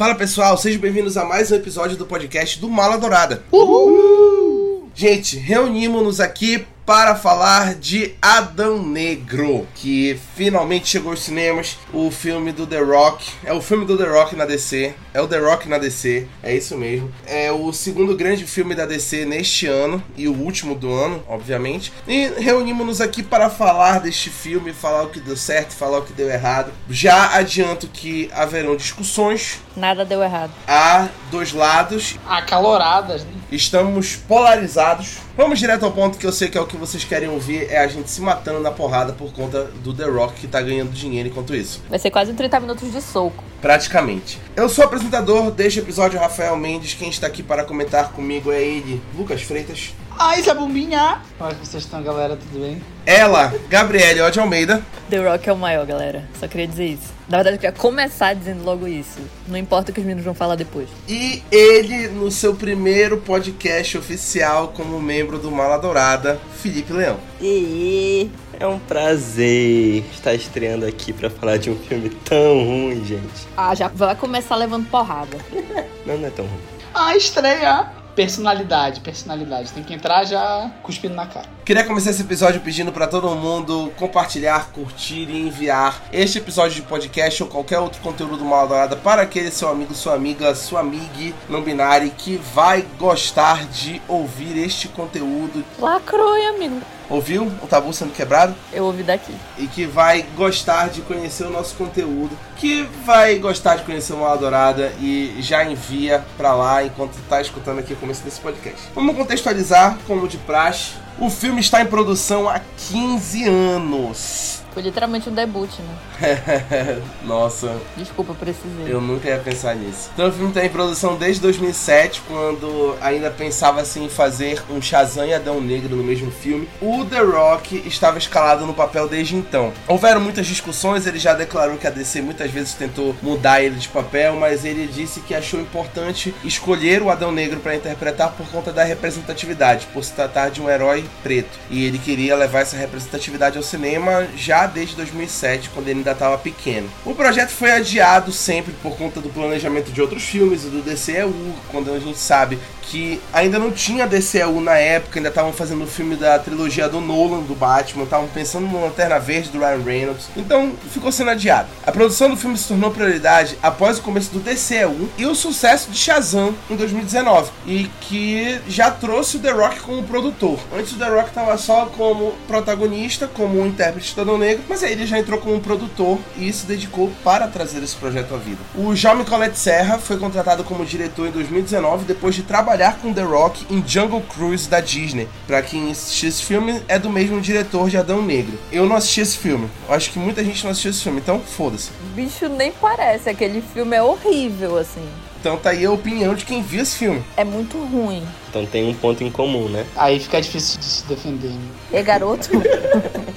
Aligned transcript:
Fala 0.00 0.14
pessoal, 0.14 0.56
sejam 0.56 0.80
bem-vindos 0.80 1.18
a 1.18 1.26
mais 1.26 1.52
um 1.52 1.56
episódio 1.56 1.94
do 1.94 2.06
podcast 2.06 2.58
do 2.58 2.70
Mala 2.70 2.96
Dourada. 2.96 3.44
Uhul! 3.52 4.88
Gente, 4.94 5.36
reunimos-nos 5.36 6.20
aqui 6.20 6.66
para 6.90 7.14
falar 7.14 7.76
de 7.76 8.16
Adão 8.20 8.82
Negro, 8.82 9.64
que 9.76 10.18
finalmente 10.34 10.88
chegou 10.88 11.12
aos 11.12 11.22
cinemas. 11.22 11.78
O 11.92 12.10
filme 12.10 12.50
do 12.50 12.66
The 12.66 12.80
Rock. 12.80 13.30
É 13.44 13.52
o 13.52 13.62
filme 13.62 13.86
do 13.86 13.96
The 13.96 14.08
Rock 14.08 14.34
na 14.34 14.44
DC. 14.44 14.92
É 15.14 15.20
o 15.20 15.28
The 15.28 15.38
Rock 15.38 15.68
na 15.68 15.78
DC. 15.78 16.26
É 16.42 16.52
isso 16.52 16.76
mesmo. 16.76 17.08
É 17.28 17.52
o 17.52 17.72
segundo 17.72 18.16
grande 18.16 18.44
filme 18.44 18.74
da 18.74 18.86
DC 18.86 19.24
neste 19.24 19.68
ano. 19.68 20.02
E 20.16 20.26
o 20.26 20.36
último 20.36 20.74
do 20.74 20.92
ano, 20.92 21.22
obviamente. 21.28 21.92
E 22.08 22.26
reunimos-nos 22.38 23.00
aqui 23.00 23.22
para 23.22 23.48
falar 23.48 24.00
deste 24.00 24.28
filme, 24.28 24.72
falar 24.72 25.04
o 25.04 25.10
que 25.10 25.20
deu 25.20 25.36
certo, 25.36 25.76
falar 25.76 25.98
o 25.98 26.02
que 26.02 26.12
deu 26.12 26.28
errado. 26.28 26.72
Já 26.88 27.36
adianto 27.36 27.86
que 27.86 28.28
haverão 28.34 28.74
discussões. 28.74 29.60
Nada 29.76 30.04
deu 30.04 30.24
errado. 30.24 30.50
Há 30.66 31.08
dois 31.30 31.52
lados. 31.52 32.16
Acaloradas, 32.28 33.22
né? 33.22 33.30
Estamos 33.52 34.16
polarizados. 34.16 35.18
Vamos 35.36 35.58
direto 35.58 35.84
ao 35.84 35.92
ponto 35.92 36.18
que 36.18 36.26
eu 36.26 36.32
sei 36.32 36.48
que 36.48 36.58
é 36.58 36.60
o 36.60 36.66
que 36.66 36.76
vocês 36.76 37.04
querem 37.04 37.28
ouvir: 37.28 37.70
é 37.70 37.78
a 37.78 37.86
gente 37.86 38.10
se 38.10 38.20
matando 38.20 38.60
na 38.60 38.70
porrada 38.70 39.12
por 39.12 39.32
conta 39.32 39.64
do 39.64 39.94
The 39.94 40.04
Rock 40.04 40.34
que 40.40 40.46
tá 40.46 40.60
ganhando 40.60 40.90
dinheiro 40.90 41.28
enquanto 41.28 41.54
isso. 41.54 41.82
Vai 41.88 41.98
ser 41.98 42.10
quase 42.10 42.32
30 42.32 42.60
minutos 42.60 42.92
de 42.92 43.00
soco. 43.00 43.42
Praticamente. 43.60 44.38
Eu 44.56 44.68
sou 44.68 44.84
o 44.84 44.86
apresentador 44.86 45.50
deste 45.50 45.78
episódio, 45.80 46.18
Rafael 46.18 46.56
Mendes. 46.56 46.94
Quem 46.94 47.08
está 47.08 47.26
aqui 47.26 47.42
para 47.42 47.64
comentar 47.64 48.12
comigo 48.12 48.50
é 48.50 48.62
ele, 48.62 49.00
Lucas 49.16 49.42
Freitas. 49.42 49.94
Ah, 50.22 50.38
isso 50.38 50.50
é 50.50 50.54
bombinha! 50.54 51.22
Como 51.38 51.50
é 51.50 51.54
que 51.54 51.66
vocês 51.66 51.82
estão, 51.82 52.02
galera? 52.02 52.36
Tudo 52.36 52.60
bem? 52.60 52.82
Ela, 53.06 53.54
Gabriele 53.70 54.20
Ode 54.20 54.38
Almeida. 54.38 54.82
The 55.08 55.16
Rock 55.16 55.48
é 55.48 55.52
o 55.54 55.56
maior, 55.56 55.86
galera. 55.86 56.28
Só 56.38 56.46
queria 56.46 56.68
dizer 56.68 56.88
isso. 56.88 57.10
Na 57.26 57.38
verdade, 57.38 57.56
eu 57.56 57.60
queria 57.60 57.72
começar 57.74 58.34
dizendo 58.34 58.62
logo 58.62 58.86
isso. 58.86 59.18
Não 59.48 59.56
importa 59.56 59.90
o 59.90 59.94
que 59.94 59.98
os 59.98 60.04
meninos 60.04 60.26
vão 60.26 60.34
falar 60.34 60.56
depois. 60.56 60.90
E 61.08 61.42
ele, 61.50 62.08
no 62.08 62.30
seu 62.30 62.54
primeiro 62.54 63.16
podcast 63.16 63.96
oficial 63.96 64.68
como 64.76 65.00
membro 65.00 65.38
do 65.38 65.50
Mala 65.50 65.78
Dourada, 65.78 66.38
Felipe 66.54 66.92
Leão. 66.92 67.16
E 67.40 68.30
é 68.58 68.66
um 68.66 68.78
prazer 68.78 70.04
estar 70.12 70.34
estreando 70.34 70.84
aqui 70.84 71.14
para 71.14 71.30
falar 71.30 71.56
de 71.56 71.70
um 71.70 71.78
filme 71.78 72.10
tão 72.10 72.62
ruim, 72.62 73.02
gente. 73.06 73.48
Ah, 73.56 73.74
já 73.74 73.88
vai 73.88 74.14
começar 74.14 74.56
levando 74.56 74.86
porrada. 74.90 75.38
Não, 76.04 76.18
não 76.18 76.28
é 76.28 76.30
tão 76.30 76.44
ruim. 76.44 76.60
Ah, 76.92 77.16
estreia! 77.16 77.99
Personalidade, 78.20 79.00
personalidade. 79.00 79.72
Tem 79.72 79.82
que 79.82 79.94
entrar 79.94 80.24
já 80.26 80.70
cuspindo 80.82 81.14
na 81.14 81.26
cara. 81.26 81.46
Queria 81.64 81.82
começar 81.84 82.10
esse 82.10 82.20
episódio 82.20 82.60
pedindo 82.60 82.92
para 82.92 83.06
todo 83.06 83.30
mundo 83.30 83.90
compartilhar, 83.96 84.70
curtir 84.72 85.26
e 85.30 85.40
enviar 85.40 86.02
este 86.12 86.36
episódio 86.36 86.74
de 86.74 86.82
podcast 86.82 87.42
ou 87.42 87.48
qualquer 87.48 87.78
outro 87.78 87.98
conteúdo 88.02 88.36
do 88.36 88.44
Dourada 88.44 88.94
para 88.94 89.22
aquele 89.22 89.50
seu 89.50 89.70
amigo, 89.70 89.94
sua 89.94 90.16
amiga, 90.16 90.54
sua 90.54 90.80
amiga 90.80 91.34
não 91.48 91.62
binária 91.62 92.10
que 92.10 92.36
vai 92.36 92.84
gostar 92.98 93.64
de 93.64 94.02
ouvir 94.06 94.54
este 94.58 94.86
conteúdo. 94.88 95.64
Lacrou, 95.78 96.36
hein, 96.36 96.48
amigo? 96.48 96.82
Ouviu 97.10 97.50
o 97.62 97.66
tabu 97.66 97.92
sendo 97.92 98.14
quebrado? 98.14 98.54
Eu 98.72 98.84
ouvi 98.84 99.02
daqui. 99.02 99.34
E 99.58 99.66
que 99.66 99.84
vai 99.84 100.24
gostar 100.36 100.88
de 100.88 101.02
conhecer 101.02 101.44
o 101.44 101.50
nosso 101.50 101.74
conteúdo, 101.74 102.30
que 102.56 102.84
vai 103.04 103.36
gostar 103.36 103.76
de 103.76 103.84
conhecer 103.84 104.14
o 104.14 104.36
Dourada 104.36 104.92
e 105.00 105.36
já 105.40 105.64
envia 105.64 106.24
pra 106.36 106.54
lá 106.54 106.84
enquanto 106.84 107.16
tá 107.28 107.40
escutando 107.40 107.80
aqui 107.80 107.92
o 107.92 107.96
começo 107.96 108.22
desse 108.22 108.40
podcast. 108.40 108.80
Vamos 108.94 109.16
contextualizar, 109.16 109.98
como 110.06 110.28
de 110.28 110.38
praxe. 110.38 110.92
O 111.18 111.28
filme 111.28 111.60
está 111.60 111.82
em 111.82 111.86
produção 111.86 112.48
há 112.48 112.60
15 112.90 113.44
anos. 113.48 114.59
Foi 114.72 114.82
literalmente 114.82 115.28
um 115.28 115.34
debut, 115.34 115.70
né? 115.78 117.02
Nossa. 117.24 117.76
Desculpa, 117.96 118.34
precisei. 118.34 118.86
Eu 118.86 119.00
nunca 119.00 119.28
ia 119.28 119.38
pensar 119.38 119.74
nisso. 119.74 120.10
Então 120.14 120.28
o 120.28 120.32
filme 120.32 120.48
está 120.48 120.64
em 120.64 120.68
produção 120.68 121.16
desde 121.16 121.40
2007, 121.42 122.22
quando 122.26 122.96
ainda 123.00 123.30
pensava 123.30 123.80
assim, 123.80 124.04
em 124.04 124.08
fazer 124.08 124.62
um 124.70 124.80
Shazam 124.80 125.26
e 125.26 125.34
Adão 125.34 125.60
Negro 125.60 125.96
no 125.96 126.04
mesmo 126.04 126.30
filme. 126.30 126.68
O 126.80 127.04
The 127.04 127.20
Rock 127.20 127.82
estava 127.86 128.18
escalado 128.18 128.64
no 128.64 128.74
papel 128.74 129.08
desde 129.08 129.34
então. 129.34 129.72
Houveram 129.88 130.20
muitas 130.20 130.46
discussões, 130.46 131.06
ele 131.06 131.18
já 131.18 131.34
declarou 131.34 131.76
que 131.76 131.86
a 131.86 131.90
DC 131.90 132.22
muitas 132.22 132.50
vezes 132.50 132.74
tentou 132.74 133.14
mudar 133.22 133.62
ele 133.62 133.76
de 133.76 133.88
papel, 133.88 134.36
mas 134.36 134.64
ele 134.64 134.86
disse 134.86 135.20
que 135.20 135.34
achou 135.34 135.60
importante 135.60 136.34
escolher 136.44 137.02
o 137.02 137.10
Adão 137.10 137.32
Negro 137.32 137.60
para 137.60 137.74
interpretar 137.74 138.32
por 138.32 138.46
conta 138.48 138.72
da 138.72 138.84
representatividade, 138.84 139.86
por 139.92 140.04
se 140.04 140.12
tratar 140.12 140.50
de 140.50 140.62
um 140.62 140.70
herói 140.70 141.04
preto. 141.22 141.58
E 141.68 141.84
ele 141.84 141.98
queria 141.98 142.36
levar 142.36 142.60
essa 142.60 142.76
representatividade 142.76 143.56
ao 143.56 143.62
cinema 143.62 144.26
já 144.36 144.59
desde 144.66 144.96
2007, 144.96 145.70
quando 145.70 145.88
ele 145.88 146.00
ainda 146.00 146.12
estava 146.12 146.38
pequeno. 146.38 146.88
O 147.04 147.14
projeto 147.14 147.50
foi 147.50 147.72
adiado 147.72 148.32
sempre 148.32 148.72
por 148.82 148.96
conta 148.96 149.20
do 149.20 149.28
planejamento 149.28 149.92
de 149.92 150.00
outros 150.00 150.22
filmes 150.24 150.64
e 150.64 150.68
do 150.68 150.82
DCEU, 150.82 151.32
quando 151.70 151.92
a 151.92 151.98
gente 151.98 152.18
sabe 152.18 152.58
que 152.90 153.22
ainda 153.32 153.56
não 153.56 153.70
tinha 153.70 154.04
DCEU 154.04 154.60
na 154.60 154.76
época, 154.76 155.20
ainda 155.20 155.28
estavam 155.28 155.52
fazendo 155.52 155.84
o 155.84 155.86
filme 155.86 156.16
da 156.16 156.40
trilogia 156.40 156.88
do 156.88 157.00
Nolan, 157.00 157.40
do 157.40 157.54
Batman, 157.54 158.02
estavam 158.02 158.26
pensando 158.26 158.66
no 158.66 158.82
Lanterna 158.82 159.20
Verde 159.20 159.50
do 159.50 159.60
Ryan 159.60 159.82
Reynolds, 159.84 160.28
então 160.36 160.72
ficou 160.90 161.12
sendo 161.12 161.30
adiado. 161.30 161.68
A 161.86 161.92
produção 161.92 162.28
do 162.28 162.36
filme 162.36 162.58
se 162.58 162.66
tornou 162.66 162.90
prioridade 162.90 163.56
após 163.62 163.98
o 163.98 164.02
começo 164.02 164.32
do 164.32 164.40
DCEU 164.40 165.08
e 165.16 165.24
o 165.24 165.36
sucesso 165.36 165.88
de 165.90 165.96
Shazam 165.96 166.52
em 166.68 166.74
2019, 166.74 167.50
e 167.64 167.88
que 168.00 168.60
já 168.66 168.90
trouxe 168.90 169.36
o 169.36 169.40
The 169.40 169.52
Rock 169.52 169.80
como 169.80 170.02
produtor. 170.02 170.58
Antes 170.76 170.92
o 170.92 170.98
The 170.98 171.08
Rock 171.08 171.28
estava 171.28 171.56
só 171.58 171.86
como 171.96 172.32
protagonista, 172.48 173.28
como 173.28 173.60
um 173.60 173.66
intérprete 173.66 174.16
do 174.16 174.36
Negro, 174.36 174.64
mas 174.68 174.82
aí 174.82 174.92
ele 174.92 175.06
já 175.06 175.18
entrou 175.18 175.38
como 175.38 175.60
produtor 175.60 176.18
e 176.36 176.52
se 176.52 176.66
dedicou 176.66 177.10
para 177.22 177.46
trazer 177.46 177.82
esse 177.84 177.94
projeto 177.94 178.34
à 178.34 178.38
vida. 178.38 178.58
O 178.74 178.96
Jaume 178.96 179.24
Colette 179.24 179.58
Serra 179.58 179.96
foi 179.98 180.18
contratado 180.18 180.64
como 180.64 180.84
diretor 180.84 181.28
em 181.28 181.30
2019 181.30 182.04
depois 182.04 182.34
de 182.34 182.42
trabalhar 182.42 182.79
com 182.88 183.12
The 183.12 183.22
Rock 183.22 183.66
em 183.68 183.86
Jungle 183.86 184.22
Cruise 184.22 184.68
da 184.68 184.80
Disney. 184.80 185.28
Para 185.46 185.60
quem 185.60 185.90
assistiu 185.90 186.28
esse 186.30 186.42
filme, 186.42 186.82
é 186.88 186.98
do 186.98 187.10
mesmo 187.10 187.40
diretor 187.40 187.90
de 187.90 187.98
Adão 187.98 188.22
Negro. 188.22 188.58
Eu 188.72 188.86
não 188.86 188.96
assisti 188.96 189.20
esse 189.20 189.36
filme. 189.36 189.68
Eu 189.86 189.94
acho 189.94 190.10
que 190.10 190.18
muita 190.18 190.42
gente 190.42 190.64
não 190.64 190.70
assistiu 190.70 190.90
esse 190.90 191.02
filme, 191.02 191.20
então 191.20 191.40
foda-se. 191.40 191.90
Bicho, 192.14 192.48
nem 192.48 192.72
parece. 192.72 193.28
Aquele 193.28 193.60
filme 193.60 193.94
é 193.94 194.02
horrível, 194.02 194.78
assim. 194.78 195.06
Então 195.40 195.56
tá 195.56 195.70
aí 195.70 195.84
a 195.84 195.90
opinião 195.90 196.34
de 196.34 196.44
quem 196.44 196.62
viu 196.62 196.82
esse 196.82 196.96
filme. 196.96 197.22
É 197.36 197.44
muito 197.44 197.78
ruim. 197.78 198.22
Então 198.48 198.64
tem 198.66 198.88
um 198.88 198.94
ponto 198.94 199.22
em 199.22 199.30
comum, 199.30 199.68
né? 199.68 199.86
Aí 199.96 200.18
fica 200.18 200.40
difícil 200.40 200.78
de 200.78 200.84
se 200.86 201.06
defender. 201.06 201.48
Né? 201.48 201.68
É 201.92 202.02
garoto? 202.02 202.50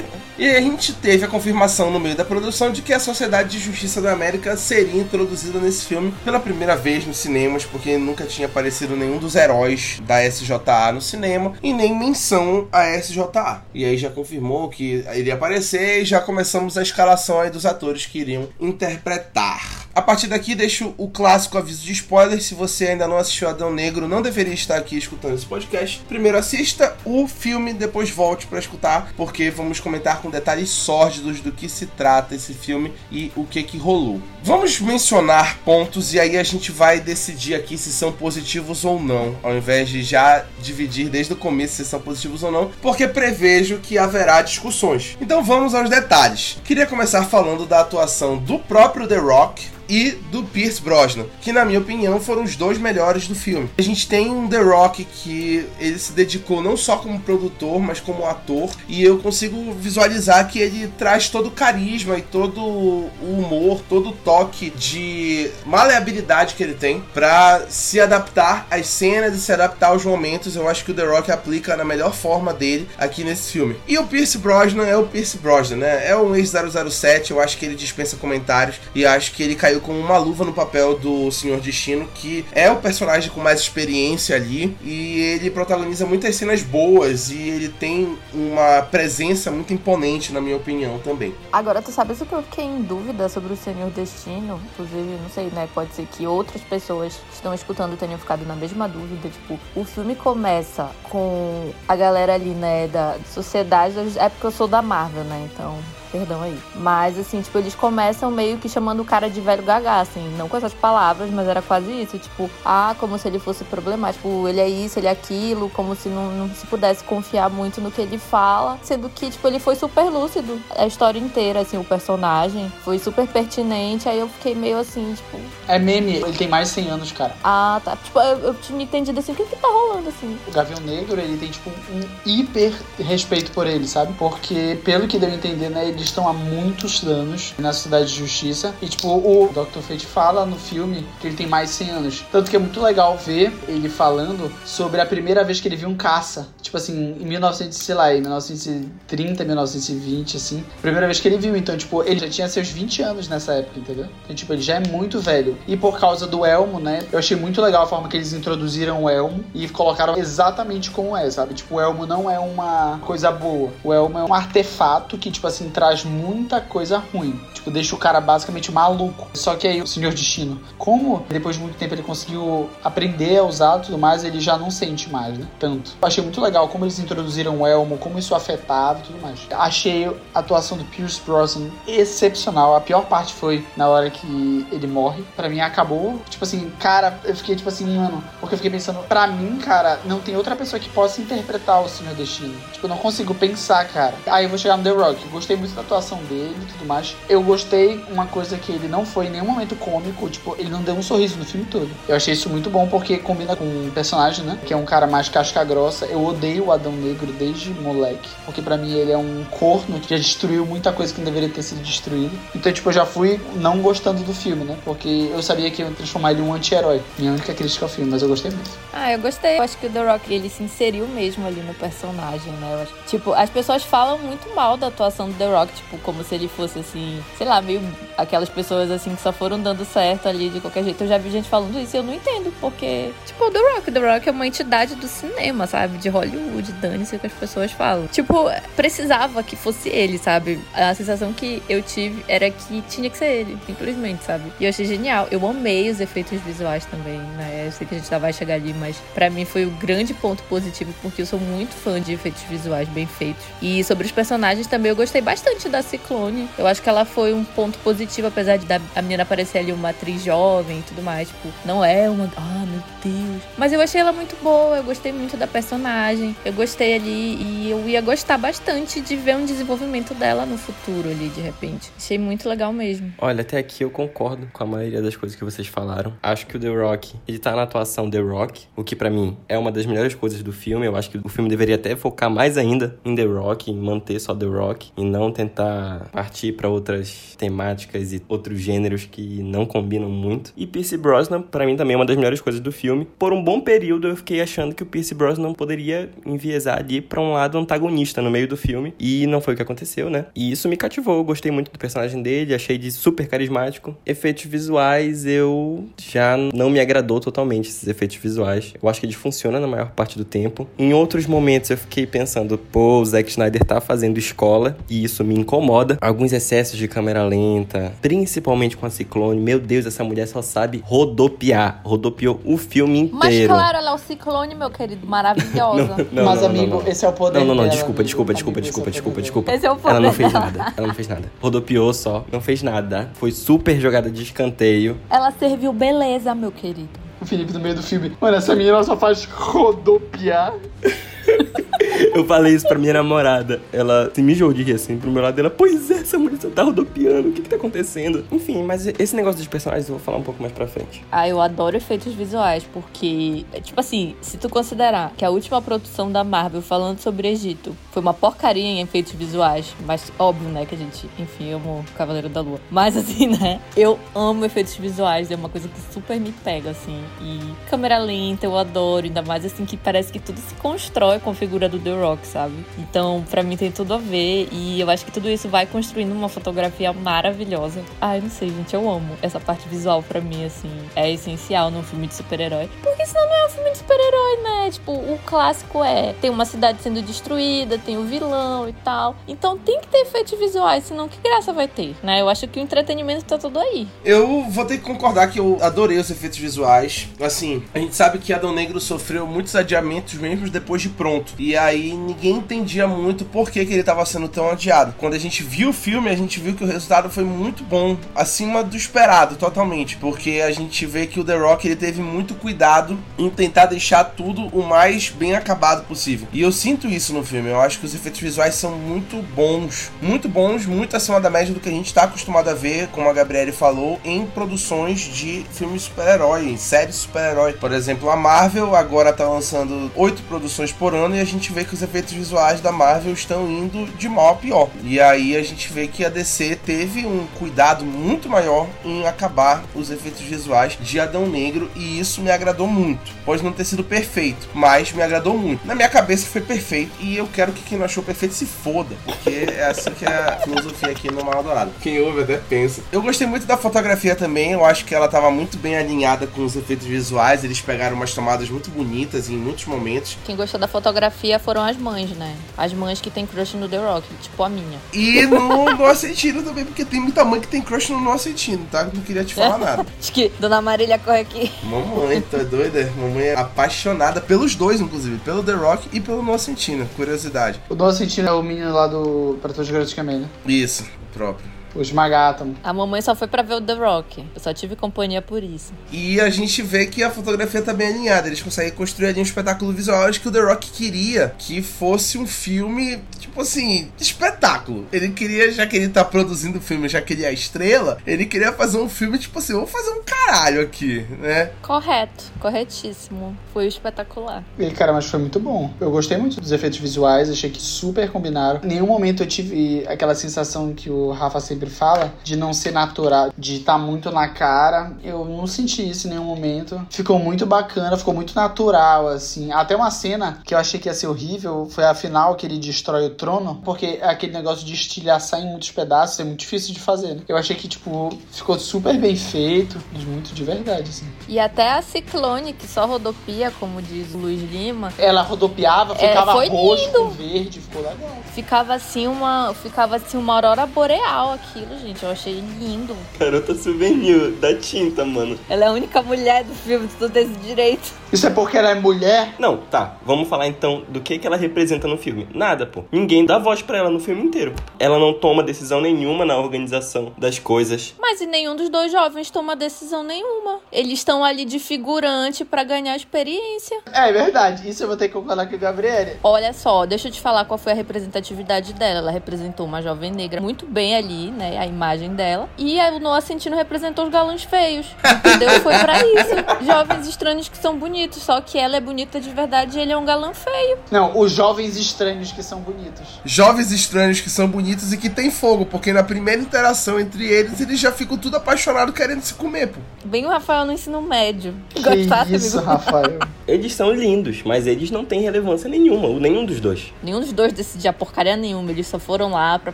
E 0.44 0.50
a 0.50 0.60
gente 0.60 0.92
teve 0.92 1.24
a 1.24 1.28
confirmação 1.30 1.90
no 1.90 2.02
meio 2.02 2.18
da 2.18 2.26
produção 2.26 2.70
de 2.70 2.82
que 2.82 2.92
a 2.92 3.00
Sociedade 3.00 3.52
de 3.52 3.60
Justiça 3.64 4.02
da 4.02 4.12
América 4.12 4.58
seria 4.58 5.02
introduzida 5.02 5.58
nesse 5.58 5.86
filme 5.86 6.14
pela 6.26 6.38
primeira 6.38 6.76
vez 6.76 7.08
nos 7.08 7.16
cinemas, 7.16 7.64
porque 7.64 7.98
nunca 7.98 8.26
tinha 8.26 8.46
aparecido 8.46 8.94
nenhum 8.98 9.20
dos 9.20 9.36
heróis 9.36 10.02
da 10.06 10.22
SJA 10.30 10.92
no 10.94 11.00
cinema 11.00 11.54
e 11.64 11.72
nem 11.72 11.98
menção 11.98 12.68
a 12.74 12.90
SJA. 13.00 13.64
E 13.74 13.86
aí 13.86 13.96
já 13.96 14.10
confirmou 14.10 14.68
que 14.68 15.06
iria 15.16 15.36
aparecer 15.36 16.02
e 16.02 16.06
já 16.06 16.20
começamos 16.20 16.78
a 16.78 16.82
escalação 16.82 17.40
aí 17.40 17.50
dos 17.50 17.66
atores 17.66 18.06
que 18.06 18.20
iriam 18.20 18.50
interpretar. 18.60 19.83
A 19.96 20.02
partir 20.02 20.26
daqui 20.26 20.56
deixo 20.56 20.96
o 20.98 21.08
clássico 21.08 21.56
aviso 21.56 21.86
de 21.86 21.92
spoiler. 21.92 22.42
Se 22.42 22.56
você 22.56 22.88
ainda 22.88 23.08
não 23.08 23.16
assistiu 23.16 23.48
Adão 23.48 23.72
Negro, 23.72 24.08
não 24.08 24.24
deveria 24.24 24.56
estar 24.56 24.76
aqui 24.76 24.98
escutando 24.98 25.36
esse 25.36 25.46
podcast. 25.46 26.02
Primeiro 26.08 26.36
assista 26.36 26.98
o 27.06 27.28
filme, 27.28 27.74
depois 27.74 28.10
volte 28.10 28.48
para 28.48 28.58
escutar, 28.58 29.14
porque 29.16 29.52
vamos 29.52 29.80
comentar 29.80 30.20
com 30.20 30.32
detalhes 30.32 30.70
sórdidos 30.70 31.42
do 31.42 31.52
que 31.52 31.70
se 31.70 31.86
trata 31.86 32.34
esse 32.34 32.56
filme 32.56 32.92
e 33.12 33.32
o 33.36 33.46
que 33.46 33.62
que 33.62 33.78
rolou. 33.78 34.20
Vamos 34.42 34.80
mencionar 34.80 35.60
pontos 35.60 36.12
e 36.12 36.20
aí 36.20 36.38
a 36.40 36.44
gente 36.44 36.72
vai 36.72 37.00
decidir 37.00 37.54
aqui 37.54 37.78
se 37.78 37.92
são 37.92 38.12
positivos 38.12 38.84
ou 38.84 39.00
não, 39.00 39.38
ao 39.44 39.56
invés 39.56 39.90
de 39.90 40.02
já 40.02 40.44
dividir 40.60 41.08
desde 41.08 41.34
o 41.34 41.38
começo 41.38 41.76
se 41.76 41.86
são 41.86 42.02
positivos 42.02 42.42
ou 42.42 42.52
não, 42.52 42.72
porque 42.82 43.08
prevejo 43.08 43.78
que 43.78 44.00
haverá 44.00 44.42
discussões. 44.42 45.16
Então 45.22 45.44
vamos 45.44 45.76
aos 45.76 45.88
detalhes. 45.88 46.58
Queria 46.64 46.88
começar 46.88 47.24
falando 47.26 47.68
da 47.68 47.82
atuação 47.82 48.38
do 48.38 48.58
próprio 48.58 49.08
The 49.08 49.18
Rock 49.18 49.74
e 49.88 50.12
do 50.32 50.44
Pierce 50.44 50.82
Brosnan, 50.82 51.26
que 51.42 51.52
na 51.52 51.66
minha 51.66 51.80
opinião 51.80 52.20
foram 52.20 52.44
os 52.44 52.56
dois 52.56 52.78
melhores 52.78 53.28
do 53.28 53.36
filme. 53.36 53.70
A 53.78 53.82
gente 53.82 54.08
tem 54.08 54.30
um 54.30 54.48
The 54.48 54.60
Rock 54.60 55.06
que 55.06 55.66
ele 55.80 56.00
se 56.00 56.12
dedicou 56.14 56.62
não 56.62 56.78
só 56.78 56.98
como 56.98 57.20
produtor, 57.20 57.80
mas 57.80 58.00
como 58.00 58.26
ator, 58.26 58.70
e 58.88 59.04
eu 59.04 59.20
consigo 59.20 59.74
visualizar 59.74 60.48
que 60.48 60.60
ele 60.60 60.88
traz 60.98 61.30
todo 61.30 61.48
o 61.48 61.52
carisma 61.52 62.18
e 62.18 62.22
todo 62.22 62.62
o 62.62 63.12
humor, 63.22 63.82
todo 63.90 64.10
o 64.10 64.14
toque 64.14 64.70
de 64.72 65.50
maleabilidade 65.66 66.56
que 66.56 66.64
ele 66.64 66.74
tem 66.74 67.04
para 67.14 67.66
se 67.70 68.00
adaptar 68.00 68.68
às 68.70 68.88
cenas 68.88 69.36
e 69.36 69.40
se 69.40 69.52
adaptar 69.52 69.88
aos 69.88 70.06
momentos. 70.06 70.56
Eu 70.56 70.68
acho 70.68 70.84
que 70.86 70.92
o 70.92 70.94
The 70.94 71.04
Rock 71.04 71.32
aplica 71.32 71.76
na 71.76 71.84
melhor 71.84 72.14
forma 72.14 72.54
dele 72.54 72.88
aqui 72.98 73.24
nesse 73.24 73.52
filme. 73.52 73.76
E 73.88 73.98
o 73.98 74.06
Pierce 74.08 74.38
Brosnan 74.38 74.86
é 74.86 74.98
o 74.98 75.06
Pierce 75.06 75.38
Brosnan, 75.38 75.78
né? 75.78 76.08
É 76.08 76.16
um 76.16 76.36
ex-007, 76.36 77.32
eu 77.32 77.40
acho 77.40 77.58
que 77.58 77.66
ele 77.66 77.76
dispensa 77.76 78.18
comentários 78.18 78.78
e 78.94 79.06
acho 79.06 79.32
que 79.34 79.44
ele 79.44 79.56
caiu 79.56 79.73
caiu 79.80 80.00
uma 80.00 80.18
luva 80.18 80.44
no 80.44 80.54
papel 80.54 80.98
do 80.98 81.32
Senhor 81.32 81.60
Destino, 81.60 82.08
que 82.14 82.46
é 82.52 82.70
o 82.70 82.78
personagem 82.78 83.30
com 83.30 83.40
mais 83.40 83.60
experiência 83.60 84.36
ali 84.36 84.76
e 84.84 85.20
ele 85.20 85.50
protagoniza 85.50 86.06
muitas 86.06 86.36
cenas 86.36 86.62
boas 86.62 87.30
e 87.30 87.38
ele 87.38 87.70
tem 87.70 88.18
uma 88.34 88.82
presença 88.84 89.52
muito 89.52 89.74
imponente, 89.74 90.34
na 90.34 90.42
minha 90.42 90.56
opinião, 90.56 91.00
também. 91.00 91.34
Agora, 91.52 91.82
tu 91.82 91.92
sabes 91.92 92.20
o 92.22 92.26
que 92.26 92.34
eu 92.34 92.44
fiquei 92.44 92.66
em 92.66 92.82
dúvida 92.82 93.30
sobre 93.30 93.54
o 93.54 93.58
Senhor 93.58 93.90
Destino? 93.92 94.60
Inclusive, 94.74 95.18
não 95.22 95.30
sei, 95.30 95.46
né? 95.48 95.68
Pode 95.74 95.94
ser 95.94 96.06
que 96.06 96.28
outras 96.28 96.62
pessoas 96.62 97.14
que 97.14 97.36
estão 97.36 97.54
escutando 97.54 97.98
tenham 97.98 98.18
ficado 98.18 98.46
na 98.46 98.56
mesma 98.56 98.88
dúvida. 98.88 99.30
Tipo, 99.30 99.60
o 99.76 99.84
filme 99.84 100.16
começa 100.16 100.90
com 101.04 101.72
a 101.88 101.96
galera 101.96 102.34
ali, 102.34 102.50
né, 102.50 102.88
da 102.88 103.16
sociedade. 103.34 103.96
É 104.18 104.30
porque 104.30 104.48
eu 104.48 104.52
sou 104.52 104.68
da 104.68 104.82
Marvel, 104.82 105.24
né? 105.24 105.50
Então, 105.52 105.78
perdão 106.14 106.44
aí. 106.44 106.56
Mas, 106.76 107.18
assim, 107.18 107.42
tipo, 107.42 107.58
eles 107.58 107.74
começam 107.74 108.30
meio 108.30 108.60
que 108.60 108.70
chamando 108.70 109.00
o 109.00 109.06
cara 109.06 109.28
de 109.28 109.42
velho 109.42 109.64
gagá, 109.64 110.00
assim. 110.00 110.24
Não 110.38 110.48
com 110.48 110.56
essas 110.56 110.74
palavras, 110.74 111.32
mas 111.32 111.48
era 111.48 111.60
quase 111.60 111.92
isso. 111.92 112.20
Tipo, 112.20 112.48
ah, 112.64 112.96
como 113.00 113.18
se 113.18 113.28
ele 113.28 113.40
fosse 113.40 113.64
problemático. 113.64 114.48
Ele 114.48 114.60
é 114.60 114.70
isso, 114.70 115.00
ele 115.00 115.08
é 115.08 115.12
aquilo. 115.12 115.72
Como 115.72 115.96
se 115.96 116.10
não, 116.10 116.32
não 116.32 116.50
se 116.54 116.68
pudesse 116.68 117.04
confiar 117.04 117.50
muito 117.50 117.82
no 117.82 117.90
que 117.90 118.00
ele 118.00 118.20
fala. 118.20 118.80
Sendo 118.84 119.10
que, 119.10 119.32
tipo, 119.32 119.48
ele 119.48 119.60
foi 119.60 119.76
super 119.76 120.04
lúcido 120.04 120.62
a 120.78 120.86
história 120.86 121.18
inteira, 121.18 121.62
assim, 121.62 121.78
o 121.78 121.84
personagem. 121.84 122.72
Foi 122.84 123.00
super 123.00 123.28
pertinente. 123.28 124.08
Aí 124.08 124.20
eu 124.20 124.30
fiquei 124.30 124.54
meio 124.54 124.78
assim, 124.78 125.16
tipo... 125.16 125.40
É 125.68 125.80
meme, 125.80 126.18
ele 126.18 126.38
tem 126.38 126.48
mais 126.48 126.68
de 126.68 126.76
100 126.76 126.90
anos, 126.92 127.12
cara. 127.12 127.36
Ah, 127.44 127.82
tá. 127.84 127.96
Tipo, 127.96 128.20
eu, 128.20 128.38
eu 128.40 128.54
tinha 128.54 128.84
entendido 128.84 129.20
assim, 129.20 129.32
o 129.32 129.36
que 129.36 129.46
que 129.46 129.56
tá 129.56 129.68
rolando, 129.68 130.10
assim? 130.10 130.38
O 130.48 130.52
Gavião 130.52 130.80
Negro, 130.82 131.20
ele 131.20 131.38
tem, 131.38 131.50
tipo, 131.50 131.72
um 131.72 132.02
hiper 132.24 132.74
respeito 133.00 133.52
por 133.52 133.66
ele, 133.66 133.88
sabe? 133.88 134.14
Porque, 134.14 134.80
pelo 134.84 135.08
que 135.08 135.18
deu 135.18 135.30
a 135.30 135.34
entender, 135.34 135.70
né, 135.70 135.88
ele 135.88 136.03
estão 136.06 136.28
há 136.28 136.34
muitos 136.34 137.04
anos 137.04 137.54
na 137.58 137.74
Cidade 137.74 138.08
de 138.08 138.20
Justiça. 138.20 138.74
E, 138.82 138.88
tipo, 138.88 139.08
o 139.08 139.50
Dr. 139.50 139.80
Fate 139.80 140.06
fala 140.06 140.46
no 140.46 140.58
filme 140.58 141.06
que 141.20 141.28
ele 141.28 141.36
tem 141.36 141.48
mais 141.48 141.70
de 141.70 141.76
100 141.76 141.90
anos. 141.90 142.26
Tanto 142.32 142.50
que 142.50 142.56
é 142.56 142.60
muito 142.60 142.82
legal 142.82 143.18
ver 143.18 143.54
ele 143.68 143.90
falando 143.90 144.52
sobre 144.66 145.02
a 145.02 145.06
primeira 145.06 145.44
vez 145.44 145.60
que 145.60 145.68
ele 145.68 145.76
viu 145.76 145.90
um 145.90 145.96
caça. 145.96 146.48
Tipo 146.62 146.78
assim, 146.78 147.16
em 147.20 147.26
1900, 147.26 147.78
sei 147.78 147.96
lá, 147.96 148.14
em 148.14 148.22
1930, 148.22 149.44
1920, 149.44 150.38
assim. 150.38 150.64
Primeira 150.82 151.06
vez 151.06 151.20
que 151.20 151.28
ele 151.28 151.38
viu. 151.38 151.56
Então, 151.56 151.78
tipo, 151.78 152.04
ele 152.04 152.20
já 152.20 152.30
tinha 152.30 152.48
seus 152.48 152.70
20 152.70 153.02
anos 153.02 153.28
nessa 153.28 153.54
época, 153.54 153.80
entendeu? 153.80 154.08
Então, 154.24 154.36
tipo, 154.36 154.54
ele 154.54 154.62
já 154.62 154.76
é 154.76 154.80
muito 154.80 155.20
velho. 155.20 155.58
E 155.68 155.78
por 155.78 156.00
causa 156.00 156.26
do 156.28 156.46
elmo, 156.46 156.80
né? 156.80 157.04
Eu 157.12 157.20
achei 157.20 157.38
muito 157.38 157.62
legal 157.62 157.84
a 157.84 157.88
forma 157.88 158.08
que 158.08 158.18
eles 158.18 158.34
introduziram 158.34 159.04
o 159.04 159.10
elmo 159.10 159.44
e 159.54 159.68
colocaram 159.68 160.18
exatamente 160.18 160.92
como 160.92 161.16
é, 161.16 161.30
sabe? 161.30 161.54
Tipo, 161.54 161.76
o 161.76 161.80
elmo 161.80 162.06
não 162.06 162.30
é 162.30 162.40
uma 162.40 163.00
coisa 163.02 163.32
boa. 163.32 163.72
O 163.84 163.94
elmo 163.94 164.18
é 164.18 164.24
um 164.24 164.34
artefato 164.34 165.18
que, 165.18 165.32
tipo 165.32 165.48
assim, 165.48 165.70
traz 165.70 165.93
muita 166.02 166.60
coisa 166.60 166.98
ruim. 166.98 167.40
Tipo, 167.64 167.72
deixa 167.72 167.96
o 167.96 167.98
cara 167.98 168.20
basicamente 168.20 168.72
maluco. 168.72 169.28
Só 169.34 169.56
que 169.56 169.66
aí 169.66 169.82
o 169.82 169.88
Senhor 169.88 170.12
Destino, 170.12 170.60
como 170.78 171.26
depois 171.30 171.56
de 171.56 171.62
muito 171.62 171.78
tempo 171.78 171.94
ele 171.94 172.04
conseguiu 172.04 172.70
aprender 172.84 173.38
a 173.38 173.44
usar 173.44 173.80
tudo 173.80 173.98
mais, 173.98 174.26
ele 174.26 174.42
já 174.42 174.58
não 174.58 174.70
sente 174.70 175.10
mais, 175.10 175.38
né? 175.38 175.48
Tanto. 175.58 175.92
Eu 176.02 176.08
achei 176.08 176.22
muito 176.22 176.42
legal 176.42 176.68
como 176.68 176.84
eles 176.84 177.00
introduziram 177.00 177.62
o 177.62 177.66
elmo, 177.66 177.98
como 177.98 178.20
isso 178.20 178.36
afetava 178.36 179.00
e 179.00 179.04
tudo 179.04 179.22
mais. 179.22 179.40
Achei 179.52 180.08
a 180.34 180.40
atuação 180.40 180.78
do 180.78 180.84
Pierce 180.84 181.22
Brosnan 181.26 181.70
excepcional. 181.88 182.76
A 182.76 182.82
pior 182.82 183.06
parte 183.06 183.34
foi 183.34 183.66
na 183.78 183.88
hora 183.88 184.10
que 184.10 184.68
ele 184.70 184.88
morre. 184.88 185.24
Para 185.36 185.48
mim 185.48 185.62
acabou, 185.62 186.20
tipo 186.30 186.44
assim, 186.44 186.70
cara, 186.80 187.18
eu 187.24 187.36
fiquei 187.36 187.56
tipo 187.56 187.70
assim, 187.70 187.96
mano, 187.96 188.22
porque 188.42 188.56
eu 188.56 188.58
fiquei 188.58 188.72
pensando, 188.72 189.00
para 189.08 189.26
mim, 189.28 189.58
cara, 189.60 190.00
não 190.06 190.20
tem 190.20 190.36
outra 190.36 190.56
pessoa 190.56 190.80
que 190.80 190.90
possa 190.90 191.22
interpretar 191.22 191.82
o 191.82 191.88
Senhor 191.88 192.14
Destino. 192.14 192.54
Tipo, 192.74 192.88
eu 192.88 192.90
não 192.90 192.98
consigo 192.98 193.34
pensar, 193.34 193.88
cara. 193.88 194.16
Aí 194.28 194.44
eu 194.44 194.50
vou 194.50 194.58
chegar 194.58 194.76
no 194.76 194.84
The 194.84 194.90
Rock. 194.90 195.28
Gostei 195.30 195.56
muito 195.56 195.74
da 195.74 195.82
atuação 195.82 196.18
dele 196.24 196.58
e 196.62 196.74
tudo 196.74 196.86
mais. 196.86 197.16
Eu 197.30 197.42
gostei 197.54 198.04
uma 198.10 198.26
coisa 198.26 198.58
que 198.58 198.72
ele 198.72 198.88
não 198.88 199.06
foi 199.06 199.28
em 199.28 199.30
nenhum 199.30 199.46
momento 199.46 199.76
cômico, 199.76 200.28
tipo, 200.28 200.56
ele 200.58 200.70
não 200.70 200.82
deu 200.82 200.96
um 200.96 201.04
sorriso 201.04 201.38
no 201.38 201.46
filme 201.46 201.68
todo. 201.68 201.88
Eu 202.08 202.16
achei 202.16 202.34
isso 202.34 202.50
muito 202.50 202.68
bom 202.68 202.88
porque 202.88 203.18
combina 203.18 203.56
com 203.56 203.64
o 203.64 203.92
personagem, 203.94 204.44
né? 204.44 204.58
Que 204.66 204.74
é 204.74 204.78
um 204.78 204.86
cara 204.86 205.06
mais 205.06 205.30
casca 205.30 205.64
grossa. 205.64 206.08
Eu 206.08 206.26
odeio 206.26 206.66
o 206.66 206.72
Adão 206.72 206.92
Negro 206.92 207.32
desde 207.34 207.70
moleque, 207.70 208.28
porque 208.44 208.60
para 208.60 208.76
mim 208.76 208.92
ele 208.92 209.12
é 209.12 209.18
um 209.18 209.46
corno 209.52 210.00
que 210.00 210.10
já 210.10 210.18
destruiu 210.18 210.66
muita 210.66 210.92
coisa 210.92 211.14
que 211.14 211.20
não 211.20 211.26
deveria 211.26 211.48
ter 211.48 211.62
sido 211.62 211.84
destruído. 211.84 212.32
Então, 212.56 212.74
tipo, 212.74 212.90
eu 212.90 212.94
já 212.94 213.06
fui 213.06 213.40
não 213.56 213.80
gostando 213.80 214.24
do 214.24 214.34
filme, 214.34 214.64
né? 214.64 214.76
Porque 214.84 215.30
eu 215.32 215.44
sabia 215.44 215.70
que 215.70 215.84
ia 215.84 215.92
transformar 215.92 216.32
ele 216.32 216.42
em 216.42 216.46
um 216.46 216.54
anti-herói. 216.56 217.04
Minha 217.20 217.34
única 217.34 217.54
crítica 217.54 217.86
ao 217.86 217.90
filme, 217.90 218.10
mas 218.10 218.24
eu 218.24 218.30
gostei 218.30 218.50
muito. 218.50 218.72
Ah, 218.92 219.12
eu 219.12 219.20
gostei. 219.20 219.60
Eu 219.60 219.62
acho 219.62 219.78
que 219.78 219.86
o 219.86 219.90
The 219.92 220.12
Rock, 220.12 220.34
ele 220.34 220.50
se 220.50 220.64
inseriu 220.64 221.08
mesmo 221.08 221.46
ali 221.46 221.62
no 221.62 221.76
personagem, 221.76 222.52
né? 222.54 222.82
Acho, 222.82 222.94
tipo, 223.06 223.32
as 223.32 223.52
pessoas 223.52 223.84
falam 223.84 224.18
muito 224.18 224.54
mal 224.56 224.76
da 224.76 224.88
atuação 224.88 225.30
do 225.30 225.36
The 225.36 225.46
Rock, 225.46 225.74
tipo, 225.74 226.00
como 226.00 226.24
se 226.24 226.34
ele 226.34 226.48
fosse 226.48 226.80
assim, 226.80 227.22
sei 227.44 227.50
lá, 227.50 227.62
meio 227.62 227.82
aquelas 228.18 228.48
pessoas 228.48 228.90
assim 228.90 229.14
que 229.16 229.22
só 229.22 229.34
foram 229.34 229.60
dando 229.60 229.84
certo 229.84 230.30
ali 230.30 230.50
de 230.50 230.62
qualquer 230.62 230.84
jeito. 230.84 231.04
Eu 231.04 231.08
já 231.10 231.18
vi 231.18 231.30
gente 231.30 231.50
falando 231.50 231.78
isso 231.78 231.96
e 231.96 232.00
eu 232.00 232.04
não 232.04 232.14
entendo, 232.14 232.54
porque, 232.62 233.12
tipo, 233.26 233.44
o 233.44 233.52
The 233.52 233.60
Rock, 233.60 233.92
The 233.92 234.00
Rock 234.00 234.30
é 234.30 234.32
uma 234.32 234.48
entidade 234.48 234.96
do 234.96 235.08
cinema, 235.08 235.68
sabe? 235.68 235.98
De 235.98 236.08
Hollywood, 236.08 236.72
dane-se 236.74 237.16
o 237.16 237.20
que 237.20 237.28
as 237.28 237.34
pessoas 237.34 237.72
falam. 237.72 238.08
Tipo, 238.08 238.50
precisava 238.78 239.44
que 239.44 239.58
fosse 239.58 239.90
ele, 239.90 240.18
sabe? 240.18 240.60
A 240.74 240.94
sensação 240.96 241.34
que 241.34 241.62
eu 241.68 241.82
tive 241.82 242.24
era 242.30 242.50
que 242.50 242.82
tinha 242.84 243.10
que 243.10 243.18
ser 243.18 243.26
ele, 243.26 243.58
simplesmente, 243.66 244.24
sabe? 244.24 244.54
E 244.58 244.64
eu 244.64 244.70
achei 244.70 244.86
genial. 244.86 245.28
Eu 245.30 245.46
amei 245.46 245.90
os 245.90 246.00
efeitos 246.00 246.40
visuais 246.42 246.86
também, 246.86 247.20
né? 247.20 247.66
Eu 247.68 247.72
sei 247.74 247.86
que 247.86 247.96
a 247.96 247.98
gente 247.98 248.10
já 248.10 248.20
vai 248.20 248.32
chegar 248.32 248.54
ali, 248.54 248.74
mas 248.74 248.96
para 249.14 249.30
mim 249.30 249.44
foi 249.44 249.66
o 249.66 249.72
grande 249.72 250.14
ponto 250.14 250.42
positivo, 250.44 250.94
porque 251.02 251.24
eu 251.24 251.26
sou 251.26 251.40
muito 251.40 251.74
fã 251.74 252.00
de 252.00 252.14
efeitos 252.14 252.44
visuais 252.44 252.88
bem 252.90 253.06
feitos. 253.06 253.44
E 253.62 253.84
sobre 253.84 254.06
os 254.06 254.12
personagens 254.12 254.68
também 254.68 254.92
eu 254.92 254.96
gostei 254.96 255.22
bastante 255.22 255.68
da 255.68 255.82
Ciclone. 255.82 256.48
Eu 256.58 256.68
acho 256.68 256.82
que 256.82 256.88
ela 256.88 257.04
foi 257.04 257.33
um 257.34 257.44
ponto 257.44 257.78
positivo, 257.80 258.28
apesar 258.28 258.58
de 258.58 258.66
a 258.96 259.02
menina 259.02 259.26
parecer 259.26 259.60
ali 259.60 259.72
uma 259.72 259.90
atriz 259.90 260.24
jovem 260.24 260.80
e 260.80 260.82
tudo 260.84 261.02
mais. 261.02 261.28
Tipo, 261.28 261.50
não 261.66 261.84
é 261.84 262.10
uma. 262.10 262.30
Ah, 262.36 262.66
meu 262.68 262.82
Deus. 263.04 263.42
Mas 263.58 263.74
eu 263.74 263.82
achei 263.82 264.02
ela 264.02 264.12
muito 264.12 264.36
boa, 264.42 264.78
eu 264.78 264.84
gostei 264.84 265.12
muito 265.12 265.38
da 265.38 265.48
personagem. 265.48 266.36
Eu 266.46 266.54
gostei 266.54 266.96
ali 266.96 267.36
e 267.36 267.70
eu 267.70 267.88
ia 267.88 268.02
gostar 268.02 268.38
bastante 268.38 269.02
de 269.02 269.16
ver 269.16 269.36
um 269.36 269.46
desenvolvimento 269.46 270.14
dela 270.14 270.46
no 270.46 270.58
futuro 270.58 271.10
ali, 271.10 271.30
de 271.30 271.42
repente. 271.42 271.92
Achei 271.98 272.18
muito 272.18 272.48
legal 272.48 272.72
mesmo. 272.74 273.14
Olha, 273.18 273.42
até 273.42 273.58
aqui 273.58 273.84
eu 273.84 273.90
concordo 273.90 274.48
com 274.52 274.64
a 274.64 274.68
maioria 274.68 275.02
das 275.02 275.16
coisas 275.16 275.38
que 275.38 275.44
vocês 275.44 275.68
falaram. 275.68 276.14
Acho 276.22 276.46
que 276.48 276.58
o 276.58 276.60
The 276.60 276.70
Rock, 276.70 277.16
ele 277.28 277.40
tá 277.40 277.56
na 277.56 277.64
atuação 277.64 278.10
The 278.10 278.20
Rock, 278.20 278.66
o 278.76 278.84
que 278.84 278.96
para 278.96 279.10
mim 279.10 279.38
é 279.48 279.58
uma 279.58 279.72
das 279.72 279.86
melhores 279.86 280.16
coisas 280.16 280.42
do 280.42 280.52
filme. 280.52 280.86
Eu 280.86 280.96
acho 280.96 281.10
que 281.10 281.20
o 281.24 281.30
filme 281.30 281.50
deveria 281.50 281.76
até 281.76 281.96
focar 281.96 282.30
mais 282.30 282.58
ainda 282.58 282.98
em 283.04 283.16
The 283.16 283.24
Rock, 283.24 283.72
em 283.72 283.76
manter 283.76 284.20
só 284.20 284.34
The 284.36 284.46
Rock 284.46 284.92
e 284.98 285.04
não 285.04 285.32
tentar 285.32 286.08
partir 286.12 286.54
para 286.54 286.70
outras 286.70 287.23
temáticas 287.38 288.14
e 288.14 288.22
outros 288.28 288.60
gêneros 288.60 289.08
que 289.10 289.42
não 289.44 289.66
combinam 289.66 290.10
muito. 290.10 290.54
E 290.56 290.66
Pierce 290.66 290.98
Brosnan, 290.98 291.42
para 291.42 291.66
mim 291.66 291.76
também 291.76 291.94
é 291.94 291.98
uma 291.98 292.06
das 292.06 292.16
melhores 292.16 292.42
coisas 292.42 292.62
do 292.62 292.72
filme. 292.72 293.08
Por 293.18 293.34
um 293.34 293.44
bom 293.44 293.60
período 293.60 294.08
eu 294.08 294.16
fiquei 294.16 294.42
achando 294.42 294.76
que 294.76 294.84
o 294.84 294.86
Pierce 294.86 295.14
Brosnan 295.14 295.54
poderia 295.54 296.10
enviesar 296.26 296.80
ali 296.80 297.02
para 297.02 297.20
um 297.20 297.34
lado 297.34 297.58
antagonista 297.58 298.22
no 298.22 298.32
meio 298.32 298.48
do 298.48 298.58
filme 298.58 298.94
e 299.00 299.28
não 299.28 299.42
foi 299.42 299.54
o 299.54 299.58
que 299.58 299.64
aconteceu, 299.64 300.10
né? 300.10 300.26
E 300.36 300.52
isso 300.52 300.68
me 300.68 300.78
cativou, 300.78 301.18
eu 301.18 301.24
gostei 301.24 301.52
muito 301.52 301.72
do 301.72 301.80
personagem 301.80 302.22
dele, 302.22 302.54
achei 302.54 302.78
de 302.78 302.92
super 302.92 303.28
carismático. 303.28 303.96
Efeitos 304.06 304.46
visuais 304.46 305.26
eu 305.26 305.86
já 305.98 306.38
não 306.54 306.70
me 306.70 306.80
agradou 306.80 307.20
totalmente 307.20 307.70
esses 307.70 307.88
efeitos 307.88 308.18
visuais. 308.18 308.74
Eu 308.82 308.90
acho 308.90 309.00
que 309.00 309.06
eles 309.06 309.16
funcionam 309.16 309.60
na 309.60 309.68
maior 309.68 309.92
parte 309.92 310.18
do 310.18 310.26
tempo. 310.26 310.68
Em 310.78 310.94
outros 310.94 311.26
momentos 311.26 311.70
eu 311.70 311.78
fiquei 311.78 312.06
pensando, 312.06 312.58
pô, 312.58 313.00
o 313.00 313.06
Zack 313.06 313.30
Snyder 313.30 313.64
tá 313.64 313.80
fazendo 313.80 314.18
escola 314.18 314.78
e 314.90 315.04
isso 315.04 315.24
me 315.24 315.36
incomoda. 315.36 315.98
Alguns 316.02 316.34
excessos 316.34 316.78
de 316.78 316.88
câmera 316.88 317.13
lenta, 317.22 317.92
principalmente 318.02 318.76
com 318.78 318.86
a 318.86 318.90
Ciclone. 318.90 319.40
Meu 319.40 319.60
Deus, 319.60 319.86
essa 319.86 320.04
mulher 320.04 320.26
só 320.28 320.42
sabe 320.42 320.82
rodopiar. 320.84 321.82
Rodopiou 321.84 322.40
o 322.46 322.58
filme 322.58 323.02
inteiro. 323.02 323.18
Mas 323.20 323.46
claro, 323.48 323.78
ela 323.78 323.92
é 323.92 323.94
o 323.94 323.98
Ciclone, 324.00 324.56
meu 324.56 324.72
querido, 324.72 325.06
maravilhosa. 325.06 326.08
Não, 326.12 326.26
Mas, 326.26 326.40
não, 326.42 326.48
amigo, 326.48 326.68
não, 326.68 326.82
não. 326.82 326.88
esse 326.88 327.06
é 327.06 327.10
o 327.10 327.14
poder 327.14 327.40
Não, 327.40 327.46
não, 327.48 327.56
não, 327.56 327.64
dela, 327.64 327.74
desculpa, 327.76 328.02
amigo. 328.02 328.04
desculpa, 328.06 328.34
desculpa, 328.34 328.60
Amigo, 328.60 328.66
desculpa, 328.66 328.90
esse 328.90 328.98
é 328.98 329.02
o 329.02 329.04
desculpa, 329.04 329.16
poder 329.16 329.22
desculpa. 329.22 329.52
Esse 329.52 329.66
é 329.66 329.72
o 329.72 329.76
poder 329.76 329.90
Ela 329.96 330.00
não 330.00 330.14
fez 330.14 330.32
dela. 330.34 330.46
nada, 330.46 330.74
ela 330.78 330.88
não 330.88 330.96
fez 330.96 331.08
nada. 331.08 331.32
Rodopiou 331.42 331.94
só, 331.94 332.26
não 332.32 332.40
fez 332.42 332.64
nada. 332.64 333.10
Foi 333.14 333.32
super 333.32 333.80
jogada 333.80 334.10
de 334.10 334.24
escanteio. 334.24 334.98
Ela 335.10 335.32
serviu 335.32 335.74
beleza, 335.74 336.34
meu 336.34 336.52
querido. 336.52 336.90
O 337.22 337.26
Felipe 337.26 337.52
no 337.54 337.60
meio 337.60 337.76
do 337.76 337.84
filme. 337.84 338.16
Mano, 338.22 338.38
essa 338.38 338.56
menina 338.56 338.82
só 338.84 338.96
faz 338.98 339.26
rodopiar. 339.26 340.54
Eu 342.14 342.26
falei 342.26 342.54
isso 342.54 342.68
pra 342.68 342.78
minha 342.78 342.94
namorada. 342.94 343.62
Ela 343.72 344.12
se 344.14 344.22
mijou 344.22 344.54
de 344.54 344.64
rir 344.64 344.74
assim 344.74 344.98
pro 344.98 345.12
meu 345.12 345.22
lado 345.22 345.36
dela. 345.36 345.50
Pois 345.50 345.90
é, 345.92 345.96
essa 345.96 346.18
mulher 346.18 346.38
tá 346.38 346.64
rodopiando. 346.64 347.30
O 347.30 347.32
que 347.32 347.42
que 347.42 347.50
tá 347.50 347.56
acontecendo? 347.56 348.26
Enfim, 348.32 348.64
mas 348.64 348.88
esse 348.88 349.16
negócio 349.16 349.38
dos 349.38 349.48
personagens 349.48 349.88
eu 349.88 349.96
vou 349.96 350.04
falar 350.04 350.18
um 350.18 350.24
pouco 350.24 350.42
mais 350.42 350.54
pra 350.54 350.68
frente. 350.68 351.04
Ah, 351.12 351.28
eu 351.28 351.42
adoro 351.42 351.78
efeitos 351.78 352.14
visuais, 352.14 352.64
porque, 352.72 353.46
tipo 353.64 353.80
assim, 353.80 354.16
se 354.22 354.38
tu 354.38 354.50
considerar 354.50 355.12
que 355.18 355.26
a 355.26 355.30
última 355.30 355.62
produção 355.62 356.12
da 356.12 356.24
Marvel 356.24 356.62
falando 356.62 357.00
sobre 357.00 357.28
Egito 357.28 357.76
foi 357.92 358.02
uma 358.02 358.14
porcaria 358.14 358.64
em 358.64 358.82
efeitos 358.82 359.14
visuais, 359.14 359.76
mas 359.86 360.12
óbvio, 360.18 360.50
né, 360.50 360.66
que 360.66 360.76
a 360.76 360.78
gente, 360.78 361.10
enfim, 361.20 361.54
amo 361.54 361.86
o 361.88 361.94
Cavaleiro 361.96 362.30
da 362.30 362.42
Lua. 362.42 362.60
Mas 362.70 362.98
assim, 362.98 363.28
né, 363.28 363.60
eu 363.76 364.00
amo 364.16 364.46
efeitos 364.46 364.76
visuais, 364.76 365.32
é 365.32 365.36
uma 365.36 365.50
coisa 365.50 365.68
que 365.68 365.94
super 365.94 366.20
me 366.20 366.32
pega, 366.32 366.72
assim. 366.72 367.04
E 367.22 367.40
câmera 367.70 367.98
lenta, 367.98 368.46
eu 368.46 368.58
adoro, 368.58 369.06
ainda 369.06 369.22
mais 369.22 369.46
assim 369.46 369.66
que 369.66 369.78
parece 369.78 370.12
que 370.12 370.20
tudo 370.20 370.40
se 370.40 370.54
constrói 370.56 371.20
com 371.20 371.32
a 371.32 371.34
figura 371.34 371.70
do 371.70 371.80
The 371.84 371.92
Rock, 371.92 372.26
sabe? 372.26 372.54
Então, 372.78 373.24
pra 373.30 373.44
mim 373.44 373.58
tem 373.58 373.72
tudo 373.72 373.94
a 373.94 373.98
ver 373.98 374.48
e 374.52 374.80
eu 374.80 374.90
acho 374.90 375.06
que 375.06 375.12
tudo 375.12 375.30
isso 375.30 375.50
vai 375.50 375.66
construindo 375.66 376.12
uma 376.12 376.30
fotografia 376.30 376.92
maravilhosa. 376.94 377.84
Ai, 378.00 378.22
não 378.22 378.30
sei, 378.30 378.50
gente, 378.50 378.74
eu 378.74 378.90
amo 378.90 379.16
essa 379.22 379.40
parte 379.40 379.68
visual 379.68 380.02
pra 380.02 380.22
mim, 380.22 380.46
assim. 380.46 380.72
É 380.96 381.12
essencial 381.12 381.70
num 381.70 381.84
filme 381.84 382.08
de 382.08 382.16
super-herói. 382.16 382.70
Porque 382.82 383.06
senão 383.06 383.28
não 383.28 383.36
é 383.36 383.46
um 383.46 383.50
filme 383.50 383.72
de 383.72 383.78
super-herói, 383.78 384.44
né? 384.44 384.72
Tipo, 384.72 384.94
o 384.94 385.20
clássico 385.26 385.84
é: 385.84 386.14
tem 386.22 386.30
uma 386.30 386.46
cidade 386.46 386.82
sendo 386.82 387.02
destruída, 387.02 387.78
tem 387.78 387.98
o 387.98 388.04
vilão 388.04 388.68
e 388.70 388.74
tal. 388.74 389.16
Então 389.28 389.58
tem 389.58 389.80
que 389.82 389.88
ter 389.88 390.00
efeitos 390.00 390.38
visuais, 390.38 390.86
senão 390.86 391.08
que 391.08 391.20
graça 391.22 391.52
vai 391.52 391.68
ter, 391.68 391.96
né? 392.02 392.22
Eu 392.22 392.30
acho 392.30 392.48
que 392.48 392.60
o 392.60 392.64
entretenimento 392.64 393.26
tá 393.26 393.38
todo 393.38 393.60
aí. 393.60 393.88
Eu 394.06 394.44
vou 394.50 394.66
ter 394.66 394.78
que 394.78 394.84
concordar 394.84 395.30
que 395.30 395.40
eu 395.40 395.58
adorei 395.62 395.98
os 395.98 396.10
efeitos 396.10 396.38
visuais. 396.38 397.08
Assim, 397.22 397.64
a 397.74 397.80
gente 397.80 397.96
sabe 397.96 398.20
que 398.20 398.34
Adão 398.34 398.54
Negro 398.54 398.80
sofreu 398.80 399.26
muitos 399.28 399.56
adiamentos 399.56 400.14
mesmo 400.16 400.50
depois 400.50 400.82
de 400.82 400.90
pronto. 400.90 401.34
E 401.38 401.56
aí 401.56 401.73
ninguém 401.80 402.38
entendia 402.38 402.88
muito 402.88 403.26
por 403.26 403.50
que, 403.50 403.66
que 403.66 403.74
ele 403.74 403.80
estava 403.82 404.06
sendo 404.06 404.28
tão 404.28 404.50
adiado. 404.50 404.94
Quando 404.98 405.14
a 405.14 405.20
gente 405.20 405.44
viu 405.44 405.70
o 405.70 405.74
filme, 405.74 406.10
a 406.10 406.16
gente 406.16 406.40
viu 406.40 406.54
que 406.54 406.64
o 406.64 406.68
resultado 406.68 407.10
foi 407.10 407.24
muito 407.24 407.64
bom, 407.64 407.98
acima 408.16 408.64
do 408.64 408.78
esperado, 408.78 409.36
totalmente. 409.36 409.98
Porque 409.98 410.42
a 410.46 410.52
gente 410.52 410.86
vê 410.86 411.08
que 411.08 411.20
o 411.20 411.24
The 411.24 411.36
Rock 411.36 411.68
ele 411.68 411.76
teve 411.76 412.02
muito 412.02 412.36
cuidado 412.36 412.98
em 413.18 413.30
tentar 413.30 413.66
deixar 413.66 414.04
tudo 414.04 414.48
o 414.48 414.64
mais 414.64 415.10
bem 415.10 415.36
acabado 415.36 415.86
possível. 415.86 416.28
E 416.32 416.42
eu 416.42 416.52
sinto 416.52 416.88
isso 416.88 417.14
no 417.14 417.24
filme. 417.24 417.50
Eu 417.50 417.62
acho 417.62 417.80
que 417.80 417.86
os 417.86 417.96
efeitos 417.96 418.22
visuais 418.22 418.56
são 418.56 418.72
muito 418.72 419.22
bons. 419.36 419.92
Muito 420.02 420.28
bons, 420.28 420.66
muito 420.66 420.96
acima 420.96 421.20
da 421.20 421.30
média 421.30 421.54
do 421.54 421.60
que 421.60 421.70
a 421.70 421.72
gente 421.72 421.88
está 421.88 422.04
acostumado 422.04 422.50
a 422.50 422.54
ver, 422.54 422.88
como 422.88 423.10
a 423.10 423.14
Gabriele 423.14 423.52
falou, 423.52 424.00
em 424.04 424.26
produções 424.26 425.02
de 425.02 425.46
filmes 425.52 425.84
super-herói, 425.84 426.50
em 426.50 426.58
séries 426.58 426.96
super-herói. 426.96 427.54
Por 427.54 427.72
exemplo, 427.72 428.10
a 428.10 428.16
Marvel 428.16 428.76
agora 428.76 429.10
está 429.10 429.28
lançando 429.28 429.92
oito 429.96 430.22
produções 430.24 430.72
por 430.72 430.94
ano 430.94 431.16
e 431.16 431.20
a 431.20 431.26
gente 431.26 431.52
vê 431.52 431.63
que 431.66 431.74
os 431.74 431.82
efeitos 431.82 432.14
visuais 432.14 432.62
da 432.62 432.72
Marvel 432.72 433.14
estão 433.14 433.50
indo 433.50 433.86
de 433.98 434.10
mal 434.10 434.30
a 434.30 434.36
pior. 434.36 434.70
E 434.84 435.00
aí 435.00 435.36
a 435.36 435.44
gente 435.44 435.72
vê 435.72 435.88
que 435.88 436.06
a 436.06 436.10
DC 436.10 436.58
teve 436.66 437.06
um 437.06 437.26
cuidado 437.38 437.86
muito 437.86 438.30
maior 438.30 438.68
em 438.84 439.08
acabar 439.08 439.64
os 439.76 439.90
efeitos 439.90 440.22
visuais 440.22 440.78
de 440.80 441.00
Adão 441.00 441.28
Negro 441.28 441.70
e 441.76 442.00
isso 442.00 442.22
me 442.22 442.32
agradou 442.32 442.68
muito. 442.68 443.12
Pode 443.26 443.44
não 443.44 443.52
ter 443.52 443.66
sido 443.66 443.84
perfeito, 443.84 444.48
mas 444.54 444.92
me 444.92 445.02
agradou 445.02 445.38
muito. 445.38 445.66
Na 445.66 445.76
minha 445.76 445.90
cabeça 445.90 446.28
foi 446.28 446.42
perfeito 446.42 446.92
e 447.00 447.18
eu 447.18 447.28
quero 447.28 447.52
que 447.52 447.62
quem 447.64 447.78
não 447.78 447.86
achou 447.86 448.04
perfeito 448.04 448.34
se 448.34 448.46
foda, 448.46 448.96
porque 449.06 449.48
é 449.52 449.66
assim 449.66 449.92
que 449.92 450.06
é 450.06 450.14
a 450.14 450.38
filosofia 450.38 450.90
aqui 450.90 451.12
no 451.12 451.24
Mal 451.24 451.44
Dourado. 451.44 451.72
Quem 451.82 452.00
ouve 452.02 452.24
até 452.24 452.38
pensa. 452.38 452.82
Eu 452.92 453.02
gostei 453.02 453.28
muito 453.28 453.46
da 453.46 453.58
fotografia 453.58 454.16
também, 454.16 454.52
eu 454.52 454.66
acho 454.66 454.86
que 454.86 454.94
ela 454.94 455.06
estava 455.06 455.30
muito 455.32 455.58
bem 455.58 455.76
alinhada 455.76 456.28
com 456.28 456.44
os 456.44 456.56
efeitos 456.56 456.86
visuais, 456.86 457.44
eles 457.44 457.62
pegaram 457.62 457.96
umas 457.96 458.14
tomadas 458.14 458.50
muito 458.50 458.70
bonitas 458.70 459.30
em 459.30 459.36
muitos 459.36 459.66
momentos. 459.66 460.18
Quem 460.26 460.36
gostou 460.36 460.60
da 460.60 460.68
fotografia 460.68 461.40
foram 461.54 461.66
as 461.68 461.78
mães, 461.78 462.10
né? 462.18 462.36
As 462.58 462.74
mães 462.74 463.00
que 463.00 463.12
tem 463.12 463.28
crush 463.28 463.54
no 463.56 463.70
The 463.70 463.78
Rock, 463.78 464.08
tipo 464.20 464.42
a 464.42 464.50
minha. 464.50 464.80
E 464.92 465.24
no 465.28 465.66
Nosso 465.78 466.02
Sentido 466.02 466.42
também, 466.42 466.66
porque 466.66 466.84
tem 466.84 467.00
muita 467.00 467.24
mãe 467.24 467.40
que 467.40 467.48
tem 467.48 467.62
crush 467.62 467.92
no 467.92 468.02
Nosso 468.02 468.24
Sentido, 468.24 468.66
tá? 468.72 468.90
Não 468.92 469.04
queria 469.04 469.24
te 469.24 469.36
falar 469.36 469.60
nada. 469.60 469.86
Acho 470.00 470.12
que 470.12 470.32
Dona 470.40 470.64
Marília 470.64 470.98
corre 470.98 471.20
aqui. 471.20 471.52
Mamãe, 471.62 472.22
tá 472.22 472.40
doida? 472.40 472.92
Mamãe 472.98 473.28
é 473.28 473.36
apaixonada 473.36 474.20
pelos 474.20 474.56
dois, 474.56 474.82
inclusive, 474.82 475.20
pelo 475.20 475.44
The 475.44 475.54
Rock 475.54 475.88
e 475.94 476.00
pelo 476.00 476.24
Nosso 476.24 476.46
Sentido. 476.46 476.90
Curiosidade. 476.96 477.62
O 477.70 477.76
Nosso 477.76 478.00
Sentido 478.00 478.30
é 478.30 478.34
o 478.34 478.42
menino 478.42 478.74
lá 478.74 478.88
do 478.88 479.38
Pra 479.40 479.52
Todos 479.54 479.68
os 479.68 479.72
Garotos 479.72 479.94
que 479.94 480.00
Amei, 480.00 480.18
né? 480.18 480.28
Isso, 480.48 480.82
o 480.84 481.14
próprio. 481.14 481.53
O 481.76 481.82
Esmagátomo. 481.82 482.56
A 482.64 482.72
mamãe 482.72 483.02
só 483.02 483.16
foi 483.16 483.28
pra 483.28 483.42
ver 483.42 483.56
o 483.56 483.62
The 483.62 483.74
Rock. 483.74 484.24
Eu 484.34 484.40
só 484.40 484.54
tive 484.54 484.76
companhia 484.76 485.22
por 485.22 485.44
isso. 485.44 485.74
E 485.92 486.20
a 486.20 486.30
gente 486.30 486.62
vê 486.62 486.86
que 486.86 487.04
a 487.04 487.10
fotografia 487.10 487.62
tá 487.62 487.74
bem 487.74 487.88
alinhada. 487.88 488.28
Eles 488.28 488.42
conseguem 488.42 488.72
construir 488.72 489.08
ali 489.08 489.20
um 489.20 489.24
espetáculo 489.24 489.72
visual. 489.72 490.04
Acho 490.04 490.22
que 490.22 490.28
o 490.28 490.32
The 490.32 490.42
Rock 490.42 490.72
queria 490.72 491.34
que 491.38 491.62
fosse 491.62 492.18
um 492.18 492.28
filme, 492.28 493.02
tipo 493.20 493.42
assim, 493.42 493.92
espetáculo. 494.00 494.88
Ele 494.92 495.10
queria, 495.10 495.52
já 495.52 495.66
que 495.66 495.76
ele 495.76 495.90
tá 495.90 496.04
produzindo 496.06 496.60
o 496.60 496.62
filme, 496.62 496.88
já 496.88 497.02
que 497.02 497.14
ele 497.14 497.24
é 497.24 497.28
a 497.28 497.32
estrela, 497.32 497.98
ele 498.06 498.26
queria 498.26 498.54
fazer 498.54 498.78
um 498.78 498.90
filme, 498.90 499.18
tipo 499.18 499.40
assim, 499.40 499.54
vamos 499.54 499.72
fazer 499.72 499.92
um 499.92 500.04
caralho 500.04 500.62
aqui, 500.62 501.06
né? 501.20 501.52
Correto, 501.62 502.26
corretíssimo. 502.40 503.36
Foi 503.54 503.68
espetacular. 503.68 504.44
E, 504.58 504.70
cara, 504.72 504.94
mas 504.94 505.06
foi 505.06 505.20
muito 505.20 505.40
bom. 505.40 505.74
Eu 505.80 505.92
gostei 505.92 506.18
muito 506.18 506.40
dos 506.40 506.52
efeitos 506.52 506.80
visuais, 506.80 507.30
achei 507.30 507.50
que 507.50 507.62
super 507.62 508.12
combinaram. 508.12 508.62
Em 508.64 508.68
nenhum 508.68 508.88
momento 508.88 509.24
eu 509.24 509.28
tive 509.28 509.86
aquela 509.88 510.16
sensação 510.16 510.74
que 510.74 510.90
o 510.90 511.12
Rafa 511.12 511.40
sempre 511.40 511.63
fala 511.70 512.14
de 512.24 512.36
não 512.36 512.54
ser 512.54 512.72
natural, 512.72 513.32
de 513.38 513.58
estar 513.58 513.74
tá 513.74 513.80
muito 513.80 514.12
na 514.12 514.28
cara. 514.30 514.94
Eu 515.04 515.26
não 515.26 515.48
senti 515.48 515.88
isso 515.88 516.08
em 516.08 516.12
nenhum 516.12 516.24
momento. 516.26 516.86
Ficou 516.90 517.20
muito 517.20 517.46
bacana, 517.46 517.98
ficou 517.98 518.14
muito 518.14 518.36
natural, 518.36 519.08
assim. 519.08 519.52
Até 519.52 519.76
uma 519.76 519.92
cena 519.92 520.40
que 520.44 520.54
eu 520.54 520.58
achei 520.58 520.80
que 520.80 520.88
ia 520.88 520.94
ser 520.94 521.08
horrível 521.08 521.68
foi 521.70 521.84
a 521.84 521.94
final 521.94 522.36
que 522.36 522.46
ele 522.46 522.58
destrói 522.58 523.08
o 523.08 523.12
trono, 523.12 523.62
porque 523.64 524.00
aquele 524.02 524.34
negócio 524.34 524.66
de 524.66 524.74
estilhaçar 524.74 525.40
em 525.42 525.50
muitos 525.50 525.72
pedaços 525.72 526.20
é 526.20 526.24
muito 526.24 526.40
difícil 526.40 526.74
de 526.74 526.80
fazer, 526.80 527.16
né? 527.16 527.22
Eu 527.28 527.38
achei 527.38 527.56
que, 527.56 527.68
tipo, 527.68 528.10
ficou 528.32 528.58
super 528.60 528.98
bem 529.00 529.16
feito, 529.16 529.78
muito 530.06 530.34
de 530.34 530.44
verdade, 530.44 530.90
assim. 530.90 531.06
E 531.28 531.40
até 531.40 531.72
a 531.72 531.82
Ciclone, 531.82 532.54
que 532.54 532.68
só 532.68 532.86
rodopia, 532.86 533.52
como 533.60 533.82
diz 533.82 534.14
o 534.14 534.18
Luiz 534.18 534.42
Lima. 534.52 534.94
Ela 534.98 535.22
rodopiava, 535.22 535.94
É, 535.94 536.10
ficava 536.10 536.34
foi 536.34 536.50
roxo 536.50 536.86
lindo. 536.86 537.00
com 537.00 537.10
verde, 537.10 537.60
ficou 537.60 537.82
legal. 537.82 538.18
Ficava 538.34 538.74
assim 538.74 539.08
uma. 539.08 539.54
Ficava 539.54 539.96
assim 539.96 540.18
uma 540.18 540.34
aurora 540.36 540.66
boreal 540.66 541.34
aquilo, 541.54 541.80
gente. 541.80 542.04
Eu 542.04 542.10
achei 542.10 542.44
lindo. 542.60 542.96
Garota 543.20 543.54
souvenir 543.54 544.32
da 544.34 544.56
tinta, 544.56 545.06
mano. 545.06 545.38
Ela 545.48 545.66
é 545.66 545.68
a 545.68 545.72
única 545.72 546.02
mulher 546.02 546.44
do 546.44 546.54
filme, 546.56 546.90
tu 546.98 547.08
tem 547.10 547.24
esse 547.24 547.36
direito. 547.36 548.03
Isso 548.14 548.28
é 548.28 548.30
porque 548.30 548.56
ela 548.56 548.70
é 548.70 548.76
mulher? 548.76 549.34
Não, 549.40 549.58
tá. 549.58 549.98
Vamos 550.06 550.30
falar 550.30 550.46
então 550.46 550.84
do 550.88 551.02
que, 551.02 551.18
que 551.18 551.26
ela 551.26 551.36
representa 551.36 551.88
no 551.88 551.98
filme. 551.98 552.28
Nada, 552.32 552.64
pô. 552.64 552.84
Ninguém 552.92 553.26
dá 553.26 553.40
voz 553.40 553.64
pra 553.64 553.80
ela 553.80 553.90
no 553.90 554.00
filme 554.00 554.22
inteiro. 554.22 554.54
Ela 554.78 555.00
não 555.00 555.14
toma 555.16 555.42
decisão 555.42 555.82
nenhuma 555.82 556.24
na 556.24 556.38
organização 556.38 557.12
das 557.18 557.40
coisas. 557.40 557.96
Mas 558.00 558.22
e 558.22 558.28
nenhum 558.28 558.56
dos 558.56 558.70
dois 558.70 558.92
jovens 558.92 559.32
toma 559.32 559.56
decisão 559.56 560.04
nenhuma. 560.04 560.60
Eles 560.72 561.00
estão 561.00 561.24
ali 561.24 561.44
de 561.44 561.58
figurante 561.58 562.46
pra 562.46 562.64
ganhar 562.64 562.96
experiência. 562.96 563.80
É 563.92 564.12
verdade, 564.12 564.70
isso 564.70 564.84
eu 564.84 564.88
vou 564.88 564.96
ter 564.96 565.08
que 565.08 565.16
concordar 565.16 565.50
com 565.50 565.56
a 565.56 565.58
Gabriele. 565.58 566.20
Olha 566.24 566.54
só, 566.54 566.86
deixa 566.86 567.08
eu 567.08 567.12
te 567.12 567.20
falar 567.20 567.46
qual 567.46 567.58
foi 567.58 567.72
a 567.72 567.76
representatividade 567.76 568.74
dela. 568.74 569.00
Ela 569.00 569.12
representou 569.12 569.66
uma 569.66 569.82
jovem 569.82 570.12
negra 570.12 570.40
muito 570.40 570.68
bem 570.68 570.96
ali, 570.96 571.32
né? 571.32 571.58
A 571.58 571.66
imagem 571.66 572.14
dela. 572.14 572.48
E 572.60 572.80
a 572.80 572.92
Noah 573.00 573.22
Centino 573.22 573.56
representou 573.56 574.06
os 574.06 574.12
galãs 574.12 574.44
feios. 574.44 574.86
Entendeu? 575.18 575.50
Foi 575.62 575.74
pra 575.80 575.98
isso. 575.98 576.64
Jovens 576.64 577.08
estranhos 577.08 577.50
que 577.50 577.58
são 577.58 577.76
bonitos. 577.76 578.03
Só 578.12 578.42
que 578.42 578.58
ela 578.58 578.78
é 578.78 578.82
bonita 578.82 579.20
de 579.20 579.30
verdade 579.30 579.78
e 579.78 579.82
ele 579.82 579.92
é 579.92 579.98
um 579.98 580.06
galã 580.06 580.34
feio. 580.34 580.78
Não, 580.92 581.18
os 581.18 581.32
jovens 581.32 581.78
estranhos 581.78 582.32
que 582.32 582.44
são 582.44 582.60
bonitos. 582.60 583.20
Jovens 583.26 583.72
estranhos 583.72 584.20
que 584.22 584.30
são 584.30 584.48
bonitos 584.48 584.92
e 584.92 584.98
que 584.98 585.10
tem 585.10 585.32
fogo, 585.32 585.66
porque 585.66 585.94
na 585.94 586.04
primeira 586.04 586.42
interação 586.42 587.00
entre 587.00 587.26
eles, 587.26 587.60
eles 587.62 587.80
já 587.80 587.92
ficam 587.92 588.18
tudo 588.18 588.38
apaixonados 588.38 588.94
querendo 588.94 589.22
se 589.22 589.34
comer, 589.34 589.68
pô. 589.68 589.80
Bem 590.06 590.26
o 590.26 590.30
Rafael 590.30 590.66
no 590.66 590.74
ensino 590.74 591.02
médio. 591.02 591.56
Que 591.70 591.82
Gostasse, 591.82 592.36
isso, 592.36 592.58
amigo? 592.58 592.72
Rafael. 592.72 593.20
Eles 593.46 593.74
são 593.74 593.92
lindos, 593.92 594.42
mas 594.44 594.66
eles 594.66 594.90
não 594.90 595.04
têm 595.04 595.20
relevância 595.20 595.70
nenhuma, 595.70 596.08
ou 596.08 596.18
nenhum 596.18 596.46
dos 596.46 596.62
dois. 596.62 596.94
Nenhum 597.04 597.20
dos 597.20 597.34
dois 597.34 597.52
decidia 597.52 597.92
porcaria 597.92 598.38
nenhuma. 598.38 598.72
Eles 598.72 598.88
só 598.88 598.98
foram 598.98 599.32
lá 599.32 599.60
pra 599.60 599.74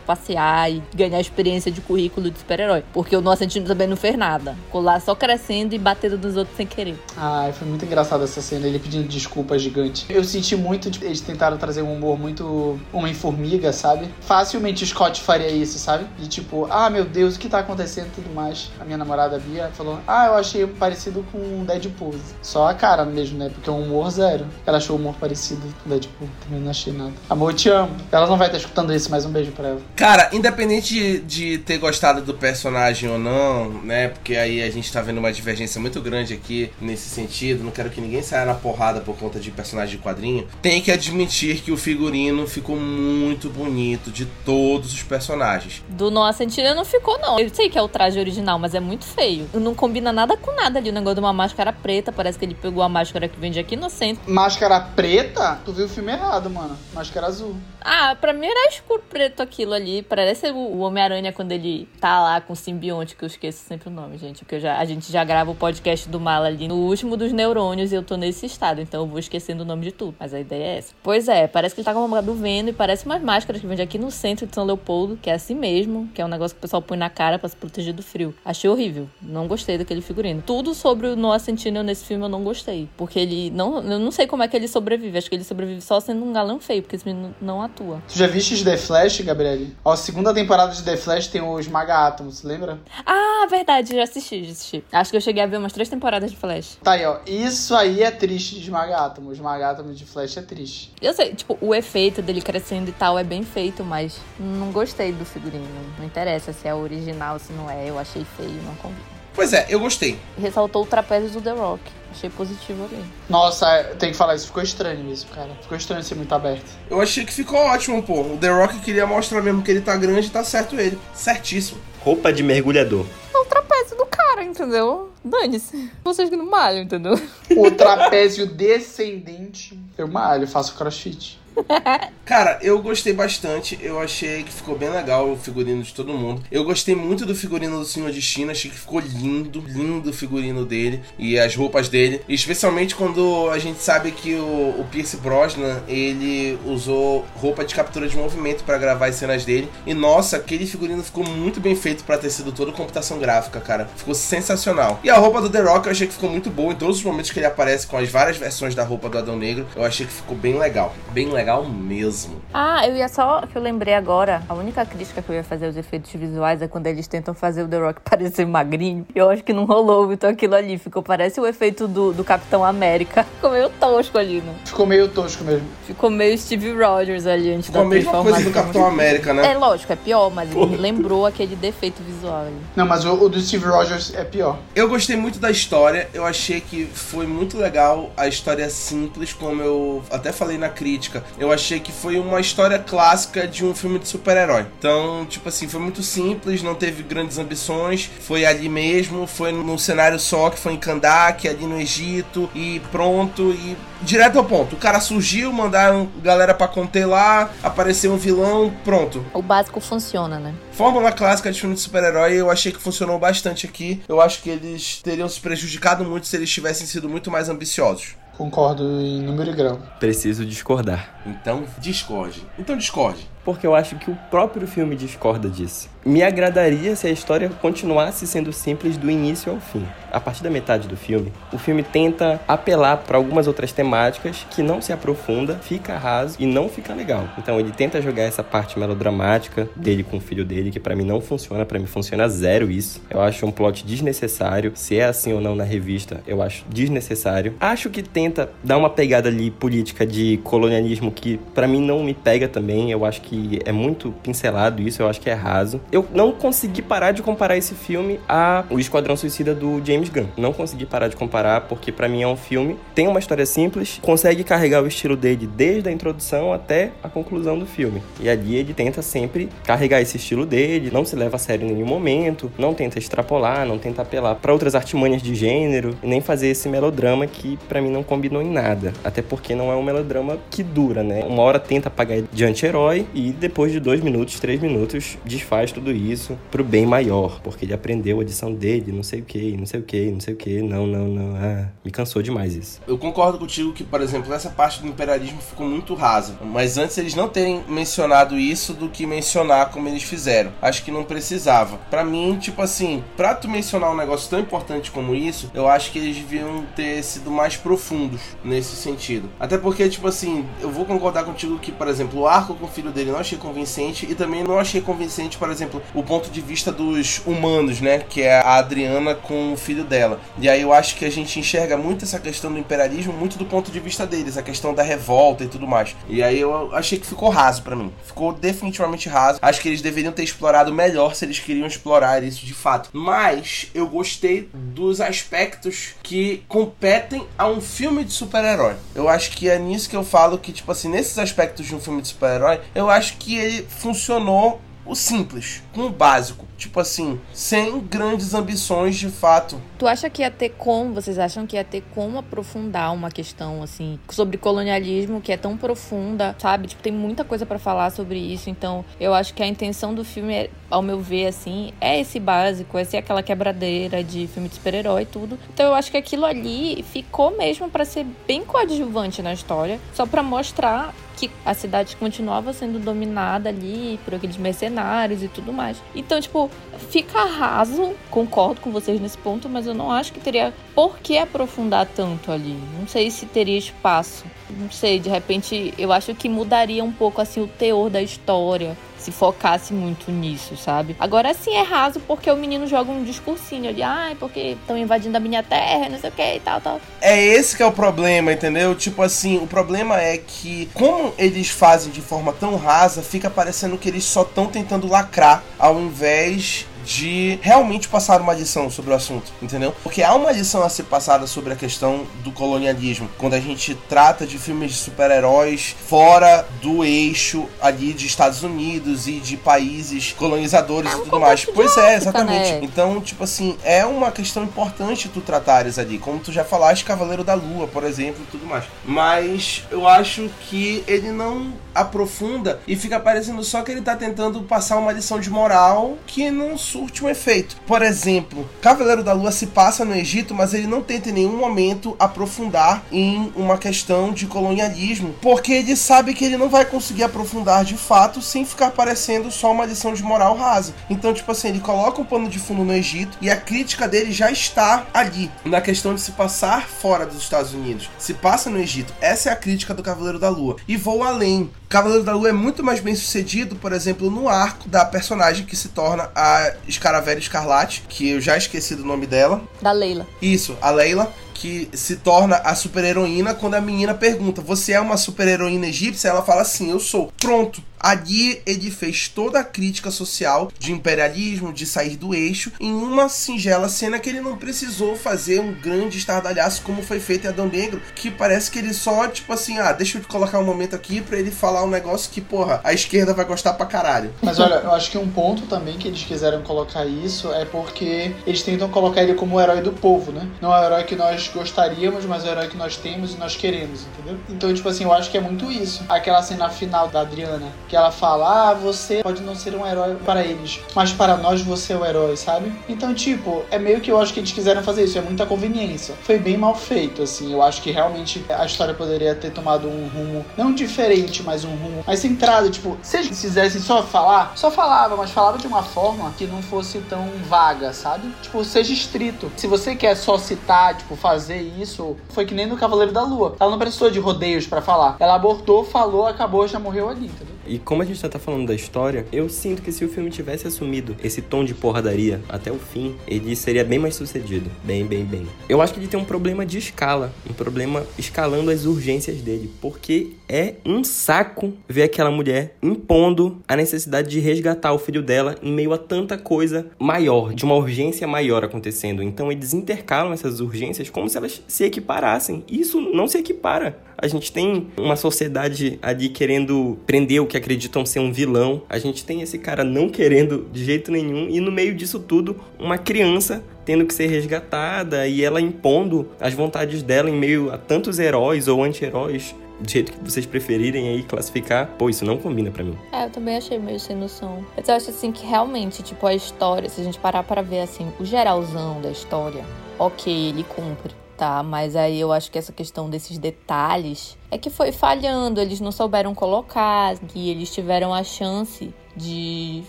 passear 0.00 0.72
e 0.72 0.82
ganhar 0.92 1.20
experiência 1.20 1.70
de 1.70 1.80
currículo 1.80 2.30
de 2.32 2.38
super-herói. 2.38 2.82
Porque 2.92 3.14
o 3.14 3.20
nosso 3.20 3.38
Centino 3.38 3.66
também 3.66 3.86
não 3.86 3.96
fez 3.96 4.18
nada. 4.18 4.56
Ficou 4.66 4.80
lá 4.80 4.98
só 4.98 5.14
crescendo 5.14 5.72
e 5.72 5.78
batendo 5.78 6.18
nos 6.18 6.36
outros 6.36 6.56
sem 6.56 6.66
querer. 6.66 6.96
Ai, 7.16 7.52
foi 7.52 7.68
muito 7.68 7.84
engraçado 7.84 8.19
essa 8.24 8.40
cena, 8.40 8.66
ele 8.66 8.78
pedindo 8.78 9.08
desculpa 9.08 9.58
gigante. 9.58 10.06
Eu 10.08 10.24
senti 10.24 10.56
muito, 10.56 10.90
tipo, 10.90 11.04
eles 11.04 11.20
tentaram 11.20 11.56
trazer 11.56 11.82
um 11.82 11.92
humor 11.92 12.18
muito 12.18 12.78
Homem-Formiga, 12.92 13.72
sabe? 13.72 14.08
Facilmente 14.20 14.84
o 14.84 14.86
Scott 14.86 15.20
faria 15.20 15.48
isso, 15.48 15.78
sabe? 15.78 16.06
De 16.18 16.28
tipo, 16.28 16.66
ah, 16.70 16.90
meu 16.90 17.04
Deus, 17.04 17.36
o 17.36 17.38
que 17.38 17.48
tá 17.48 17.58
acontecendo 17.58 18.06
e 18.06 18.22
tudo 18.22 18.34
mais. 18.34 18.70
A 18.80 18.84
minha 18.84 18.98
namorada 18.98 19.38
Bia 19.38 19.70
falou, 19.74 19.98
ah, 20.06 20.26
eu 20.26 20.34
achei 20.34 20.66
parecido 20.66 21.24
com 21.32 21.64
Deadpool. 21.64 22.14
Só 22.42 22.68
a 22.68 22.74
cara 22.74 23.04
mesmo, 23.04 23.38
né? 23.38 23.50
Porque 23.52 23.68
é 23.68 23.72
um 23.72 23.82
humor 23.82 24.10
zero. 24.10 24.46
Ela 24.66 24.78
achou 24.78 24.96
o 24.96 24.98
humor 24.98 25.14
parecido 25.18 25.62
com 25.82 25.90
Deadpool. 25.90 26.28
Também 26.44 26.60
não 26.60 26.70
achei 26.70 26.92
nada. 26.92 27.12
Amor, 27.28 27.50
eu 27.50 27.56
te 27.56 27.68
amo. 27.68 27.94
Ela 28.10 28.26
não 28.26 28.36
vai 28.36 28.48
estar 28.48 28.58
escutando 28.58 28.94
isso, 28.94 29.10
mas 29.10 29.24
um 29.24 29.30
beijo 29.30 29.52
pra 29.52 29.68
ela. 29.68 29.80
Cara, 29.96 30.30
independente 30.32 30.94
de, 30.94 31.20
de 31.20 31.58
ter 31.58 31.78
gostado 31.78 32.22
do 32.22 32.34
personagem 32.34 33.08
ou 33.08 33.18
não, 33.18 33.70
né? 33.82 34.08
Porque 34.08 34.36
aí 34.36 34.62
a 34.62 34.70
gente 34.70 34.92
tá 34.92 35.00
vendo 35.00 35.18
uma 35.18 35.32
divergência 35.32 35.80
muito 35.80 36.00
grande 36.00 36.34
aqui 36.34 36.70
nesse 36.80 37.08
sentido. 37.08 37.62
Não 37.62 37.70
quero 37.70 37.90
que 37.90 38.00
ninguém 38.00 38.09
saia 38.22 38.46
na 38.46 38.54
porrada 38.54 39.00
por 39.00 39.16
conta 39.16 39.38
de 39.38 39.50
personagem 39.50 39.96
de 39.96 40.02
quadrinho. 40.02 40.48
Tem 40.62 40.80
que 40.80 40.90
admitir 40.90 41.60
que 41.60 41.70
o 41.70 41.76
figurino 41.76 42.46
ficou 42.46 42.76
muito 42.76 43.50
bonito 43.50 44.10
de 44.10 44.24
todos 44.24 44.92
os 44.94 45.02
personagens. 45.02 45.82
Do 45.90 46.10
Noah 46.10 46.32
Centineo 46.32 46.74
não 46.74 46.84
ficou, 46.84 47.18
não. 47.18 47.38
Eu 47.38 47.50
sei 47.52 47.68
que 47.68 47.78
é 47.78 47.82
o 47.82 47.88
traje 47.88 48.18
original, 48.18 48.58
mas 48.58 48.74
é 48.74 48.80
muito 48.80 49.04
feio. 49.04 49.48
Não 49.52 49.74
combina 49.74 50.12
nada 50.12 50.34
com 50.36 50.54
nada 50.54 50.78
ali. 50.78 50.88
O 50.88 50.92
negócio 50.92 51.16
de 51.16 51.20
uma 51.20 51.32
máscara 51.32 51.72
preta. 51.72 52.10
Parece 52.10 52.38
que 52.38 52.44
ele 52.44 52.54
pegou 52.54 52.82
a 52.82 52.88
máscara 52.88 53.28
que 53.28 53.38
vem 53.38 53.50
vende 53.50 53.58
aqui 53.58 53.76
no 53.76 53.90
centro. 53.90 54.22
Máscara 54.32 54.80
preta? 54.80 55.58
Tu 55.64 55.72
viu 55.72 55.86
o 55.86 55.88
filme 55.88 56.12
errado, 56.12 56.48
mano. 56.48 56.78
Máscara 56.94 57.26
azul. 57.26 57.56
Ah, 57.82 58.16
pra 58.20 58.32
mim 58.32 58.46
era 58.46 58.68
escuro 58.68 59.02
preto 59.08 59.42
aquilo 59.42 59.72
ali. 59.72 60.02
Parece 60.02 60.50
o, 60.50 60.78
Homem-Aranha 60.78 61.32
quando 61.32 61.52
ele 61.52 61.88
tá 62.00 62.20
lá 62.20 62.40
com 62.40 62.52
o 62.52 62.56
simbionte, 62.56 63.16
que 63.16 63.24
eu 63.24 63.26
esqueço 63.26 63.64
sempre 63.64 63.88
o 63.88 63.92
nome, 63.92 64.18
gente. 64.18 64.40
Porque 64.44 64.60
já, 64.60 64.78
a 64.78 64.84
gente 64.84 65.10
já 65.10 65.24
grava 65.24 65.50
o 65.50 65.54
podcast 65.54 66.08
do 66.08 66.20
Mala 66.20 66.46
ali 66.46 66.68
no 66.68 66.76
último 66.76 67.16
dos 67.16 67.32
neurônios 67.32 67.92
e 67.92 67.94
eu 67.94 68.02
tô 68.02 68.16
nesse 68.16 68.46
estado. 68.46 68.80
Então 68.80 69.02
eu 69.02 69.06
vou 69.06 69.18
esquecendo 69.18 69.62
o 69.62 69.66
nome 69.66 69.84
de 69.84 69.92
tudo. 69.92 70.14
Mas 70.18 70.34
a 70.34 70.40
ideia 70.40 70.64
é 70.64 70.78
essa. 70.78 70.94
Pois 71.02 71.28
é, 71.28 71.46
parece 71.46 71.74
que 71.74 71.80
ele 71.80 71.86
tá 71.86 71.94
com 71.94 72.14
a 72.14 72.20
do 72.20 72.34
Veno 72.34 72.68
e 72.68 72.72
parece 72.72 73.06
umas 73.06 73.22
máscaras 73.22 73.60
que 73.60 73.66
vende 73.66 73.82
aqui 73.82 73.98
no 73.98 74.10
centro 74.10 74.46
de 74.46 74.54
São 74.54 74.64
Leopoldo, 74.64 75.18
que 75.20 75.30
é 75.30 75.34
assim 75.34 75.54
mesmo, 75.54 76.08
que 76.14 76.20
é 76.20 76.24
um 76.24 76.28
negócio 76.28 76.54
que 76.54 76.60
o 76.60 76.62
pessoal 76.62 76.82
põe 76.82 76.98
na 76.98 77.08
cara 77.08 77.38
pra 77.38 77.48
se 77.48 77.56
proteger 77.56 77.94
do 77.94 78.02
frio. 78.02 78.34
Achei 78.44 78.68
horrível. 78.68 79.08
Não 79.22 79.46
gostei 79.46 79.78
daquele 79.78 80.00
figurino. 80.00 80.42
Tudo 80.46 80.74
sobre 80.74 81.06
o 81.06 81.16
Noah 81.16 81.38
Centineo 81.38 81.82
nesse 81.82 82.04
filme 82.04 82.24
eu 82.24 82.28
não 82.28 82.42
gostei. 82.42 82.88
Porque 82.96 83.18
ele 83.18 83.50
não. 83.50 83.78
Eu 83.82 83.98
não 83.98 84.10
sei 84.10 84.26
como 84.26 84.42
é 84.42 84.48
que 84.48 84.56
ele 84.56 84.68
sobrevive. 84.68 85.16
Acho 85.16 85.28
que 85.28 85.36
ele 85.36 85.44
sobrevive 85.44 85.80
só 85.80 86.00
sendo 86.00 86.24
um 86.24 86.32
galão 86.32 86.60
feio, 86.60 86.82
porque 86.82 86.96
esse 86.96 87.06
menino 87.06 87.34
não 87.40 87.62
atua. 87.70 88.02
Tu 88.06 88.18
já 88.18 88.26
viste 88.26 88.62
The 88.62 88.76
Flash, 88.76 89.20
Gabriele? 89.20 89.76
Ó, 89.84 89.92
a 89.92 89.96
segunda 89.96 90.34
temporada 90.34 90.72
de 90.72 90.82
The 90.82 90.96
Flash 90.96 91.28
tem 91.28 91.40
o 91.40 91.58
Esmaga 91.58 92.06
Átomos, 92.06 92.42
lembra? 92.42 92.78
Ah, 93.06 93.46
verdade, 93.48 93.94
já 93.94 94.02
assisti, 94.02 94.44
já 94.44 94.52
assisti. 94.52 94.84
Acho 94.92 95.10
que 95.10 95.16
eu 95.16 95.20
cheguei 95.20 95.42
a 95.42 95.46
ver 95.46 95.56
umas 95.56 95.72
três 95.72 95.88
temporadas 95.88 96.30
de 96.30 96.36
Flash. 96.36 96.78
Tá 96.82 96.92
aí, 96.92 97.06
ó. 97.06 97.18
Isso 97.26 97.74
aí 97.74 98.02
é 98.02 98.10
triste 98.10 98.56
de 98.56 98.62
Esmaga 98.62 98.98
Átomos. 98.98 99.34
Esmaga 99.34 99.70
Átomos 99.70 99.98
de 99.98 100.04
Flash 100.04 100.36
é 100.36 100.42
triste. 100.42 100.92
Eu 101.00 101.14
sei, 101.14 101.34
tipo, 101.34 101.56
o 101.60 101.74
efeito 101.74 102.20
dele 102.20 102.42
crescendo 102.42 102.90
e 102.90 102.92
tal 102.92 103.18
é 103.18 103.24
bem 103.24 103.42
feito, 103.42 103.84
mas 103.84 104.20
não 104.38 104.70
gostei 104.72 105.12
do 105.12 105.24
figurino. 105.24 105.66
Não 105.98 106.04
interessa 106.04 106.52
se 106.52 106.68
é 106.68 106.74
original, 106.74 107.38
se 107.38 107.52
não 107.52 107.70
é. 107.70 107.88
Eu 107.88 107.98
achei 107.98 108.24
feio, 108.36 108.62
não 108.64 108.74
combina. 108.76 109.19
Pois 109.34 109.52
é, 109.52 109.66
eu 109.68 109.80
gostei. 109.80 110.18
Ressaltou 110.38 110.82
o 110.82 110.86
trapézio 110.86 111.30
do 111.30 111.40
The 111.40 111.52
Rock. 111.52 111.82
Achei 112.10 112.28
positivo 112.28 112.84
ali. 112.84 113.04
Nossa, 113.28 113.84
tem 113.98 114.10
que 114.10 114.16
falar 114.16 114.34
isso. 114.34 114.46
Ficou 114.46 114.62
estranho 114.62 115.10
isso, 115.12 115.26
cara. 115.28 115.50
Ficou 115.62 115.76
estranho 115.76 116.02
ser 116.02 116.16
muito 116.16 116.34
aberto. 116.34 116.66
Eu 116.90 117.00
achei 117.00 117.24
que 117.24 117.32
ficou 117.32 117.58
ótimo, 117.58 118.02
pô. 118.02 118.20
O 118.22 118.36
The 118.36 118.48
Rock 118.48 118.80
queria 118.80 119.06
mostrar 119.06 119.40
mesmo 119.40 119.62
que 119.62 119.70
ele 119.70 119.80
tá 119.80 119.96
grande 119.96 120.26
e 120.26 120.30
tá 120.30 120.42
certo 120.42 120.78
ele. 120.78 120.98
Certíssimo. 121.14 121.80
Roupa 122.00 122.32
de 122.32 122.42
mergulhador. 122.42 123.06
É 123.32 123.38
o 123.38 123.44
trapézio 123.44 123.96
do 123.96 124.06
cara, 124.06 124.42
entendeu? 124.42 125.10
Dane-se. 125.24 125.90
Vocês 126.02 126.28
que 126.28 126.36
não 126.36 126.50
malham, 126.50 126.82
entendeu? 126.82 127.14
O 127.56 127.70
trapézio 127.70 128.46
descendente. 128.46 129.78
Eu 129.96 130.08
malho, 130.08 130.48
faço 130.48 130.74
crossfit. 130.74 131.39
Cara, 132.24 132.58
eu 132.62 132.80
gostei 132.80 133.12
bastante. 133.12 133.78
Eu 133.82 133.98
achei 133.98 134.42
que 134.44 134.52
ficou 134.52 134.78
bem 134.78 134.88
legal 134.88 135.30
o 135.30 135.36
figurino 135.36 135.82
de 135.82 135.92
todo 135.92 136.12
mundo. 136.12 136.42
Eu 136.50 136.64
gostei 136.64 136.94
muito 136.94 137.26
do 137.26 137.34
figurino 137.34 137.78
do 137.78 137.84
Senhor 137.84 138.10
de 138.10 138.22
China. 138.22 138.52
Achei 138.52 138.70
que 138.70 138.78
ficou 138.78 139.00
lindo, 139.00 139.62
lindo 139.66 140.10
o 140.10 140.12
figurino 140.12 140.64
dele 140.64 141.02
e 141.18 141.38
as 141.38 141.56
roupas 141.56 141.88
dele. 141.88 142.22
Especialmente 142.28 142.94
quando 142.94 143.50
a 143.50 143.58
gente 143.58 143.82
sabe 143.82 144.12
que 144.12 144.34
o, 144.34 144.80
o 144.80 144.86
Pierce 144.90 145.16
Brosnan 145.16 145.82
ele 145.88 146.58
usou 146.64 147.26
roupa 147.34 147.64
de 147.64 147.74
captura 147.74 148.08
de 148.08 148.16
movimento 148.16 148.62
para 148.62 148.78
gravar 148.78 149.06
as 149.06 149.16
cenas 149.16 149.44
dele. 149.44 149.68
E 149.84 149.92
nossa, 149.92 150.36
aquele 150.36 150.66
figurino 150.66 151.02
ficou 151.02 151.24
muito 151.24 151.60
bem 151.60 151.74
feito 151.74 152.04
para 152.04 152.16
ter 152.16 152.30
sido 152.30 152.52
toda 152.52 152.70
computação 152.70 153.18
gráfica, 153.18 153.60
cara. 153.60 153.88
Ficou 153.96 154.14
sensacional. 154.14 155.00
E 155.02 155.10
a 155.10 155.16
roupa 155.16 155.40
do 155.40 155.50
The 155.50 155.60
Rock 155.60 155.86
eu 155.86 155.92
achei 155.92 156.06
que 156.06 156.12
ficou 156.12 156.30
muito 156.30 156.48
boa 156.48 156.72
em 156.72 156.76
todos 156.76 156.98
os 156.98 157.02
momentos 157.02 157.30
que 157.30 157.38
ele 157.38 157.46
aparece 157.46 157.86
com 157.86 157.96
as 157.96 158.08
várias 158.08 158.36
versões 158.36 158.74
da 158.74 158.84
roupa 158.84 159.08
do 159.08 159.18
Adão 159.18 159.36
Negro. 159.36 159.66
Eu 159.74 159.84
achei 159.84 160.06
que 160.06 160.12
ficou 160.12 160.36
bem 160.36 160.56
legal. 160.56 160.94
Bem 161.12 161.28
legal 161.28 161.39
mesmo. 161.68 162.40
Ah, 162.52 162.86
eu 162.86 162.96
ia 162.96 163.08
só 163.08 163.42
que 163.46 163.56
eu 163.56 163.62
lembrei 163.62 163.94
agora. 163.94 164.42
A 164.48 164.54
única 164.54 164.84
crítica 164.84 165.22
que 165.22 165.30
eu 165.30 165.36
ia 165.36 165.44
fazer 165.44 165.66
aos 165.66 165.76
efeitos 165.76 166.10
visuais 166.12 166.62
é 166.62 166.68
quando 166.68 166.86
eles 166.86 167.06
tentam 167.06 167.34
fazer 167.34 167.62
o 167.62 167.68
The 167.68 167.78
Rock 167.78 168.00
parecer 168.08 168.46
magrinho. 168.46 169.06
Eu 169.14 169.30
acho 169.30 169.42
que 169.42 169.52
não 169.52 169.64
rolou, 169.64 170.12
então 170.12 170.30
aquilo 170.30 170.54
ali 170.54 170.78
ficou. 170.78 171.02
Parece 171.02 171.40
o 171.40 171.46
efeito 171.46 171.88
do, 171.88 172.12
do 172.12 172.24
Capitão 172.24 172.64
América. 172.64 173.24
Ficou 173.40 173.50
meio 173.52 173.70
tosco 173.70 174.18
ali, 174.18 174.40
né? 174.42 174.54
Ficou 174.66 174.86
meio 174.86 175.08
tosco 175.08 175.44
mesmo. 175.44 175.66
Ficou 175.86 176.10
meio 176.10 176.36
Steve 176.36 176.72
Rogers 176.72 177.26
ali 177.26 177.54
antes 177.54 177.66
Ficou 177.66 177.80
a 177.80 177.84
da 177.84 177.90
mesma 177.90 178.22
coisa 178.22 178.42
do. 178.42 178.50
Capitão 178.50 178.86
América, 178.86 179.32
né? 179.32 179.52
É 179.52 179.56
lógico, 179.56 179.92
é 179.92 179.96
pior, 179.96 180.30
mas 180.30 180.50
ele 180.54 180.66
me 180.66 180.76
lembrou 180.76 181.24
aquele 181.24 181.56
defeito 181.56 182.02
visual 182.02 182.42
ali. 182.42 182.56
Não, 182.76 182.86
mas 182.86 183.04
o, 183.04 183.12
o 183.14 183.28
do 183.28 183.40
Steve 183.40 183.64
Rogers 183.64 184.12
é 184.14 184.24
pior. 184.24 184.58
Eu 184.74 184.88
gostei 184.88 185.16
muito 185.16 185.38
da 185.38 185.50
história, 185.50 186.08
eu 186.12 186.24
achei 186.24 186.60
que 186.60 186.84
foi 186.86 187.26
muito 187.26 187.56
legal 187.56 188.10
a 188.16 188.26
história 188.26 188.68
simples, 188.68 189.32
como 189.32 189.62
eu 189.62 190.02
até 190.10 190.32
falei 190.32 190.58
na 190.58 190.68
crítica. 190.68 191.24
Eu 191.38 191.52
achei 191.52 191.80
que 191.80 191.92
foi 191.92 192.18
uma 192.18 192.40
história 192.40 192.78
clássica 192.78 193.46
de 193.46 193.64
um 193.64 193.74
filme 193.74 193.98
de 193.98 194.08
super-herói. 194.08 194.66
Então, 194.78 195.26
tipo 195.26 195.48
assim, 195.48 195.68
foi 195.68 195.80
muito 195.80 196.02
simples, 196.02 196.62
não 196.62 196.74
teve 196.74 197.02
grandes 197.02 197.38
ambições, 197.38 198.10
foi 198.20 198.44
ali 198.44 198.68
mesmo, 198.68 199.26
foi 199.26 199.52
num 199.52 199.78
cenário 199.78 200.18
só, 200.18 200.50
que 200.50 200.58
foi 200.58 200.72
em 200.72 200.78
Kandak, 200.78 201.48
ali 201.48 201.66
no 201.66 201.80
Egito, 201.80 202.48
e 202.54 202.80
pronto, 202.90 203.52
e 203.52 203.76
direto 204.02 204.38
ao 204.38 204.44
ponto. 204.44 204.76
O 204.76 204.78
cara 204.78 205.00
surgiu, 205.00 205.52
mandaram 205.52 206.08
galera 206.22 206.54
pra 206.54 206.68
conter 206.68 207.06
lá, 207.06 207.50
apareceu 207.62 208.12
um 208.12 208.16
vilão, 208.16 208.72
pronto. 208.84 209.24
O 209.32 209.42
básico 209.42 209.80
funciona, 209.80 210.38
né? 210.38 210.54
Fórmula 210.72 211.12
clássica 211.12 211.50
de 211.52 211.60
filme 211.60 211.74
de 211.74 211.80
super-herói, 211.80 212.34
eu 212.34 212.50
achei 212.50 212.72
que 212.72 212.80
funcionou 212.80 213.18
bastante 213.18 213.66
aqui. 213.66 214.02
Eu 214.08 214.20
acho 214.20 214.42
que 214.42 214.50
eles 214.50 215.00
teriam 215.02 215.28
se 215.28 215.40
prejudicado 215.40 216.04
muito 216.04 216.26
se 216.26 216.36
eles 216.36 216.50
tivessem 216.50 216.86
sido 216.86 217.08
muito 217.08 217.30
mais 217.30 217.48
ambiciosos. 217.48 218.16
Concordo 218.40 219.02
em 219.02 219.20
número 219.20 219.50
e 219.50 219.54
grau. 219.54 219.78
Preciso 219.98 220.46
discordar. 220.46 221.20
Então, 221.26 221.66
discorde. 221.76 222.42
Então, 222.58 222.74
discorde. 222.74 223.28
Porque 223.44 223.66
eu 223.66 223.74
acho 223.74 223.96
que 223.96 224.10
o 224.10 224.16
próprio 224.30 224.66
filme 224.66 224.96
discorda 224.96 225.46
disso. 225.46 225.89
Me 226.04 226.22
agradaria 226.22 226.96
se 226.96 227.06
a 227.06 227.10
história 227.10 227.50
continuasse 227.60 228.26
sendo 228.26 228.52
simples 228.54 228.96
do 228.96 229.10
início 229.10 229.52
ao 229.52 229.60
fim. 229.60 229.86
A 230.10 230.18
partir 230.18 230.42
da 230.42 230.50
metade 230.50 230.88
do 230.88 230.96
filme, 230.96 231.30
o 231.52 231.58
filme 231.58 231.82
tenta 231.82 232.40
apelar 232.48 232.96
para 232.96 233.18
algumas 233.18 233.46
outras 233.46 233.70
temáticas 233.70 234.46
que 234.50 234.62
não 234.62 234.80
se 234.80 234.92
aprofunda, 234.92 235.56
fica 235.56 235.96
raso 235.96 236.36
e 236.40 236.46
não 236.46 236.68
fica 236.68 236.94
legal. 236.94 237.28
Então 237.38 237.60
ele 237.60 237.70
tenta 237.70 238.00
jogar 238.00 238.22
essa 238.22 238.42
parte 238.42 238.78
melodramática 238.78 239.68
dele 239.76 240.02
com 240.02 240.16
o 240.16 240.20
filho 240.20 240.44
dele, 240.44 240.70
que 240.70 240.80
para 240.80 240.96
mim 240.96 241.04
não 241.04 241.20
funciona, 241.20 241.66
para 241.66 241.78
mim 241.78 241.86
funciona 241.86 242.28
zero 242.28 242.70
isso. 242.70 243.00
Eu 243.10 243.20
acho 243.20 243.44
um 243.44 243.52
plot 243.52 243.86
desnecessário. 243.86 244.72
Se 244.74 244.98
é 244.98 245.04
assim 245.04 245.32
ou 245.34 245.40
não 245.40 245.54
na 245.54 245.64
revista, 245.64 246.22
eu 246.26 246.42
acho 246.42 246.64
desnecessário. 246.68 247.54
Acho 247.60 247.90
que 247.90 248.02
tenta 248.02 248.50
dar 248.64 248.78
uma 248.78 248.90
pegada 248.90 249.28
ali 249.28 249.50
política 249.50 250.06
de 250.06 250.38
colonialismo 250.42 251.12
que 251.12 251.36
para 251.54 251.68
mim 251.68 251.80
não 251.80 252.02
me 252.02 252.14
pega 252.14 252.48
também. 252.48 252.90
Eu 252.90 253.04
acho 253.04 253.20
que 253.20 253.60
é 253.64 253.70
muito 253.70 254.12
pincelado 254.22 254.82
isso, 254.82 255.02
eu 255.02 255.08
acho 255.08 255.20
que 255.20 255.28
é 255.28 255.34
raso. 255.34 255.80
Eu 255.92 256.06
não 256.14 256.30
consegui 256.30 256.82
parar 256.82 257.10
de 257.10 257.20
comparar 257.20 257.56
esse 257.56 257.74
filme 257.74 258.20
a 258.28 258.64
O 258.70 258.78
Esquadrão 258.78 259.16
Suicida 259.16 259.52
do 259.52 259.82
James 259.84 260.08
Gunn. 260.08 260.26
Não 260.36 260.52
consegui 260.52 260.86
parar 260.86 261.08
de 261.08 261.16
comparar 261.16 261.62
porque 261.62 261.90
para 261.90 262.08
mim 262.08 262.22
é 262.22 262.28
um 262.28 262.36
filme 262.36 262.76
tem 262.94 263.08
uma 263.08 263.18
história 263.18 263.44
simples, 263.44 263.98
consegue 264.00 264.44
carregar 264.44 264.82
o 264.82 264.86
estilo 264.86 265.16
dele 265.16 265.48
desde 265.48 265.88
a 265.88 265.92
introdução 265.92 266.52
até 266.52 266.92
a 267.02 267.08
conclusão 267.08 267.58
do 267.58 267.66
filme. 267.66 268.02
E 268.20 268.28
ali 268.28 268.54
ele 268.54 268.72
tenta 268.72 269.02
sempre 269.02 269.48
carregar 269.64 270.00
esse 270.00 270.16
estilo 270.16 270.46
dele, 270.46 270.90
não 270.92 271.04
se 271.04 271.16
leva 271.16 271.36
a 271.36 271.38
sério 271.38 271.66
em 271.66 271.72
nenhum 271.72 271.86
momento, 271.86 272.52
não 272.56 272.72
tenta 272.72 272.98
extrapolar, 272.98 273.66
não 273.66 273.78
tenta 273.78 274.02
apelar 274.02 274.36
para 274.36 274.52
outras 274.52 274.74
artimanhas 274.74 275.22
de 275.22 275.34
gênero 275.34 275.96
nem 276.02 276.20
fazer 276.20 276.48
esse 276.48 276.68
melodrama 276.68 277.26
que 277.26 277.58
para 277.68 277.80
mim 277.80 277.90
não 277.90 278.02
combinou 278.02 278.42
em 278.42 278.50
nada. 278.50 278.92
Até 279.02 279.22
porque 279.22 279.54
não 279.54 279.72
é 279.72 279.74
um 279.74 279.82
melodrama 279.82 280.38
que 280.50 280.62
dura, 280.62 281.02
né? 281.02 281.24
Uma 281.26 281.42
hora 281.42 281.58
tenta 281.58 281.88
apagar 281.88 282.20
de 282.22 282.44
anti-herói 282.44 283.06
e 283.12 283.32
depois 283.32 283.72
de 283.72 283.80
dois 283.80 284.00
minutos, 284.00 284.38
três 284.38 284.60
minutos, 284.60 285.18
desfaz 285.24 285.72
tudo 285.72 285.79
isso 285.88 286.38
pro 286.50 286.64
bem 286.64 286.84
maior, 286.84 287.40
porque 287.40 287.64
ele 287.64 287.72
aprendeu 287.72 288.18
a 288.18 288.22
edição 288.22 288.52
dele, 288.52 288.92
não 288.92 289.02
sei 289.02 289.20
o 289.20 289.24
que, 289.24 289.56
não 289.56 289.66
sei 289.66 289.80
o 289.80 289.82
que, 289.82 290.10
não 290.10 290.20
sei 290.20 290.34
o 290.34 290.36
que, 290.36 290.62
não, 290.62 290.86
não, 290.86 291.08
não. 291.08 291.36
Ah, 291.36 291.68
me 291.84 291.90
cansou 291.90 292.22
demais 292.22 292.54
isso. 292.54 292.80
Eu 292.86 292.98
concordo 292.98 293.38
contigo 293.38 293.72
que, 293.72 293.84
por 293.84 294.00
exemplo, 294.00 294.32
essa 294.32 294.50
parte 294.50 294.80
do 294.80 294.88
imperialismo 294.88 295.40
ficou 295.40 295.66
muito 295.66 295.94
rasa. 295.94 296.36
Mas 296.44 296.76
antes 296.76 296.98
eles 296.98 297.14
não 297.14 297.28
terem 297.28 297.62
mencionado 297.68 298.38
isso 298.38 298.74
do 298.74 298.88
que 298.88 299.06
mencionar 299.06 299.70
como 299.70 299.88
eles 299.88 300.02
fizeram. 300.02 300.52
Acho 300.60 300.84
que 300.84 300.90
não 300.90 301.04
precisava. 301.04 301.76
Pra 301.90 302.04
mim, 302.04 302.38
tipo 302.40 302.60
assim, 302.62 303.04
pra 303.16 303.34
tu 303.34 303.48
mencionar 303.48 303.92
um 303.92 303.96
negócio 303.96 304.28
tão 304.28 304.40
importante 304.40 304.90
como 304.90 305.14
isso, 305.14 305.50
eu 305.54 305.68
acho 305.68 305.92
que 305.92 305.98
eles 305.98 306.16
deviam 306.16 306.64
ter 306.74 307.02
sido 307.02 307.30
mais 307.30 307.56
profundos 307.56 308.20
nesse 308.44 308.74
sentido. 308.76 309.28
Até 309.38 309.56
porque, 309.56 309.88
tipo 309.88 310.08
assim, 310.08 310.44
eu 310.60 310.70
vou 310.70 310.84
concordar 310.84 311.24
contigo 311.24 311.58
que, 311.58 311.70
por 311.70 311.88
exemplo, 311.88 312.20
o 312.20 312.26
arco 312.26 312.54
com 312.54 312.64
o 312.64 312.68
filho 312.68 312.90
dele 312.90 313.12
não 313.12 313.18
achei 313.18 313.38
convincente 313.38 314.06
e 314.10 314.14
também 314.14 314.42
não 314.42 314.58
achei 314.58 314.80
convincente, 314.80 315.38
por 315.38 315.50
exemplo, 315.50 315.69
o 315.94 316.02
ponto 316.02 316.30
de 316.30 316.40
vista 316.40 316.72
dos 316.72 317.20
humanos, 317.26 317.80
né? 317.80 317.98
Que 317.98 318.22
é 318.22 318.40
a 318.40 318.56
Adriana 318.56 319.14
com 319.14 319.52
o 319.52 319.56
filho 319.56 319.84
dela. 319.84 320.20
E 320.38 320.48
aí 320.48 320.62
eu 320.62 320.72
acho 320.72 320.96
que 320.96 321.04
a 321.04 321.10
gente 321.10 321.38
enxerga 321.38 321.76
muito 321.76 322.04
essa 322.04 322.18
questão 322.18 322.52
do 322.52 322.58
imperialismo 322.58 323.12
muito 323.12 323.38
do 323.38 323.44
ponto 323.44 323.70
de 323.70 323.80
vista 323.80 324.06
deles, 324.06 324.36
a 324.36 324.42
questão 324.42 324.74
da 324.74 324.82
revolta 324.82 325.44
e 325.44 325.48
tudo 325.48 325.66
mais. 325.66 325.94
E 326.08 326.22
aí 326.22 326.40
eu 326.40 326.74
achei 326.74 326.98
que 326.98 327.06
ficou 327.06 327.28
raso 327.28 327.62
pra 327.62 327.76
mim. 327.76 327.92
Ficou 328.04 328.32
definitivamente 328.32 329.08
raso. 329.08 329.38
Acho 329.42 329.60
que 329.60 329.68
eles 329.68 329.82
deveriam 329.82 330.12
ter 330.12 330.22
explorado 330.22 330.72
melhor 330.72 331.14
se 331.14 331.24
eles 331.24 331.38
queriam 331.38 331.66
explorar 331.66 332.22
isso 332.22 332.44
de 332.44 332.54
fato. 332.54 332.90
Mas 332.92 333.68
eu 333.74 333.86
gostei 333.86 334.48
dos 334.52 335.00
aspectos 335.00 335.94
que 336.02 336.42
competem 336.48 337.26
a 337.36 337.46
um 337.46 337.60
filme 337.60 338.04
de 338.04 338.12
super-herói. 338.12 338.74
Eu 338.94 339.08
acho 339.08 339.32
que 339.32 339.48
é 339.48 339.58
nisso 339.58 339.88
que 339.88 339.96
eu 339.96 340.04
falo 340.04 340.38
que, 340.38 340.52
tipo 340.52 340.70
assim, 340.72 340.88
nesses 340.88 341.18
aspectos 341.18 341.66
de 341.66 341.74
um 341.74 341.80
filme 341.80 342.02
de 342.02 342.08
super-herói, 342.08 342.60
eu 342.74 342.90
acho 342.90 343.16
que 343.16 343.36
ele 343.36 343.66
funcionou 343.68 344.60
o 344.90 344.96
simples, 344.96 345.62
com 345.72 345.82
o 345.82 345.90
básico. 345.90 346.46
Tipo 346.58 346.80
assim, 346.80 347.18
sem 347.32 347.78
grandes 347.80 348.34
ambições 348.34 348.96
de 348.96 349.08
fato. 349.08 349.60
Tu 349.78 349.86
acha 349.86 350.10
que 350.10 350.22
ia 350.22 350.30
ter 350.30 350.50
como, 350.50 350.92
vocês 350.92 351.18
acham 351.18 351.46
que 351.46 351.56
ia 351.56 351.64
ter 351.64 351.82
como 351.94 352.18
aprofundar 352.18 352.92
uma 352.92 353.10
questão 353.10 353.62
assim 353.62 353.98
sobre 354.10 354.36
colonialismo 354.36 355.20
que 355.20 355.32
é 355.32 355.36
tão 355.36 355.56
profunda, 355.56 356.34
sabe? 356.38 356.66
Tipo, 356.66 356.82
tem 356.82 356.92
muita 356.92 357.24
coisa 357.24 357.46
para 357.46 357.58
falar 357.58 357.90
sobre 357.90 358.18
isso, 358.18 358.50
então 358.50 358.84
eu 358.98 359.14
acho 359.14 359.32
que 359.32 359.42
a 359.42 359.46
intenção 359.46 359.94
do 359.94 360.04
filme, 360.04 360.34
é, 360.34 360.50
ao 360.68 360.82
meu 360.82 361.00
ver 361.00 361.28
assim, 361.28 361.72
é 361.80 362.00
esse 362.00 362.18
básico, 362.18 362.76
é 362.76 362.84
ser 362.84 362.98
aquela 362.98 363.22
quebradeira 363.22 364.02
de 364.02 364.26
filme 364.26 364.48
de 364.48 364.56
super-herói 364.56 365.02
e 365.02 365.06
tudo. 365.06 365.38
Então 365.54 365.66
eu 365.66 365.74
acho 365.74 365.90
que 365.90 365.96
aquilo 365.96 366.26
ali 366.26 366.84
ficou 366.92 367.36
mesmo 367.38 367.70
para 367.70 367.84
ser 367.84 368.04
bem 368.26 368.44
coadjuvante 368.44 369.22
na 369.22 369.32
história, 369.32 369.80
só 369.94 370.04
para 370.04 370.22
mostrar 370.22 370.92
que 371.20 371.30
a 371.44 371.52
cidade 371.52 371.96
continuava 371.96 372.52
sendo 372.52 372.78
dominada 372.78 373.50
ali 373.50 374.00
por 374.04 374.14
aqueles 374.14 374.38
mercenários 374.38 375.22
e 375.22 375.28
tudo 375.28 375.52
mais. 375.52 375.76
Então, 375.94 376.18
tipo, 376.20 376.50
fica 376.88 377.24
raso, 377.24 377.94
concordo 378.10 378.60
com 378.60 378.70
vocês 378.70 378.98
nesse 379.00 379.18
ponto, 379.18 379.48
mas 379.48 379.66
eu 379.66 379.74
não 379.74 379.90
acho 379.90 380.12
que 380.12 380.20
teria 380.20 380.54
por 380.74 380.98
que 380.98 381.18
aprofundar 381.18 381.86
tanto 381.86 382.32
ali. 382.32 382.56
Não 382.78 382.86
sei 382.86 383.10
se 383.10 383.26
teria 383.26 383.58
espaço. 383.58 384.24
Não 384.48 384.70
sei, 384.70 384.98
de 384.98 385.08
repente 385.08 385.74
eu 385.76 385.92
acho 385.92 386.14
que 386.14 386.28
mudaria 386.28 386.82
um 386.82 386.92
pouco 386.92 387.20
assim 387.20 387.40
o 387.40 387.46
teor 387.46 387.90
da 387.90 388.02
história 388.02 388.76
se 389.00 389.10
focasse 389.10 389.72
muito 389.72 390.10
nisso, 390.10 390.56
sabe? 390.56 390.94
Agora 390.98 391.32
sim 391.34 391.54
é 391.54 391.62
raso 391.62 392.00
porque 392.00 392.30
o 392.30 392.36
menino 392.36 392.66
joga 392.66 392.90
um 392.90 393.02
discursinho 393.02 393.68
ali, 393.68 393.82
ai, 393.82 394.14
porque 394.14 394.56
estão 394.60 394.76
invadindo 394.76 395.16
a 395.16 395.20
minha 395.20 395.42
terra, 395.42 395.88
não 395.88 395.98
sei 395.98 396.10
o 396.10 396.12
que 396.12 396.34
e 396.36 396.40
tal, 396.40 396.60
tal. 396.60 396.80
É 397.00 397.18
esse 397.18 397.56
que 397.56 397.62
é 397.62 397.66
o 397.66 397.72
problema, 397.72 398.32
entendeu? 398.32 398.74
Tipo 398.74 399.02
assim, 399.02 399.38
o 399.38 399.46
problema 399.46 400.00
é 400.00 400.18
que 400.18 400.68
como 400.74 401.12
eles 401.18 401.48
fazem 401.48 401.90
de 401.90 402.00
forma 402.00 402.32
tão 402.32 402.56
rasa, 402.56 403.02
fica 403.02 403.30
parecendo 403.30 403.78
que 403.78 403.88
eles 403.88 404.04
só 404.04 404.22
estão 404.22 404.46
tentando 404.46 404.86
lacrar 404.86 405.42
ao 405.58 405.80
invés 405.80 406.66
de 406.84 407.38
realmente 407.42 407.88
passar 407.88 408.20
uma 408.20 408.32
lição 408.32 408.70
sobre 408.70 408.92
o 408.92 408.94
assunto, 408.94 409.32
entendeu? 409.40 409.74
Porque 409.82 410.02
há 410.02 410.14
uma 410.14 410.32
lição 410.32 410.62
a 410.62 410.68
ser 410.68 410.84
passada 410.84 411.26
sobre 411.26 411.52
a 411.52 411.56
questão 411.56 412.06
do 412.22 412.32
colonialismo, 412.32 413.08
quando 413.18 413.34
a 413.34 413.40
gente 413.40 413.74
trata 413.88 414.26
de 414.26 414.38
filmes 414.38 414.72
de 414.72 414.78
super-heróis 414.78 415.74
fora 415.86 416.46
do 416.62 416.84
eixo 416.84 417.48
ali 417.60 417.92
de 417.92 418.06
Estados 418.06 418.42
Unidos 418.42 419.06
e 419.06 419.12
de 419.12 419.36
países 419.36 420.12
colonizadores 420.12 420.92
é 420.92 420.96
um 420.96 421.00
e 421.00 421.04
tudo 421.04 421.20
mais. 421.20 421.44
Pois 421.44 421.76
é, 421.76 421.94
exatamente. 421.96 422.52
né? 422.52 422.60
Então, 422.62 423.00
tipo 423.00 423.24
assim, 423.24 423.56
é 423.64 423.84
uma 423.84 424.10
questão 424.10 424.44
importante 424.44 425.08
tu 425.08 425.20
tratares 425.20 425.78
ali, 425.78 425.98
como 425.98 426.18
tu 426.18 426.32
já 426.32 426.44
falaste, 426.44 426.84
Cavaleiro 426.84 427.24
da 427.24 427.34
Lua, 427.34 427.66
por 427.66 427.84
exemplo, 427.84 428.22
e 428.22 428.30
tudo 428.30 428.46
mais. 428.46 428.64
Mas 428.84 429.64
eu 429.70 429.86
acho 429.86 430.30
que 430.48 430.84
ele 430.86 431.10
não 431.10 431.52
aprofunda 431.74 432.60
e 432.66 432.76
fica 432.76 432.98
parecendo 433.00 433.42
só 433.44 433.62
que 433.62 433.72
ele 433.72 433.82
tá 433.82 433.96
tentando 433.96 434.42
passar 434.42 434.78
uma 434.78 434.92
lição 434.92 435.20
de 435.20 435.30
moral 435.30 435.98
que 436.06 436.30
não 436.30 436.56
surte 436.56 437.04
um 437.04 437.08
efeito. 437.08 437.56
Por 437.66 437.82
exemplo, 437.82 438.48
Cavaleiro 438.60 439.02
da 439.02 439.12
Lua 439.12 439.32
se 439.32 439.46
passa 439.46 439.84
no 439.84 439.94
Egito, 439.94 440.34
mas 440.34 440.54
ele 440.54 440.66
não 440.66 440.82
tenta 440.82 441.08
em 441.08 441.12
nenhum 441.12 441.36
momento 441.36 441.96
aprofundar 441.98 442.82
em 442.90 443.32
uma 443.34 443.58
questão 443.58 444.12
de 444.12 444.26
colonialismo, 444.26 445.14
porque 445.20 445.52
ele 445.52 445.76
sabe 445.76 446.14
que 446.14 446.24
ele 446.24 446.36
não 446.36 446.48
vai 446.48 446.64
conseguir 446.64 447.04
aprofundar 447.04 447.64
de 447.64 447.76
fato 447.76 448.20
sem 448.20 448.44
ficar 448.44 448.70
parecendo 448.70 449.30
só 449.30 449.52
uma 449.52 449.66
lição 449.66 449.92
de 449.92 450.02
moral 450.02 450.36
rasa. 450.36 450.74
Então, 450.88 451.12
tipo 451.12 451.30
assim, 451.32 451.48
ele 451.48 451.60
coloca 451.60 452.00
um 452.00 452.04
pano 452.04 452.28
de 452.28 452.38
fundo 452.38 452.64
no 452.64 452.74
Egito 452.74 453.16
e 453.20 453.30
a 453.30 453.36
crítica 453.36 453.88
dele 453.88 454.12
já 454.12 454.30
está 454.30 454.86
ali, 454.92 455.30
na 455.44 455.60
questão 455.60 455.94
de 455.94 456.00
se 456.00 456.12
passar 456.12 456.68
fora 456.68 457.06
dos 457.06 457.18
Estados 457.18 457.52
Unidos. 457.52 457.90
Se 457.98 458.14
passa 458.14 458.50
no 458.50 458.58
Egito. 458.58 458.92
Essa 459.00 459.30
é 459.30 459.32
a 459.32 459.36
crítica 459.36 459.74
do 459.74 459.82
Cavaleiro 459.82 460.18
da 460.18 460.28
Lua. 460.28 460.56
E 460.66 460.76
vou 460.76 461.02
além. 461.02 461.50
Cavaleiro 461.70 462.02
da 462.02 462.12
Lua 462.12 462.30
é 462.30 462.32
muito 462.32 462.64
mais 462.64 462.80
bem 462.80 462.96
sucedido, 462.96 463.54
por 463.54 463.72
exemplo, 463.72 464.10
no 464.10 464.28
arco 464.28 464.68
da 464.68 464.84
personagem 464.84 465.46
que 465.46 465.54
se 465.54 465.68
torna 465.68 466.10
a 466.16 466.52
Escaravera 466.66 467.20
Escarlate, 467.20 467.84
que 467.88 468.10
eu 468.10 468.20
já 468.20 468.36
esqueci 468.36 468.74
do 468.74 468.84
nome 468.84 469.06
dela. 469.06 469.40
Da 469.62 469.70
Leila. 469.70 470.04
Isso, 470.20 470.58
a 470.60 470.68
Leila, 470.72 471.14
que 471.40 471.70
se 471.72 471.96
torna 471.96 472.36
a 472.36 472.54
super-heroína 472.54 473.32
quando 473.32 473.54
a 473.54 473.60
menina 473.62 473.94
pergunta: 473.94 474.42
Você 474.42 474.72
é 474.72 474.80
uma 474.80 474.98
super-heroína 474.98 475.68
egípcia? 475.68 476.08
Ela 476.08 476.22
fala 476.22 476.42
assim: 476.42 476.70
Eu 476.70 476.78
sou. 476.78 477.10
Pronto. 477.18 477.62
Ali 477.80 478.42
ele 478.44 478.70
fez 478.70 479.08
toda 479.08 479.40
a 479.40 479.44
crítica 479.44 479.90
social 479.90 480.52
de 480.58 480.70
imperialismo, 480.70 481.50
de 481.50 481.64
sair 481.64 481.96
do 481.96 482.14
eixo, 482.14 482.52
em 482.60 482.70
uma 482.70 483.08
singela 483.08 483.70
cena 483.70 483.98
que 483.98 484.10
ele 484.10 484.20
não 484.20 484.36
precisou 484.36 484.94
fazer 484.94 485.40
um 485.40 485.54
grande 485.54 485.96
estardalhaço 485.96 486.60
como 486.60 486.82
foi 486.82 487.00
feito 487.00 487.24
em 487.24 487.30
Adão 487.30 487.46
Negro, 487.46 487.80
que 487.94 488.10
parece 488.10 488.50
que 488.50 488.58
ele 488.58 488.74
só, 488.74 489.08
tipo 489.08 489.32
assim, 489.32 489.58
ah, 489.58 489.72
deixa 489.72 489.96
eu 489.96 490.02
colocar 490.06 490.38
um 490.38 490.44
momento 490.44 490.76
aqui 490.76 491.00
pra 491.00 491.18
ele 491.18 491.30
falar 491.30 491.64
um 491.64 491.70
negócio 491.70 492.10
que, 492.12 492.20
porra, 492.20 492.60
a 492.62 492.74
esquerda 492.74 493.14
vai 493.14 493.24
gostar 493.24 493.54
pra 493.54 493.64
caralho. 493.64 494.12
Mas 494.20 494.38
olha, 494.38 494.56
eu 494.56 494.72
acho 494.72 494.90
que 494.90 494.98
um 494.98 495.08
ponto 495.08 495.46
também 495.46 495.78
que 495.78 495.88
eles 495.88 496.02
quiseram 496.02 496.42
colocar 496.42 496.84
isso 496.84 497.32
é 497.32 497.46
porque 497.46 498.14
eles 498.26 498.42
tentam 498.42 498.68
colocar 498.68 499.02
ele 499.02 499.14
como 499.14 499.36
o 499.36 499.40
herói 499.40 499.62
do 499.62 499.72
povo, 499.72 500.12
né? 500.12 500.28
Não 500.42 500.54
é 500.54 500.60
o 500.60 500.64
herói 500.66 500.84
que 500.84 500.94
nós 500.94 501.29
gostaríamos, 501.30 502.04
mas 502.04 502.24
é 502.24 502.28
o 502.28 502.30
herói 502.32 502.48
que 502.48 502.56
nós 502.56 502.76
temos 502.76 503.14
e 503.14 503.16
nós 503.16 503.36
queremos, 503.36 503.82
entendeu? 503.86 504.18
Então, 504.28 504.52
tipo 504.52 504.68
assim, 504.68 504.84
eu 504.84 504.92
acho 504.92 505.10
que 505.10 505.16
é 505.16 505.20
muito 505.20 505.50
isso. 505.50 505.84
Aquela 505.88 506.22
cena 506.22 506.48
final 506.48 506.88
da 506.88 507.00
Adriana, 507.00 507.52
que 507.68 507.76
ela 507.76 507.90
fala: 507.90 508.50
Ah, 508.50 508.54
você 508.54 509.02
pode 509.02 509.22
não 509.22 509.34
ser 509.34 509.54
um 509.54 509.66
herói 509.66 509.96
para 510.04 510.24
eles, 510.24 510.60
mas 510.74 510.92
para 510.92 511.16
nós 511.16 511.40
você 511.40 511.72
é 511.72 511.76
o 511.76 511.84
herói, 511.84 512.16
sabe? 512.16 512.52
Então, 512.68 512.94
tipo, 512.94 513.44
é 513.50 513.58
meio 513.58 513.80
que 513.80 513.90
eu 513.90 514.00
acho 514.00 514.12
que 514.12 514.20
eles 514.20 514.32
quiseram 514.32 514.62
fazer 514.62 514.84
isso, 514.84 514.98
é 514.98 515.00
muita 515.00 515.26
conveniência. 515.26 515.94
Foi 516.02 516.18
bem 516.18 516.36
mal 516.36 516.54
feito, 516.54 517.02
assim. 517.02 517.32
Eu 517.32 517.42
acho 517.42 517.62
que 517.62 517.70
realmente 517.70 518.24
a 518.28 518.44
história 518.44 518.74
poderia 518.74 519.14
ter 519.14 519.30
tomado 519.30 519.68
um 519.68 519.88
rumo, 519.88 520.24
não 520.36 520.54
diferente, 520.54 521.22
mas 521.22 521.44
um 521.44 521.54
rumo 521.54 521.84
mais 521.86 522.00
centrado. 522.00 522.50
Tipo, 522.50 522.76
se 522.82 522.98
eles 522.98 523.20
quisessem 523.20 523.60
só 523.60 523.82
falar, 523.82 524.32
só 524.36 524.50
falava, 524.50 524.96
mas 524.96 525.10
falava 525.10 525.38
de 525.38 525.46
uma 525.46 525.62
forma 525.62 526.12
que 526.16 526.26
não 526.26 526.42
fosse 526.42 526.78
tão 526.80 527.08
vaga, 527.28 527.72
sabe? 527.72 528.08
Tipo, 528.22 528.44
seja 528.44 528.72
estrito. 528.72 529.30
Se 529.36 529.46
você 529.46 529.74
quer 529.74 529.96
só 529.96 530.18
citar, 530.18 530.76
tipo, 530.76 530.96
fazer 530.96 531.19
isso, 531.28 531.96
foi 532.08 532.24
que 532.24 532.34
nem 532.34 532.46
no 532.46 532.56
Cavaleiro 532.56 532.92
da 532.92 533.02
Lua. 533.02 533.36
Ela 533.38 533.50
não 533.50 533.58
precisou 533.58 533.90
de 533.90 533.98
rodeios 533.98 534.46
pra 534.46 534.62
falar. 534.62 534.96
Ela 534.98 535.14
abortou, 535.14 535.64
falou, 535.64 536.06
acabou, 536.06 536.46
já 536.48 536.58
morreu 536.58 536.88
ali, 536.88 537.06
entendeu? 537.06 537.34
E 537.50 537.58
como 537.58 537.82
a 537.82 537.84
gente 537.84 538.00
já 538.00 538.08
tá 538.08 538.20
falando 538.20 538.46
da 538.46 538.54
história, 538.54 539.04
eu 539.12 539.28
sinto 539.28 539.60
que 539.60 539.72
se 539.72 539.84
o 539.84 539.88
filme 539.88 540.08
tivesse 540.08 540.46
assumido 540.46 540.94
esse 541.02 541.20
tom 541.20 541.44
de 541.44 541.52
porradaria 541.52 542.20
até 542.28 542.52
o 542.52 542.60
fim, 542.60 542.94
ele 543.08 543.34
seria 543.34 543.64
bem 543.64 543.76
mais 543.76 543.96
sucedido. 543.96 544.48
Bem, 544.62 544.86
bem, 544.86 545.04
bem. 545.04 545.26
Eu 545.48 545.60
acho 545.60 545.74
que 545.74 545.80
ele 545.80 545.88
tem 545.88 545.98
um 545.98 546.04
problema 546.04 546.46
de 546.46 546.58
escala, 546.58 547.12
um 547.28 547.32
problema 547.32 547.84
escalando 547.98 548.52
as 548.52 548.66
urgências 548.66 549.20
dele, 549.20 549.50
porque 549.60 550.12
é 550.28 550.54
um 550.64 550.84
saco 550.84 551.52
ver 551.68 551.82
aquela 551.82 552.12
mulher 552.12 552.54
impondo 552.62 553.42
a 553.48 553.56
necessidade 553.56 554.08
de 554.08 554.20
resgatar 554.20 554.72
o 554.72 554.78
filho 554.78 555.02
dela 555.02 555.34
em 555.42 555.52
meio 555.52 555.72
a 555.72 555.78
tanta 555.78 556.16
coisa 556.16 556.68
maior, 556.78 557.34
de 557.34 557.44
uma 557.44 557.56
urgência 557.56 558.06
maior 558.06 558.44
acontecendo. 558.44 559.02
Então 559.02 559.32
eles 559.32 559.52
intercalam 559.52 560.12
essas 560.12 560.38
urgências 560.38 560.88
como 560.88 561.08
se 561.08 561.16
elas 561.16 561.42
se 561.48 561.64
equiparassem. 561.64 562.44
Isso 562.48 562.80
não 562.80 563.08
se 563.08 563.18
equipara. 563.18 563.89
A 564.02 564.08
gente 564.08 564.32
tem 564.32 564.68
uma 564.78 564.96
sociedade 564.96 565.78
ali 565.82 566.08
querendo 566.08 566.78
prender 566.86 567.20
o 567.20 567.26
que 567.26 567.36
acreditam 567.36 567.84
ser 567.84 568.00
um 568.00 568.10
vilão. 568.10 568.62
A 568.66 568.78
gente 568.78 569.04
tem 569.04 569.20
esse 569.20 569.38
cara 569.38 569.62
não 569.62 569.90
querendo 569.90 570.48
de 570.50 570.64
jeito 570.64 570.90
nenhum. 570.90 571.28
E 571.28 571.38
no 571.38 571.52
meio 571.52 571.74
disso 571.74 572.00
tudo, 572.00 572.40
uma 572.58 572.78
criança 572.78 573.44
tendo 573.62 573.84
que 573.84 573.92
ser 573.92 574.06
resgatada 574.06 575.06
e 575.06 575.22
ela 575.22 575.38
impondo 575.38 576.08
as 576.18 576.32
vontades 576.32 576.82
dela 576.82 577.10
em 577.10 577.14
meio 577.14 577.52
a 577.52 577.58
tantos 577.58 577.98
heróis 577.98 578.48
ou 578.48 578.64
anti-heróis. 578.64 579.34
Do 579.60 579.70
jeito 579.70 579.92
que 579.92 580.02
vocês 580.02 580.24
preferirem 580.24 580.88
aí 580.88 581.02
classificar, 581.02 581.66
pô, 581.76 581.90
isso 581.90 582.02
não 582.02 582.16
combina 582.16 582.50
pra 582.50 582.64
mim. 582.64 582.78
É, 582.90 583.04
eu 583.04 583.10
também 583.10 583.36
achei 583.36 583.58
meio 583.58 583.78
sem 583.78 583.94
noção. 583.94 584.42
Mas 584.56 584.66
eu 584.66 584.74
acho 584.74 584.88
assim 584.88 585.12
que 585.12 585.26
realmente, 585.26 585.82
tipo, 585.82 586.06
a 586.06 586.14
história, 586.14 586.70
se 586.70 586.80
a 586.80 586.84
gente 586.84 586.98
parar 586.98 587.22
para 587.22 587.42
ver 587.42 587.60
assim, 587.60 587.86
o 588.00 588.04
geralzão 588.06 588.80
da 588.80 588.90
história, 588.90 589.44
ok, 589.78 590.30
ele 590.30 590.42
cumpre. 590.44 590.94
Tá, 591.20 591.42
mas 591.42 591.76
aí 591.76 592.00
eu 592.00 592.12
acho 592.12 592.30
que 592.30 592.38
essa 592.38 592.50
questão 592.50 592.88
desses 592.88 593.18
detalhes 593.18 594.16
é 594.30 594.38
que 594.38 594.48
foi 594.48 594.72
falhando, 594.72 595.38
eles 595.38 595.60
não 595.60 595.70
souberam 595.70 596.14
colocar 596.14 596.94
e 597.14 597.28
eles 597.30 597.52
tiveram 597.52 597.92
a 597.92 598.02
chance 598.02 598.72
de 598.96 599.62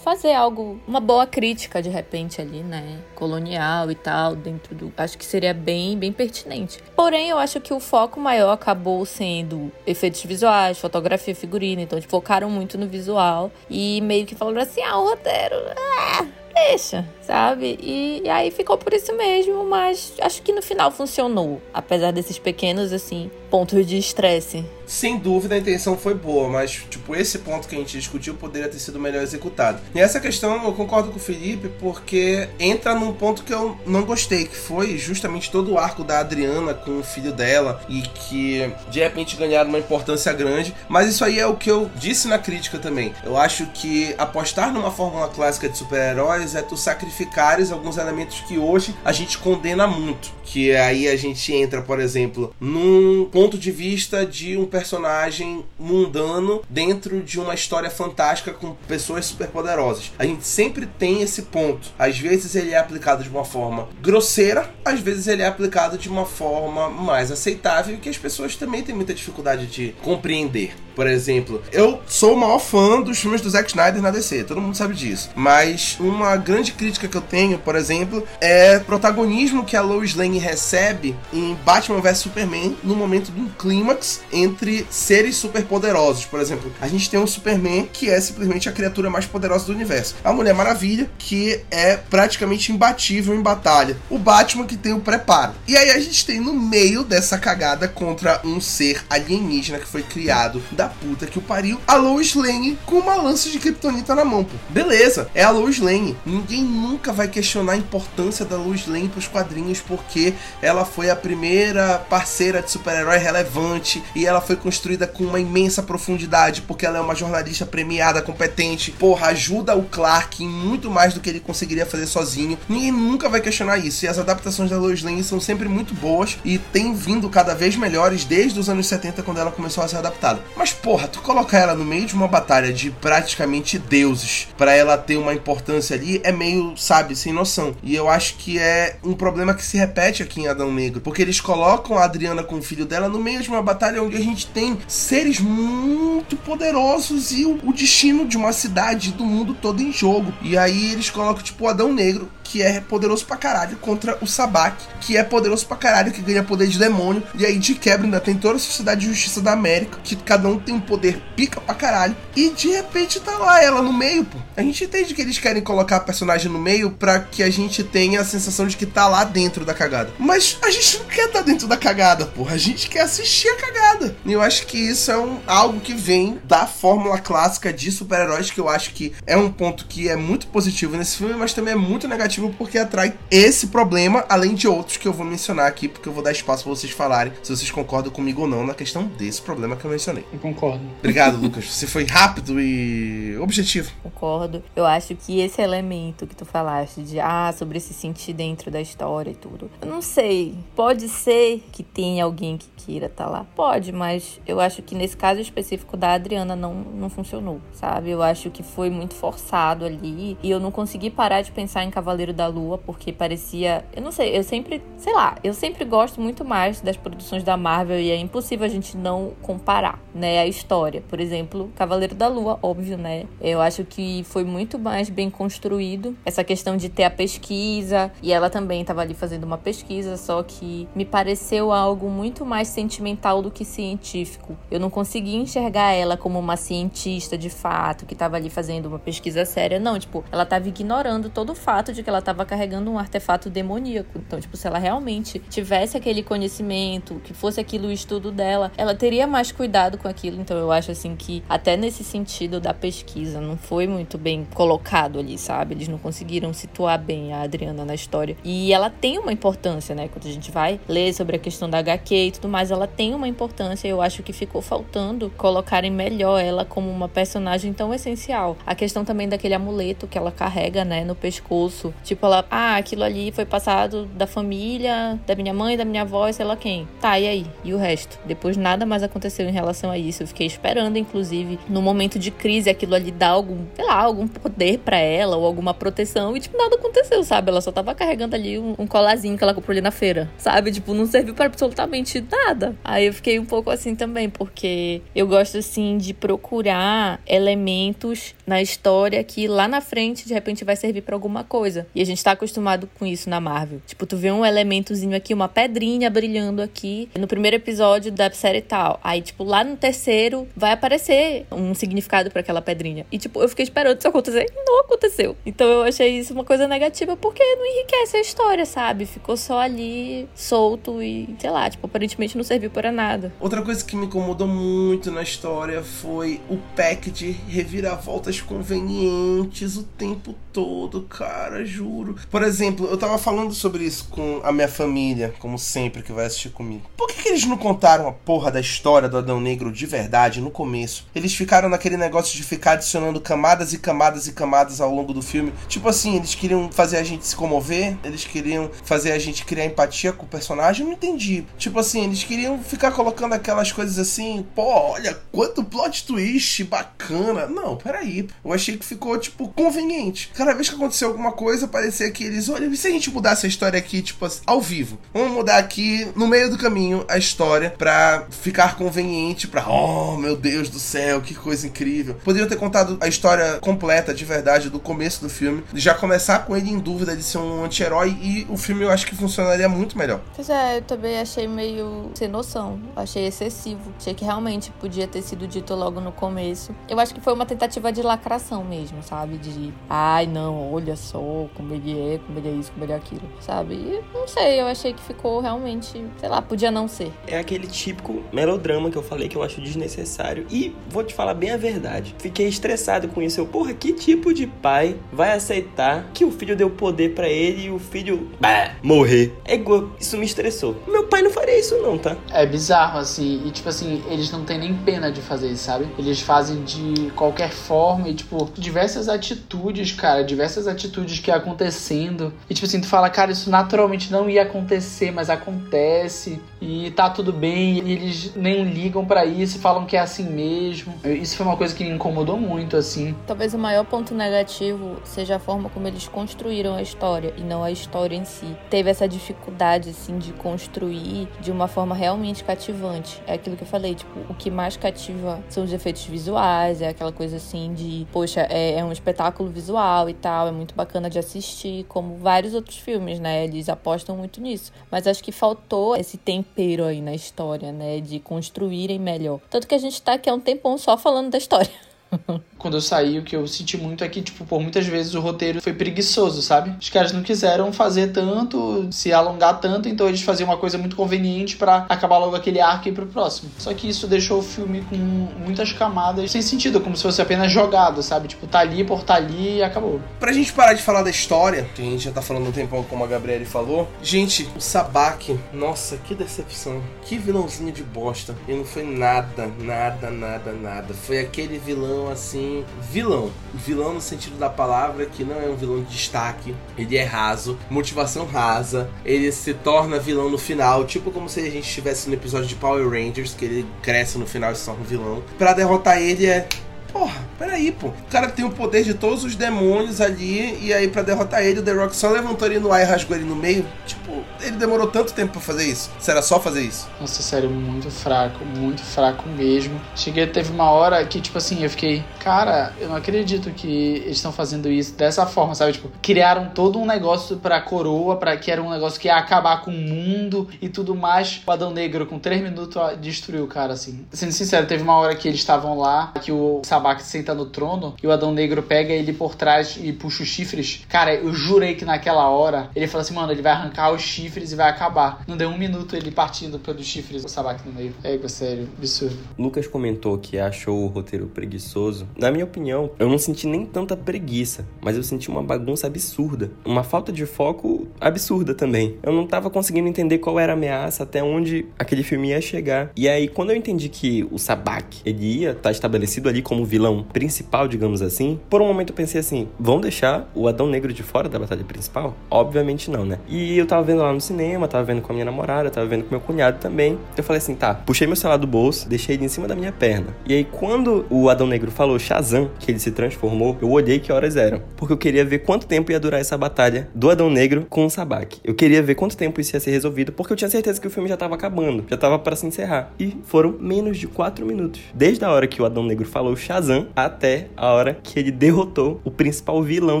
fazer 0.02 0.32
algo, 0.32 0.80
uma 0.88 0.98
boa 0.98 1.24
crítica 1.24 1.80
de 1.80 1.88
repente 1.88 2.40
ali, 2.40 2.64
né, 2.64 2.98
colonial 3.14 3.88
e 3.92 3.94
tal, 3.94 4.34
dentro 4.34 4.74
do, 4.74 4.92
acho 4.96 5.16
que 5.16 5.24
seria 5.24 5.54
bem, 5.54 5.96
bem 5.96 6.12
pertinente. 6.12 6.82
Porém, 6.96 7.28
eu 7.28 7.38
acho 7.38 7.60
que 7.60 7.72
o 7.72 7.78
foco 7.78 8.18
maior 8.18 8.50
acabou 8.50 9.06
sendo 9.06 9.70
efeitos 9.86 10.24
visuais, 10.24 10.80
fotografia, 10.80 11.32
figurino, 11.32 11.80
então 11.80 12.00
tipo, 12.00 12.10
focaram 12.10 12.50
muito 12.50 12.76
no 12.76 12.88
visual 12.88 13.52
e 13.70 14.00
meio 14.00 14.26
que 14.26 14.34
falaram 14.34 14.62
assim, 14.62 14.82
ah, 14.82 14.98
o 14.98 15.10
roteiro, 15.10 15.54
ah, 15.76 16.26
deixa, 16.56 17.04
sabe? 17.22 17.78
E, 17.80 18.22
e, 18.24 18.28
aí 18.28 18.50
ficou 18.50 18.78
por 18.78 18.92
isso 18.92 19.14
mesmo, 19.14 19.64
mas 19.64 20.14
acho 20.20 20.42
que 20.42 20.52
no 20.52 20.62
final 20.62 20.90
funcionou, 20.90 21.60
apesar 21.72 22.12
desses 22.12 22.38
pequenos, 22.38 22.92
assim, 22.92 23.30
pontos 23.50 23.86
de 23.86 23.98
estresse. 23.98 24.64
Sem 24.86 25.18
dúvida 25.18 25.54
a 25.54 25.58
intenção 25.58 25.96
foi 25.96 26.14
boa, 26.14 26.48
mas, 26.48 26.82
tipo, 26.88 27.14
esse 27.14 27.38
ponto 27.38 27.68
que 27.68 27.74
a 27.74 27.78
gente 27.78 27.98
discutiu 27.98 28.34
poderia 28.34 28.68
ter 28.68 28.78
sido 28.78 28.98
melhor 28.98 29.22
executado. 29.22 29.80
E 29.94 30.00
essa 30.00 30.20
questão 30.20 30.64
eu 30.64 30.72
concordo 30.72 31.10
com 31.10 31.16
o 31.16 31.20
Felipe, 31.20 31.68
porque 31.80 32.48
entra 32.58 32.94
num 32.94 33.12
ponto 33.12 33.42
que 33.42 33.52
eu 33.52 33.76
não 33.86 34.04
gostei, 34.04 34.46
que 34.46 34.56
foi 34.56 34.96
justamente 34.96 35.50
todo 35.50 35.72
o 35.72 35.78
arco 35.78 36.04
da 36.04 36.20
Adriana 36.20 36.74
com 36.74 37.00
o 37.00 37.04
filho 37.04 37.32
dela 37.32 37.82
e 37.88 38.02
que 38.02 38.70
de 38.90 39.00
repente 39.00 39.36
ganharam 39.36 39.68
uma 39.68 39.78
importância 39.78 40.32
grande. 40.32 40.74
Mas 40.88 41.08
isso 41.08 41.24
aí 41.24 41.38
é 41.38 41.46
o 41.46 41.56
que 41.56 41.70
eu 41.70 41.90
disse 41.96 42.28
na 42.28 42.38
crítica 42.38 42.78
também. 42.78 43.12
Eu 43.24 43.36
acho 43.36 43.66
que 43.66 44.14
apostar 44.18 44.72
numa 44.72 44.90
fórmula 44.90 45.28
clássica 45.28 45.68
de 45.68 45.76
super-heróis 45.76 46.54
é 46.54 46.62
tu 46.62 46.76
sacrificares 46.76 47.72
alguns 47.72 47.96
elementos 47.96 48.40
que 48.40 48.58
hoje 48.58 48.94
a 49.04 49.12
gente 49.12 49.38
condena 49.38 49.86
muito. 49.86 50.34
Que 50.44 50.74
aí 50.76 51.08
a 51.08 51.16
gente 51.16 51.52
entra, 51.52 51.82
por 51.82 51.98
exemplo, 51.98 52.54
num 52.60 53.28
ponto 53.30 53.58
de 53.58 53.70
vista 53.70 54.24
de 54.24 54.56
um 54.56 54.64
personagem 54.76 55.64
mundano 55.78 56.62
dentro 56.68 57.22
de 57.22 57.40
uma 57.40 57.54
história 57.54 57.88
fantástica 57.88 58.52
com 58.52 58.74
pessoas 58.86 59.24
superpoderosas. 59.24 60.12
A 60.18 60.26
gente 60.26 60.46
sempre 60.46 60.84
tem 60.84 61.22
esse 61.22 61.42
ponto. 61.42 61.88
Às 61.98 62.18
vezes 62.18 62.54
ele 62.54 62.72
é 62.72 62.78
aplicado 62.78 63.22
de 63.22 63.30
uma 63.30 63.44
forma 63.44 63.88
grosseira, 64.02 64.70
às 64.84 65.00
vezes 65.00 65.28
ele 65.28 65.40
é 65.40 65.46
aplicado 65.46 65.96
de 65.96 66.10
uma 66.10 66.26
forma 66.26 66.90
mais 66.90 67.32
aceitável 67.32 67.96
que 67.96 68.10
as 68.10 68.18
pessoas 68.18 68.54
também 68.54 68.82
têm 68.82 68.94
muita 68.94 69.14
dificuldade 69.14 69.66
de 69.66 69.94
compreender. 70.02 70.74
Por 70.96 71.06
exemplo, 71.06 71.62
eu 71.70 72.00
sou 72.06 72.32
o 72.32 72.38
maior 72.38 72.58
fã 72.58 73.02
dos 73.02 73.18
filmes 73.18 73.42
do 73.42 73.50
Zack 73.50 73.68
Snyder 73.68 74.00
na 74.00 74.10
DC, 74.10 74.44
todo 74.44 74.62
mundo 74.62 74.74
sabe 74.74 74.94
disso. 74.94 75.28
Mas 75.36 75.98
uma 76.00 76.34
grande 76.38 76.72
crítica 76.72 77.06
que 77.06 77.14
eu 77.14 77.20
tenho, 77.20 77.58
por 77.58 77.76
exemplo, 77.76 78.26
é 78.40 78.78
o 78.78 78.80
protagonismo 78.80 79.62
que 79.62 79.76
a 79.76 79.82
Lois 79.82 80.14
Lane 80.14 80.38
recebe 80.38 81.14
em 81.30 81.54
Batman 81.66 82.00
vs 82.00 82.18
Superman 82.18 82.78
no 82.82 82.96
momento 82.96 83.30
de 83.30 83.38
um 83.38 83.48
clímax 83.58 84.22
entre 84.32 84.65
seres 84.90 85.36
superpoderosos. 85.36 86.24
Por 86.24 86.40
exemplo, 86.40 86.72
a 86.80 86.88
gente 86.88 87.10
tem 87.10 87.20
um 87.20 87.26
Superman 87.26 87.88
que 87.92 88.08
é 88.08 88.20
simplesmente 88.20 88.68
a 88.68 88.72
criatura 88.72 89.10
mais 89.10 89.26
poderosa 89.26 89.66
do 89.66 89.72
universo. 89.72 90.14
A 90.24 90.32
Mulher 90.32 90.54
Maravilha, 90.54 91.10
que 91.18 91.60
é 91.70 91.96
praticamente 91.96 92.72
imbatível 92.72 93.34
em 93.34 93.42
batalha. 93.42 93.96
O 94.08 94.18
Batman 94.18 94.66
que 94.66 94.76
tem 94.76 94.94
o 94.94 95.00
preparo. 95.00 95.52
E 95.68 95.76
aí 95.76 95.90
a 95.90 96.00
gente 96.00 96.24
tem 96.24 96.40
no 96.40 96.54
meio 96.54 97.04
dessa 97.04 97.38
cagada 97.38 97.86
contra 97.86 98.40
um 98.44 98.60
ser 98.60 99.04
alienígena 99.10 99.78
que 99.78 99.86
foi 99.86 100.02
criado 100.02 100.62
da 100.72 100.86
da 100.86 100.88
puta 100.88 101.26
que 101.26 101.38
o 101.38 101.42
pariu, 101.42 101.80
a 101.86 101.96
Lois 101.96 102.34
Lane 102.34 102.78
com 102.86 102.96
uma 102.96 103.16
lança 103.16 103.50
de 103.50 103.58
kryptonita 103.58 104.14
na 104.14 104.24
mão, 104.24 104.44
pô. 104.44 104.54
Beleza, 104.70 105.28
é 105.34 105.42
a 105.42 105.50
Lois 105.50 105.78
Lane. 105.78 106.16
Ninguém 106.24 106.62
nunca 106.62 107.12
vai 107.12 107.28
questionar 107.28 107.72
a 107.72 107.76
importância 107.76 108.44
da 108.44 108.56
Lois 108.56 108.86
Lane 108.86 109.08
pros 109.08 109.26
quadrinhos 109.26 109.80
porque 109.80 110.32
ela 110.62 110.84
foi 110.84 111.10
a 111.10 111.16
primeira 111.16 111.98
parceira 111.98 112.62
de 112.62 112.70
super-herói 112.70 113.18
relevante 113.18 114.02
e 114.14 114.24
ela 114.24 114.40
foi 114.40 114.55
construída 114.56 115.06
com 115.06 115.24
uma 115.24 115.40
imensa 115.40 115.82
profundidade 115.82 116.62
porque 116.62 116.86
ela 116.86 116.98
é 116.98 117.00
uma 117.00 117.14
jornalista 117.14 117.64
premiada, 117.64 118.22
competente. 118.22 118.90
Porra, 118.92 119.28
ajuda 119.28 119.76
o 119.76 119.84
Clark 119.84 120.42
em 120.42 120.48
muito 120.48 120.90
mais 120.90 121.14
do 121.14 121.20
que 121.20 121.28
ele 121.28 121.40
conseguiria 121.40 121.86
fazer 121.86 122.06
sozinho. 122.06 122.58
Ninguém 122.68 122.92
nunca 122.92 123.28
vai 123.28 123.40
questionar 123.40 123.78
isso. 123.78 124.04
E 124.04 124.08
as 124.08 124.18
adaptações 124.18 124.70
da 124.70 124.78
Lois 124.78 125.02
Lane 125.02 125.22
são 125.22 125.40
sempre 125.40 125.68
muito 125.68 125.94
boas 125.94 126.38
e 126.44 126.58
têm 126.58 126.94
vindo 126.94 127.28
cada 127.28 127.54
vez 127.54 127.76
melhores 127.76 128.24
desde 128.24 128.58
os 128.58 128.68
anos 128.68 128.86
70 128.86 129.22
quando 129.22 129.38
ela 129.38 129.50
começou 129.50 129.82
a 129.84 129.88
ser 129.88 129.96
adaptada. 129.96 130.40
Mas 130.56 130.72
porra, 130.72 131.08
tu 131.08 131.20
colocar 131.20 131.58
ela 131.58 131.74
no 131.74 131.84
meio 131.84 132.06
de 132.06 132.14
uma 132.14 132.28
batalha 132.28 132.72
de 132.72 132.90
praticamente 132.90 133.78
deuses 133.78 134.48
para 134.56 134.74
ela 134.74 134.96
ter 134.96 135.16
uma 135.16 135.34
importância 135.34 135.96
ali 135.96 136.20
é 136.22 136.32
meio, 136.32 136.76
sabe, 136.76 137.14
sem 137.14 137.32
noção. 137.32 137.74
E 137.82 137.94
eu 137.94 138.08
acho 138.08 138.36
que 138.36 138.58
é 138.58 138.96
um 139.02 139.14
problema 139.14 139.54
que 139.54 139.64
se 139.64 139.76
repete 139.76 140.22
aqui 140.22 140.40
em 140.40 140.48
Adão 140.48 140.72
Negro, 140.72 141.00
porque 141.00 141.22
eles 141.22 141.40
colocam 141.40 141.98
a 141.98 142.04
Adriana 142.04 142.42
com 142.42 142.56
o 142.56 142.62
filho 142.62 142.86
dela 142.86 143.08
no 143.08 143.18
meio 143.18 143.42
de 143.42 143.48
uma 143.48 143.62
batalha 143.62 144.02
onde 144.02 144.16
a 144.16 144.20
tem 144.52 144.78
seres 144.86 145.40
muito 145.40 146.36
poderosos 146.36 147.32
e 147.32 147.44
o, 147.44 147.58
o 147.64 147.72
destino 147.72 148.26
de 148.26 148.36
uma 148.36 148.52
cidade 148.52 149.12
do 149.12 149.24
mundo 149.24 149.54
todo 149.54 149.82
em 149.82 149.92
jogo. 149.92 150.32
E 150.42 150.56
aí 150.56 150.92
eles 150.92 151.10
colocam 151.10 151.42
tipo 151.42 151.64
o 151.64 151.68
Adão 151.68 151.92
Negro, 151.92 152.30
que 152.46 152.62
é 152.62 152.80
poderoso 152.80 153.24
pra 153.24 153.36
caralho, 153.36 153.76
contra 153.76 154.16
o 154.20 154.26
Sabak, 154.26 154.76
que 155.00 155.16
é 155.16 155.22
poderoso 155.22 155.66
pra 155.66 155.76
caralho, 155.76 156.12
que 156.12 156.22
ganha 156.22 156.42
poder 156.42 156.68
de 156.68 156.78
demônio. 156.78 157.22
E 157.34 157.44
aí 157.44 157.58
de 157.58 157.74
quebra 157.74 158.06
ainda 158.06 158.20
tem 158.20 158.34
toda 158.34 158.56
a 158.56 158.58
Sociedade 158.58 159.00
de 159.00 159.08
Justiça 159.08 159.40
da 159.40 159.52
América, 159.52 159.98
que 160.02 160.16
cada 160.16 160.48
um 160.48 160.58
tem 160.58 160.74
um 160.74 160.80
poder 160.80 161.22
pica 161.34 161.60
pra 161.60 161.74
caralho. 161.74 162.16
E 162.34 162.50
de 162.50 162.68
repente 162.68 163.20
tá 163.20 163.36
lá 163.38 163.62
ela 163.62 163.82
no 163.82 163.92
meio, 163.92 164.24
pô. 164.24 164.38
A 164.56 164.62
gente 164.62 164.84
entende 164.84 165.14
que 165.14 165.22
eles 165.22 165.38
querem 165.38 165.62
colocar 165.62 165.96
a 165.96 166.00
personagem 166.00 166.50
no 166.50 166.58
meio 166.58 166.90
para 166.90 167.20
que 167.20 167.42
a 167.42 167.50
gente 167.50 167.82
tenha 167.82 168.20
a 168.20 168.24
sensação 168.24 168.66
de 168.66 168.76
que 168.76 168.86
tá 168.86 169.08
lá 169.08 169.24
dentro 169.24 169.64
da 169.64 169.74
cagada. 169.74 170.12
Mas 170.18 170.58
a 170.62 170.70
gente 170.70 170.98
não 170.98 171.06
quer 171.06 171.28
tá 171.30 171.42
dentro 171.42 171.66
da 171.66 171.76
cagada, 171.76 172.26
porra. 172.26 172.54
A 172.54 172.58
gente 172.58 172.88
quer 172.88 173.02
assistir 173.02 173.48
a 173.48 173.56
cagada. 173.56 174.16
E 174.24 174.32
eu 174.32 174.40
acho 174.40 174.66
que 174.66 174.78
isso 174.78 175.10
é 175.10 175.18
um, 175.18 175.40
algo 175.46 175.80
que 175.80 175.94
vem 175.94 176.40
da 176.44 176.66
fórmula 176.66 177.18
clássica 177.18 177.72
de 177.72 177.90
super-heróis, 177.90 178.50
que 178.50 178.60
eu 178.60 178.68
acho 178.68 178.92
que 178.92 179.12
é 179.26 179.36
um 179.36 179.50
ponto 179.50 179.86
que 179.86 180.08
é 180.08 180.16
muito 180.16 180.46
positivo 180.48 180.96
nesse 180.96 181.16
filme, 181.16 181.34
mas 181.34 181.52
também 181.52 181.74
é 181.74 181.76
muito 181.76 182.08
negativo 182.08 182.45
porque 182.52 182.78
atrai 182.78 183.14
esse 183.30 183.68
problema, 183.68 184.24
além 184.28 184.54
de 184.54 184.68
outros 184.68 184.96
que 184.96 185.06
eu 185.06 185.12
vou 185.12 185.26
mencionar 185.26 185.66
aqui, 185.66 185.88
porque 185.88 186.08
eu 186.08 186.12
vou 186.12 186.22
dar 186.22 186.32
espaço 186.32 186.64
pra 186.64 186.74
vocês 186.74 186.92
falarem 186.92 187.32
se 187.42 187.54
vocês 187.54 187.70
concordam 187.70 188.12
comigo 188.12 188.42
ou 188.42 188.48
não 188.48 188.66
na 188.66 188.74
questão 188.74 189.06
desse 189.06 189.42
problema 189.42 189.76
que 189.76 189.84
eu 189.84 189.90
mencionei. 189.90 190.24
Eu 190.32 190.38
concordo. 190.38 190.84
Obrigado, 190.98 191.36
Lucas. 191.36 191.66
Você 191.66 191.86
foi 191.86 192.04
rápido 192.04 192.60
e 192.60 193.36
objetivo. 193.38 193.90
Concordo. 194.02 194.62
Eu 194.74 194.84
acho 194.84 195.14
que 195.14 195.40
esse 195.40 195.60
elemento 195.60 196.26
que 196.26 196.34
tu 196.34 196.44
falaste 196.44 197.02
de 197.02 197.20
ah, 197.20 197.52
sobre 197.56 197.80
se 197.80 197.94
sentir 197.94 198.32
dentro 198.32 198.70
da 198.70 198.80
história 198.80 199.30
e 199.30 199.34
tudo. 199.34 199.70
Eu 199.80 199.88
não 199.88 200.02
sei. 200.02 200.54
Pode 200.74 201.08
ser 201.08 201.62
que 201.72 201.82
tenha 201.82 202.24
alguém 202.24 202.56
que 202.56 202.66
estar 202.92 203.24
tá 203.24 203.30
lá. 203.30 203.46
Pode, 203.54 203.92
mas 203.92 204.40
eu 204.46 204.60
acho 204.60 204.82
que 204.82 204.94
nesse 204.94 205.16
caso 205.16 205.40
específico 205.40 205.96
da 205.96 206.12
Adriana 206.12 206.54
não, 206.56 206.74
não 206.74 207.08
funcionou, 207.08 207.60
sabe? 207.72 208.10
Eu 208.10 208.22
acho 208.22 208.50
que 208.50 208.62
foi 208.62 208.90
muito 208.90 209.14
forçado 209.14 209.84
ali 209.84 210.38
e 210.42 210.50
eu 210.50 210.60
não 210.60 210.70
consegui 210.70 211.10
parar 211.10 211.42
de 211.42 211.52
pensar 211.52 211.84
em 211.84 211.90
Cavaleiro 211.90 212.32
da 212.32 212.46
Lua 212.46 212.78
porque 212.78 213.12
parecia, 213.12 213.84
eu 213.94 214.02
não 214.02 214.12
sei, 214.12 214.36
eu 214.36 214.42
sempre, 214.42 214.82
sei 214.96 215.14
lá, 215.14 215.36
eu 215.42 215.52
sempre 215.52 215.84
gosto 215.84 216.20
muito 216.20 216.44
mais 216.44 216.80
das 216.80 216.96
produções 216.96 217.42
da 217.42 217.56
Marvel 217.56 218.00
e 218.00 218.10
é 218.10 218.16
impossível 218.16 218.66
a 218.66 218.68
gente 218.68 218.96
não 218.96 219.32
comparar, 219.42 220.00
né, 220.14 220.38
a 220.38 220.46
história. 220.46 221.02
Por 221.08 221.20
exemplo, 221.20 221.70
Cavaleiro 221.74 222.14
da 222.14 222.28
Lua, 222.28 222.58
óbvio, 222.62 222.96
né? 222.96 223.24
Eu 223.40 223.60
acho 223.60 223.84
que 223.84 224.24
foi 224.24 224.44
muito 224.44 224.78
mais 224.78 225.08
bem 225.08 225.30
construído 225.30 226.16
essa 226.24 226.44
questão 226.44 226.76
de 226.76 226.88
ter 226.88 227.04
a 227.04 227.10
pesquisa 227.10 228.12
e 228.22 228.32
ela 228.32 228.50
também 228.50 228.80
estava 228.80 229.00
ali 229.00 229.14
fazendo 229.14 229.44
uma 229.44 229.58
pesquisa, 229.58 230.16
só 230.16 230.42
que 230.42 230.88
me 230.94 231.04
pareceu 231.04 231.72
algo 231.72 232.08
muito 232.08 232.44
mais 232.44 232.68
sentimental 232.76 233.40
do 233.40 233.50
que 233.50 233.64
científico. 233.64 234.54
Eu 234.70 234.78
não 234.78 234.90
conseguia 234.90 235.38
enxergar 235.38 235.92
ela 235.92 236.14
como 236.14 236.38
uma 236.38 236.58
cientista 236.58 237.38
de 237.38 237.48
fato 237.48 238.04
que 238.04 238.12
estava 238.12 238.36
ali 238.36 238.50
fazendo 238.50 238.86
uma 238.86 238.98
pesquisa 238.98 239.46
séria. 239.46 239.80
Não, 239.80 239.98
tipo, 239.98 240.22
ela 240.30 240.42
estava 240.42 240.68
ignorando 240.68 241.30
todo 241.30 241.50
o 241.50 241.54
fato 241.54 241.90
de 241.94 242.02
que 242.02 242.10
ela 242.10 242.18
estava 242.18 242.44
carregando 242.44 242.90
um 242.90 242.98
artefato 242.98 243.48
demoníaco. 243.48 244.18
Então, 244.18 244.38
tipo, 244.38 244.58
se 244.58 244.66
ela 244.66 244.78
realmente 244.78 245.38
tivesse 245.38 245.96
aquele 245.96 246.22
conhecimento, 246.22 247.18
que 247.24 247.32
fosse 247.32 247.58
aquilo 247.58 247.88
o 247.88 247.92
estudo 247.92 248.30
dela, 248.30 248.70
ela 248.76 248.94
teria 248.94 249.26
mais 249.26 249.50
cuidado 249.50 249.96
com 249.96 250.06
aquilo. 250.06 250.38
Então, 250.38 250.58
eu 250.58 250.70
acho 250.70 250.90
assim 250.90 251.16
que 251.16 251.42
até 251.48 251.78
nesse 251.78 252.04
sentido 252.04 252.60
da 252.60 252.74
pesquisa 252.74 253.40
não 253.40 253.56
foi 253.56 253.86
muito 253.86 254.18
bem 254.18 254.46
colocado 254.52 255.18
ali, 255.18 255.38
sabe? 255.38 255.74
Eles 255.74 255.88
não 255.88 255.96
conseguiram 255.96 256.52
situar 256.52 256.98
bem 256.98 257.32
a 257.32 257.40
Adriana 257.40 257.86
na 257.86 257.94
história. 257.94 258.36
E 258.44 258.70
ela 258.70 258.90
tem 258.90 259.18
uma 259.18 259.32
importância, 259.32 259.94
né? 259.94 260.08
Quando 260.08 260.26
a 260.26 260.32
gente 260.32 260.50
vai 260.50 260.78
ler 260.86 261.14
sobre 261.14 261.36
a 261.36 261.38
questão 261.38 261.70
da 261.70 261.78
HQ 261.78 262.14
e 262.14 262.30
tudo 262.32 262.48
mais, 262.48 262.65
mas 262.66 262.72
ela 262.72 262.88
tem 262.88 263.14
uma 263.14 263.28
importância. 263.28 263.86
Eu 263.86 264.02
acho 264.02 264.24
que 264.24 264.32
ficou 264.32 264.60
faltando 264.60 265.30
colocarem 265.36 265.90
melhor 265.90 266.40
ela 266.40 266.64
como 266.64 266.90
uma 266.90 267.08
personagem 267.08 267.72
tão 267.72 267.94
essencial. 267.94 268.56
A 268.66 268.74
questão 268.74 269.04
também 269.04 269.28
daquele 269.28 269.54
amuleto 269.54 270.08
que 270.08 270.18
ela 270.18 270.32
carrega, 270.32 270.84
né, 270.84 271.04
no 271.04 271.14
pescoço. 271.14 271.94
Tipo, 272.02 272.26
ela, 272.26 272.44
ah, 272.50 272.76
aquilo 272.76 273.04
ali 273.04 273.30
foi 273.30 273.44
passado 273.44 274.06
da 274.06 274.26
família, 274.26 275.16
da 275.24 275.36
minha 275.36 275.54
mãe, 275.54 275.76
da 275.76 275.84
minha 275.84 276.02
avó, 276.02 276.30
sei 276.32 276.44
lá 276.44 276.56
quem. 276.56 276.88
Tá, 277.00 277.20
e 277.20 277.28
aí? 277.28 277.46
E 277.62 277.72
o 277.72 277.78
resto? 277.78 278.18
Depois 278.24 278.56
nada 278.56 278.84
mais 278.84 279.04
aconteceu 279.04 279.48
em 279.48 279.52
relação 279.52 279.88
a 279.88 279.96
isso. 279.96 280.24
Eu 280.24 280.26
fiquei 280.26 280.48
esperando, 280.48 280.96
inclusive, 280.96 281.60
no 281.68 281.80
momento 281.80 282.18
de 282.18 282.32
crise, 282.32 282.68
aquilo 282.68 282.96
ali 282.96 283.12
dar 283.12 283.28
algum, 283.28 283.58
sei 283.76 283.84
lá, 283.84 284.02
algum 284.02 284.26
poder 284.26 284.78
para 284.78 284.96
ela 284.96 285.36
ou 285.36 285.46
alguma 285.46 285.72
proteção. 285.72 286.36
E, 286.36 286.40
tipo, 286.40 286.58
nada 286.58 286.74
aconteceu, 286.74 287.22
sabe? 287.22 287.48
Ela 287.48 287.60
só 287.60 287.70
tava 287.70 287.94
carregando 287.94 288.34
ali 288.34 288.58
um, 288.58 288.74
um 288.76 288.86
colazinho 288.88 289.38
que 289.38 289.44
ela 289.44 289.54
comprou 289.54 289.72
ali 289.72 289.80
na 289.80 289.92
feira, 289.92 290.28
sabe? 290.36 290.72
Tipo, 290.72 290.94
não 290.94 291.06
serviu 291.06 291.32
para 291.32 291.46
absolutamente 291.46 292.20
nada 292.20 292.55
nada. 292.56 292.74
Aí 292.82 293.06
eu 293.06 293.12
fiquei 293.12 293.38
um 293.38 293.44
pouco 293.44 293.70
assim 293.70 293.94
também, 293.94 294.28
porque 294.28 295.02
eu 295.14 295.26
gosto 295.26 295.58
assim 295.58 295.98
de 295.98 296.14
procurar 296.14 297.20
elementos 297.26 298.34
na 298.46 298.62
história 298.62 299.22
que 299.24 299.48
lá 299.48 299.66
na 299.66 299.80
frente 299.80 300.26
de 300.26 300.34
repente 300.34 300.64
vai 300.64 300.76
servir 300.76 301.02
para 301.02 301.14
alguma 301.14 301.42
coisa. 301.42 301.86
E 301.94 302.00
a 302.00 302.06
gente 302.06 302.22
tá 302.22 302.32
acostumado 302.32 302.88
com 302.98 303.04
isso 303.04 303.28
na 303.28 303.40
Marvel. 303.40 303.80
Tipo, 303.86 304.06
tu 304.06 304.16
vê 304.16 304.30
um 304.30 304.44
elementozinho 304.44 305.16
aqui, 305.16 305.34
uma 305.34 305.48
pedrinha 305.48 306.08
brilhando 306.08 306.62
aqui 306.62 307.08
no 307.18 307.26
primeiro 307.26 307.56
episódio 307.56 308.12
da 308.12 308.30
série 308.30 308.60
tal. 308.60 309.00
Aí, 309.02 309.20
tipo, 309.20 309.42
lá 309.42 309.64
no 309.64 309.76
terceiro 309.76 310.46
vai 310.56 310.72
aparecer 310.72 311.46
um 311.50 311.74
significado 311.74 312.30
para 312.30 312.40
aquela 312.40 312.62
pedrinha. 312.62 313.04
E 313.10 313.18
tipo, 313.18 313.42
eu 313.42 313.48
fiquei 313.48 313.64
esperando 313.64 313.98
isso 313.98 314.08
acontecer 314.08 314.46
e 314.50 314.64
não 314.64 314.80
aconteceu. 314.80 315.36
Então 315.44 315.66
eu 315.66 315.82
achei 315.82 316.18
isso 316.18 316.32
uma 316.32 316.44
coisa 316.44 316.68
negativa 316.68 317.16
porque 317.16 317.42
não 317.42 317.66
enriquece 317.66 318.16
a 318.16 318.20
história, 318.20 318.64
sabe? 318.64 319.06
Ficou 319.06 319.36
só 319.36 319.58
ali 319.58 320.28
solto 320.34 321.02
e, 321.02 321.34
sei 321.38 321.50
lá, 321.50 321.68
tipo, 321.68 321.86
aparentemente 321.86 322.36
não 322.36 322.44
serviu 322.44 322.70
para 322.70 322.92
nada. 322.92 323.32
Outra 323.40 323.62
coisa 323.62 323.84
que 323.84 323.96
me 323.96 324.06
incomodou 324.06 324.46
muito 324.46 325.10
na 325.10 325.22
história 325.22 325.82
foi 325.82 326.40
o 326.48 326.56
pack 326.76 327.10
de 327.10 327.30
reviravoltas 327.30 328.35
convenientes 328.40 329.76
o 329.76 329.82
tempo 329.82 330.34
todo, 330.52 331.02
cara, 331.02 331.64
juro. 331.64 332.16
Por 332.30 332.42
exemplo, 332.42 332.86
eu 332.86 332.96
tava 332.96 333.18
falando 333.18 333.52
sobre 333.52 333.84
isso 333.84 334.08
com 334.08 334.40
a 334.42 334.50
minha 334.50 334.68
família, 334.68 335.34
como 335.38 335.58
sempre, 335.58 336.02
que 336.02 336.12
vai 336.12 336.26
assistir 336.26 336.50
comigo. 336.50 336.90
Por 336.96 337.08
que, 337.08 337.22
que 337.22 337.28
eles 337.28 337.44
não 337.44 337.56
contaram 337.58 338.08
a 338.08 338.12
porra 338.12 338.50
da 338.50 338.60
história 338.60 339.08
do 339.08 339.18
Adão 339.18 339.40
Negro 339.40 339.70
de 339.70 339.84
verdade 339.84 340.40
no 340.40 340.50
começo? 340.50 341.06
Eles 341.14 341.34
ficaram 341.34 341.68
naquele 341.68 341.96
negócio 341.96 342.36
de 342.36 342.42
ficar 342.42 342.72
adicionando 342.72 343.20
camadas 343.20 343.72
e 343.72 343.78
camadas 343.78 344.26
e 344.26 344.32
camadas 344.32 344.80
ao 344.80 344.94
longo 344.94 345.12
do 345.12 345.20
filme. 345.20 345.52
Tipo 345.68 345.88
assim, 345.88 346.16
eles 346.16 346.34
queriam 346.34 346.70
fazer 346.72 346.96
a 346.96 347.02
gente 347.02 347.26
se 347.26 347.36
comover, 347.36 347.96
eles 348.02 348.24
queriam 348.24 348.70
fazer 348.84 349.12
a 349.12 349.18
gente 349.18 349.44
criar 349.44 349.66
empatia 349.66 350.12
com 350.12 350.24
o 350.24 350.28
personagem. 350.28 350.82
Eu 350.82 350.88
não 350.88 350.96
entendi. 350.96 351.44
Tipo 351.58 351.78
assim, 351.78 352.04
eles 352.04 352.24
queriam 352.24 352.58
ficar 352.62 352.92
colocando 352.92 353.34
aquelas 353.34 353.72
coisas 353.72 353.98
assim, 353.98 354.46
pô, 354.54 354.62
olha 354.62 355.18
quanto 355.30 355.62
plot 355.64 356.06
twist 356.06 356.64
bacana. 356.64 357.46
Não, 357.46 357.76
peraí. 357.76 358.25
Eu 358.44 358.52
achei 358.52 358.76
que 358.76 358.84
ficou, 358.84 359.18
tipo, 359.18 359.48
conveniente. 359.48 360.30
Cada 360.34 360.52
vez 360.52 360.68
que 360.68 360.74
aconteceu 360.74 361.08
alguma 361.08 361.32
coisa, 361.32 361.68
parecia 361.68 362.10
que 362.10 362.24
eles, 362.24 362.48
olha, 362.48 362.66
e 362.66 362.76
se 362.76 362.88
a 362.88 362.90
gente 362.90 363.10
mudasse 363.10 363.46
a 363.46 363.48
história 363.48 363.78
aqui, 363.78 364.02
tipo, 364.02 364.26
ao 364.46 364.60
vivo? 364.60 364.98
Vamos 365.12 365.32
mudar 365.32 365.58
aqui, 365.58 366.08
no 366.16 366.26
meio 366.26 366.50
do 366.50 366.58
caminho, 366.58 367.04
a 367.08 367.18
história 367.18 367.70
pra 367.76 368.26
ficar 368.30 368.76
conveniente, 368.76 369.46
pra, 369.46 369.68
oh, 369.68 370.16
meu 370.16 370.36
Deus 370.36 370.68
do 370.68 370.78
céu, 370.78 371.20
que 371.20 371.34
coisa 371.34 371.66
incrível. 371.66 372.16
Poderiam 372.24 372.48
ter 372.48 372.56
contado 372.56 372.98
a 373.00 373.08
história 373.08 373.58
completa, 373.60 374.14
de 374.14 374.24
verdade, 374.24 374.70
do 374.70 374.80
começo 374.80 375.20
do 375.20 375.28
filme, 375.28 375.62
já 375.74 375.94
começar 375.94 376.40
com 376.40 376.56
ele 376.56 376.70
em 376.70 376.78
dúvida 376.78 377.16
de 377.16 377.22
ser 377.22 377.38
um 377.38 377.64
anti-herói 377.64 378.16
e 378.20 378.46
o 378.48 378.56
filme 378.56 378.84
eu 378.84 378.90
acho 378.90 379.06
que 379.06 379.14
funcionaria 379.14 379.68
muito 379.68 379.96
melhor. 379.96 380.20
Pois 380.34 380.48
é, 380.48 380.78
eu 380.78 380.82
também 380.82 381.18
achei 381.18 381.46
meio 381.46 382.10
sem 382.14 382.28
noção. 382.28 382.80
Achei 382.94 383.26
excessivo. 383.26 383.92
Achei 383.98 384.14
que 384.14 384.24
realmente 384.24 384.70
podia 384.80 385.06
ter 385.06 385.22
sido 385.22 385.46
dito 385.46 385.74
logo 385.74 386.00
no 386.00 386.12
começo. 386.12 386.74
Eu 386.88 386.98
acho 386.98 387.14
que 387.14 387.20
foi 387.20 387.32
uma 387.32 387.46
tentativa 387.46 387.92
de 387.92 388.02
lacração 388.16 388.64
mesmo, 388.64 389.02
sabe? 389.02 389.36
De, 389.36 389.72
ai 389.88 390.26
não, 390.26 390.72
olha 390.72 390.96
só 390.96 391.46
como 391.54 391.74
ele 391.74 391.98
é, 391.98 392.18
como 392.18 392.38
ele 392.38 392.48
é 392.48 392.52
isso, 392.52 392.72
como 392.72 392.84
ele 392.84 392.92
é 392.92 392.96
aquilo, 392.96 393.22
sabe? 393.40 393.74
E 393.74 394.00
não 394.12 394.26
sei, 394.26 394.60
eu 394.60 394.66
achei 394.66 394.92
que 394.92 395.02
ficou 395.02 395.40
realmente, 395.40 396.04
sei 396.18 396.28
lá, 396.28 396.40
podia 396.40 396.70
não 396.70 396.88
ser. 396.88 397.12
É 397.26 397.38
aquele 397.38 397.66
típico 397.66 398.22
melodrama 398.32 398.90
que 398.90 398.96
eu 398.96 399.02
falei 399.02 399.28
que 399.28 399.36
eu 399.36 399.42
acho 399.42 399.60
desnecessário. 399.60 400.46
E 400.50 400.74
vou 400.88 401.04
te 401.04 401.14
falar 401.14 401.34
bem 401.34 401.50
a 401.50 401.56
verdade. 401.56 402.14
Fiquei 402.18 402.48
estressado 402.48 403.08
com 403.08 403.20
isso. 403.22 403.40
Eu, 403.40 403.46
porra, 403.46 403.74
que 403.74 403.92
tipo 403.92 404.32
de 404.32 404.46
pai 404.46 404.96
vai 405.12 405.32
aceitar 405.32 406.10
que 406.14 406.24
o 406.24 406.30
filho 406.30 406.56
deu 406.56 406.70
poder 406.70 407.14
para 407.14 407.28
ele 407.28 407.66
e 407.66 407.70
o 407.70 407.78
filho 407.78 408.30
bah, 408.40 408.74
morrer? 408.82 409.36
É 409.44 409.54
igual, 409.54 409.90
isso 410.00 410.16
me 410.16 410.24
estressou. 410.24 410.76
Meu 410.86 411.04
pai 411.04 411.22
não 411.22 411.30
faria 411.30 411.58
isso 411.58 411.76
não, 411.78 411.98
tá? 411.98 412.16
É 412.30 412.46
bizarro, 412.46 412.98
assim, 412.98 413.42
e 413.46 413.50
tipo 413.50 413.68
assim, 413.68 414.02
eles 414.08 414.30
não 414.30 414.44
têm 414.44 414.58
nem 414.58 414.74
pena 414.74 415.12
de 415.12 415.20
fazer 415.20 415.48
isso, 415.48 415.64
sabe? 415.64 415.86
Eles 415.98 416.20
fazem 416.20 416.62
de 416.64 417.10
qualquer 417.14 417.50
forma 417.50 418.05
e, 418.06 418.14
tipo, 418.14 418.50
diversas 418.56 419.08
atitudes, 419.08 419.92
cara, 419.92 420.22
diversas 420.22 420.66
atitudes 420.66 421.20
que 421.20 421.30
acontecendo. 421.30 422.32
E 422.48 422.54
tipo 422.54 422.66
assim, 422.66 422.80
tu 422.80 422.86
fala, 422.86 423.10
cara, 423.10 423.32
isso 423.32 423.50
naturalmente 423.50 424.10
não 424.10 424.28
ia 424.28 424.42
acontecer, 424.42 425.10
mas 425.10 425.30
acontece 425.30 426.40
e 426.60 426.90
tá 426.92 427.10
tudo 427.10 427.32
bem, 427.32 427.82
e 427.84 427.92
eles 427.92 428.34
nem 428.34 428.64
ligam 428.64 429.04
para 429.04 429.24
isso 429.24 429.58
falam 429.58 429.84
que 429.84 429.96
é 429.96 430.00
assim 430.00 430.24
mesmo. 430.24 430.94
Isso 431.04 431.36
foi 431.36 431.46
uma 431.46 431.56
coisa 431.56 431.74
que 431.74 431.84
me 431.84 431.90
incomodou 431.90 432.38
muito, 432.38 432.76
assim. 432.76 433.14
Talvez 433.26 433.54
o 433.54 433.58
maior 433.58 433.84
ponto 433.84 434.14
negativo 434.14 434.96
seja 435.04 435.36
a 435.36 435.38
forma 435.38 435.68
como 435.68 435.86
eles 435.86 436.08
construíram 436.08 436.74
a 436.74 436.82
história 436.82 437.34
e 437.36 437.42
não 437.42 437.62
a 437.62 437.70
história 437.70 438.16
em 438.16 438.24
si. 438.24 438.46
Teve 438.70 438.90
essa 438.90 439.08
dificuldade, 439.08 439.90
assim, 439.90 440.18
de 440.18 440.32
construir 440.32 441.28
de 441.40 441.50
uma 441.50 441.68
forma 441.68 441.94
realmente 441.94 442.44
cativante. 442.44 443.20
É 443.26 443.34
aquilo 443.34 443.56
que 443.56 443.62
eu 443.62 443.66
falei, 443.66 443.94
tipo, 443.94 444.18
o 444.28 444.34
que 444.34 444.50
mais 444.50 444.76
cativa 444.76 445.40
são 445.48 445.64
os 445.64 445.72
efeitos 445.72 446.04
visuais, 446.04 446.80
é 446.80 446.88
aquela 446.88 447.12
coisa 447.12 447.36
assim 447.36 447.72
de, 447.74 447.95
poxa, 448.04 448.46
é, 448.50 448.78
é 448.78 448.84
um 448.84 448.92
espetáculo 448.92 449.48
visual 449.48 450.08
e 450.10 450.14
tal, 450.14 450.48
é 450.48 450.52
muito 450.52 450.74
bacana 450.74 451.08
de 451.08 451.18
assistir, 451.18 451.84
como 451.84 452.16
vários 452.16 452.54
outros 452.54 452.76
filmes, 452.76 453.18
né? 453.18 453.44
Eles 453.44 453.68
apostam 453.68 454.16
muito 454.16 454.40
nisso. 454.40 454.72
Mas 454.90 455.06
acho 455.06 455.22
que 455.22 455.32
faltou 455.32 455.96
esse 455.96 456.16
tempero 456.16 456.84
aí 456.84 457.00
na 457.00 457.14
história, 457.14 457.72
né? 457.72 458.00
De 458.00 458.20
construírem 458.20 458.98
melhor. 458.98 459.40
Tanto 459.50 459.66
que 459.66 459.74
a 459.74 459.78
gente 459.78 460.00
tá 460.02 460.14
aqui 460.14 460.28
há 460.28 460.34
um 460.34 460.40
tempão 460.40 460.76
só 460.76 460.96
falando 460.96 461.30
da 461.30 461.38
história. 461.38 461.70
Quando 462.58 462.76
eu 462.76 462.80
saí, 462.80 463.18
o 463.18 463.22
que 463.22 463.36
eu 463.36 463.46
senti 463.46 463.76
muito 463.76 464.02
é 464.02 464.08
que, 464.08 464.22
tipo, 464.22 464.44
por 464.44 464.60
muitas 464.60 464.86
vezes 464.86 465.14
o 465.14 465.20
roteiro 465.20 465.60
foi 465.60 465.72
preguiçoso, 465.72 466.42
sabe? 466.42 466.74
Os 466.80 466.88
caras 466.88 467.12
não 467.12 467.22
quiseram 467.22 467.72
fazer 467.72 468.08
tanto, 468.08 468.88
se 468.90 469.12
alongar 469.12 469.60
tanto, 469.60 469.88
então 469.88 470.08
eles 470.08 470.22
faziam 470.22 470.48
uma 470.48 470.56
coisa 470.56 470.78
muito 470.78 470.96
conveniente 470.96 471.56
para 471.56 471.86
acabar 471.88 472.18
logo 472.18 472.34
aquele 472.34 472.60
arco 472.60 472.88
e 472.88 472.90
ir 472.90 472.94
pro 472.94 473.06
próximo. 473.06 473.50
Só 473.58 473.72
que 473.74 473.88
isso 473.88 474.06
deixou 474.06 474.38
o 474.38 474.42
filme 474.42 474.80
com 474.88 474.96
muitas 474.96 475.72
camadas 475.72 476.30
sem 476.30 476.42
sentido, 476.42 476.80
como 476.80 476.96
se 476.96 477.02
fosse 477.02 477.20
apenas 477.20 477.52
jogado, 477.52 478.02
sabe? 478.02 478.28
Tipo, 478.28 478.46
tá 478.46 478.60
ali 478.60 478.84
por 478.84 479.02
tá 479.02 479.14
ali 479.14 479.58
e 479.58 479.62
acabou. 479.62 480.00
Pra 480.18 480.32
gente 480.32 480.52
parar 480.52 480.72
de 480.72 480.82
falar 480.82 481.02
da 481.02 481.10
história, 481.10 481.68
que 481.74 481.82
a 481.82 481.84
gente 481.84 482.04
já 482.04 482.10
tá 482.10 482.22
falando 482.22 482.48
um 482.48 482.52
tempão, 482.52 482.82
como 482.84 483.04
a 483.04 483.06
Gabriele 483.06 483.44
falou, 483.44 483.88
gente, 484.02 484.48
o 484.56 484.60
Sabak, 484.60 485.38
nossa, 485.52 485.96
que 485.98 486.14
decepção. 486.14 486.82
Que 487.02 487.16
vilãozinho 487.18 487.72
de 487.72 487.84
bosta. 487.84 488.34
E 488.48 488.52
não 488.52 488.64
foi 488.64 488.82
nada, 488.82 489.48
nada, 489.60 490.10
nada, 490.10 490.52
nada. 490.52 490.94
Foi 490.94 491.18
aquele 491.18 491.58
vilão 491.58 492.05
assim, 492.08 492.64
vilão. 492.90 493.30
Vilão 493.54 493.94
no 493.94 494.00
sentido 494.00 494.38
da 494.38 494.48
palavra, 494.48 495.06
que 495.06 495.24
não 495.24 495.40
é 495.40 495.48
um 495.48 495.56
vilão 495.56 495.82
de 495.82 495.90
destaque. 495.90 496.54
Ele 496.76 496.96
é 496.96 497.04
raso, 497.04 497.58
motivação 497.70 498.26
rasa. 498.26 498.90
Ele 499.04 499.30
se 499.32 499.54
torna 499.54 499.98
vilão 499.98 500.30
no 500.30 500.38
final, 500.38 500.84
tipo 500.84 501.10
como 501.10 501.28
se 501.28 501.40
a 501.40 501.44
gente 501.44 501.66
estivesse 501.66 502.08
no 502.08 502.14
episódio 502.14 502.46
de 502.46 502.54
Power 502.54 502.88
Rangers, 502.88 503.34
que 503.34 503.44
ele 503.44 503.66
cresce 503.82 504.18
no 504.18 504.26
final 504.26 504.52
e 504.52 504.56
se 504.56 504.64
torna 504.64 504.80
um 504.80 504.84
vilão. 504.84 505.22
Pra 505.38 505.52
derrotar 505.52 505.98
ele 505.98 506.26
é 506.26 506.48
Porra, 506.96 507.20
peraí, 507.38 507.70
pô. 507.72 507.88
O 507.88 508.10
cara 508.10 508.30
tem 508.30 508.42
o 508.42 508.50
poder 508.50 508.82
de 508.82 508.94
todos 508.94 509.22
os 509.22 509.36
demônios 509.36 510.00
ali, 510.00 510.58
e 510.62 510.72
aí 510.72 510.88
para 510.88 511.02
derrotar 511.02 511.42
ele, 511.44 511.60
o 511.60 511.62
The 511.62 511.72
Rock 511.72 511.94
só 511.94 512.08
levantou 512.08 512.48
ele 512.48 512.58
no 512.58 512.72
ar 512.72 512.80
e 512.80 512.84
rasgou 512.84 513.14
ele 513.14 513.26
no 513.26 513.36
meio. 513.36 513.66
Tipo, 513.84 514.24
ele 514.40 514.56
demorou 514.56 514.86
tanto 514.86 515.12
tempo 515.12 515.32
para 515.32 515.42
fazer 515.42 515.64
isso. 515.64 515.90
Será 516.00 516.22
só 516.22 516.40
fazer 516.40 516.62
isso? 516.62 516.88
Nossa, 516.98 517.22
sério, 517.22 517.50
muito 517.50 517.90
fraco, 517.90 518.42
muito 518.46 518.82
fraco 518.82 519.28
mesmo. 519.28 519.78
Cheguei, 519.94 520.26
teve 520.26 520.50
uma 520.50 520.70
hora 520.70 521.04
que, 521.04 521.20
tipo 521.20 521.36
assim, 521.36 521.62
eu 521.62 521.68
fiquei, 521.68 522.02
cara, 522.26 522.72
eu 522.80 522.88
não 522.88 522.96
acredito 522.96 523.52
que 523.52 523.68
eles 523.68 524.16
estão 524.16 524.32
fazendo 524.32 524.68
isso 524.68 524.96
dessa 524.96 525.24
forma, 525.26 525.54
sabe? 525.54 525.74
Tipo, 525.74 525.88
criaram 526.02 526.50
todo 526.52 526.76
um 526.76 526.84
negócio 526.84 527.36
pra 527.36 527.60
coroa, 527.60 528.16
para 528.16 528.36
que 528.36 528.50
era 528.50 528.60
um 528.60 528.68
negócio 528.68 529.00
que 529.00 529.06
ia 529.06 529.14
acabar 529.14 529.62
com 529.62 529.70
o 529.70 529.74
mundo 529.74 530.48
e 530.60 530.68
tudo 530.68 530.92
mais. 530.96 531.40
O 531.46 531.50
Adão 531.52 531.70
Negro, 531.70 532.04
com 532.04 532.18
três 532.18 532.42
minutos, 532.42 532.76
destruiu 533.00 533.44
o 533.44 533.46
cara, 533.46 533.74
assim. 533.74 534.04
Sendo 534.10 534.32
sincero, 534.32 534.66
teve 534.66 534.82
uma 534.82 534.96
hora 534.96 535.14
que 535.14 535.28
eles 535.28 535.38
estavam 535.38 535.78
lá, 535.78 536.14
que 536.20 536.32
o 536.32 536.62
Sabak 536.64 537.00
senta 537.00 537.32
no 537.32 537.46
trono 537.46 537.94
e 538.02 538.06
o 538.08 538.10
Adão 538.10 538.32
Negro 538.34 538.60
pega 538.60 538.92
ele 538.92 539.12
por 539.12 539.36
trás 539.36 539.78
e 539.80 539.92
puxa 539.92 540.24
os 540.24 540.28
chifres. 540.28 540.84
Cara, 540.88 541.14
eu 541.14 541.32
jurei 541.32 541.76
que 541.76 541.84
naquela 541.84 542.28
hora 542.28 542.70
ele 542.74 542.88
falou 542.88 543.02
assim, 543.02 543.14
mano, 543.14 543.30
ele 543.30 543.42
vai 543.42 543.52
arrancar 543.52 543.92
os 543.92 544.02
chifres 544.02 544.50
e 544.50 544.56
vai 544.56 544.68
acabar. 544.68 545.22
Não 545.28 545.36
deu 545.36 545.48
um 545.48 545.56
minuto 545.56 545.94
ele 545.94 546.10
partindo 546.10 546.58
pelos 546.58 546.86
chifres 546.86 547.22
do 547.22 547.28
Sabak 547.28 547.64
no 547.64 547.72
meio. 547.72 547.94
É, 548.02 548.18
sério, 548.26 548.68
absurdo. 548.76 549.16
Lucas 549.38 549.68
comentou 549.68 550.18
que 550.18 550.40
achou 550.40 550.82
o 550.82 550.88
roteiro 550.88 551.28
preguiçoso. 551.28 552.04
Na 552.18 552.30
minha 552.30 552.44
opinião, 552.44 552.90
eu 552.98 553.08
não 553.08 553.18
senti 553.18 553.46
nem 553.46 553.66
tanta 553.66 553.96
preguiça, 553.96 554.66
mas 554.80 554.96
eu 554.96 555.02
senti 555.02 555.28
uma 555.28 555.42
bagunça 555.42 555.86
absurda. 555.86 556.50
Uma 556.64 556.82
falta 556.82 557.12
de 557.12 557.26
foco 557.26 557.86
absurda 558.00 558.54
também. 558.54 558.96
Eu 559.02 559.12
não 559.12 559.26
tava 559.26 559.50
conseguindo 559.50 559.88
entender 559.88 560.18
qual 560.18 560.40
era 560.40 560.52
a 560.52 560.56
ameaça, 560.56 561.02
até 561.02 561.22
onde 561.22 561.66
aquele 561.78 562.02
filme 562.02 562.28
ia 562.28 562.40
chegar. 562.40 562.90
E 562.96 563.08
aí, 563.08 563.28
quando 563.28 563.50
eu 563.50 563.56
entendi 563.56 563.88
que 563.88 564.26
o 564.30 564.38
Sabak, 564.38 565.02
ele 565.04 565.40
ia 565.40 565.50
estar 565.50 565.62
tá 565.62 565.70
estabelecido 565.70 566.28
ali 566.28 566.40
como 566.40 566.64
vilão 566.64 567.04
principal, 567.12 567.68
digamos 567.68 568.00
assim, 568.00 568.40
por 568.48 568.62
um 568.62 568.66
momento 568.66 568.90
eu 568.90 568.96
pensei 568.96 569.20
assim: 569.20 569.48
vão 569.58 569.80
deixar 569.80 570.30
o 570.34 570.48
Adão 570.48 570.66
Negro 570.66 570.92
de 570.92 571.02
fora 571.02 571.28
da 571.28 571.38
batalha 571.38 571.64
principal? 571.64 572.14
Obviamente 572.30 572.90
não, 572.90 573.04
né? 573.04 573.18
E 573.28 573.58
eu 573.58 573.66
tava 573.66 573.82
vendo 573.82 574.00
lá 574.00 574.12
no 574.12 574.20
cinema, 574.20 574.66
tava 574.66 574.84
vendo 574.84 575.02
com 575.02 575.12
a 575.12 575.14
minha 575.14 575.24
namorada, 575.24 575.70
tava 575.70 575.86
vendo 575.86 576.04
com 576.04 576.10
meu 576.10 576.20
cunhado 576.20 576.58
também. 576.58 576.98
Eu 577.16 577.22
falei 577.22 577.38
assim: 577.38 577.54
tá, 577.54 577.74
puxei 577.74 578.06
meu 578.06 578.16
celular 578.16 578.38
do 578.38 578.46
bolso, 578.46 578.88
deixei 578.88 579.16
ele 579.16 579.24
em 579.24 579.28
cima 579.28 579.46
da 579.46 579.54
minha 579.54 579.72
perna. 579.72 580.16
E 580.26 580.34
aí, 580.34 580.44
quando 580.44 581.04
o 581.10 581.28
Adão 581.28 581.46
Negro 581.46 581.70
falou 581.70 581.98
Shazam, 582.06 582.50
que 582.60 582.70
ele 582.70 582.78
se 582.78 582.92
transformou, 582.92 583.56
eu 583.60 583.68
olhei 583.70 583.98
que 583.98 584.12
horas 584.12 584.36
eram. 584.36 584.62
Porque 584.76 584.92
eu 584.92 584.96
queria 584.96 585.24
ver 585.24 585.40
quanto 585.40 585.66
tempo 585.66 585.90
ia 585.90 585.98
durar 585.98 586.20
essa 586.20 586.38
batalha 586.38 586.88
do 586.94 587.10
Adão 587.10 587.28
Negro 587.28 587.66
com 587.68 587.84
o 587.84 587.90
Sabak. 587.90 588.38
Eu 588.44 588.54
queria 588.54 588.80
ver 588.80 588.94
quanto 588.94 589.16
tempo 589.16 589.40
isso 589.40 589.56
ia 589.56 589.60
ser 589.60 589.72
resolvido, 589.72 590.12
porque 590.12 590.32
eu 590.32 590.36
tinha 590.36 590.48
certeza 590.48 590.80
que 590.80 590.86
o 590.86 590.90
filme 590.90 591.08
já 591.08 591.16
tava 591.16 591.34
acabando, 591.34 591.84
já 591.90 591.96
tava 591.96 592.18
para 592.18 592.36
se 592.36 592.46
encerrar. 592.46 592.92
E 592.98 593.16
foram 593.24 593.56
menos 593.58 593.98
de 593.98 594.06
4 594.06 594.46
minutos. 594.46 594.80
Desde 594.94 595.24
a 595.24 595.30
hora 595.32 595.48
que 595.48 595.60
o 595.60 595.64
Adão 595.64 595.84
Negro 595.84 596.06
falou 596.06 596.36
Shazam, 596.36 596.86
até 596.94 597.48
a 597.56 597.72
hora 597.72 597.98
que 598.00 598.18
ele 598.18 598.30
derrotou 598.30 599.00
o 599.04 599.10
principal 599.10 599.60
vilão 599.62 600.00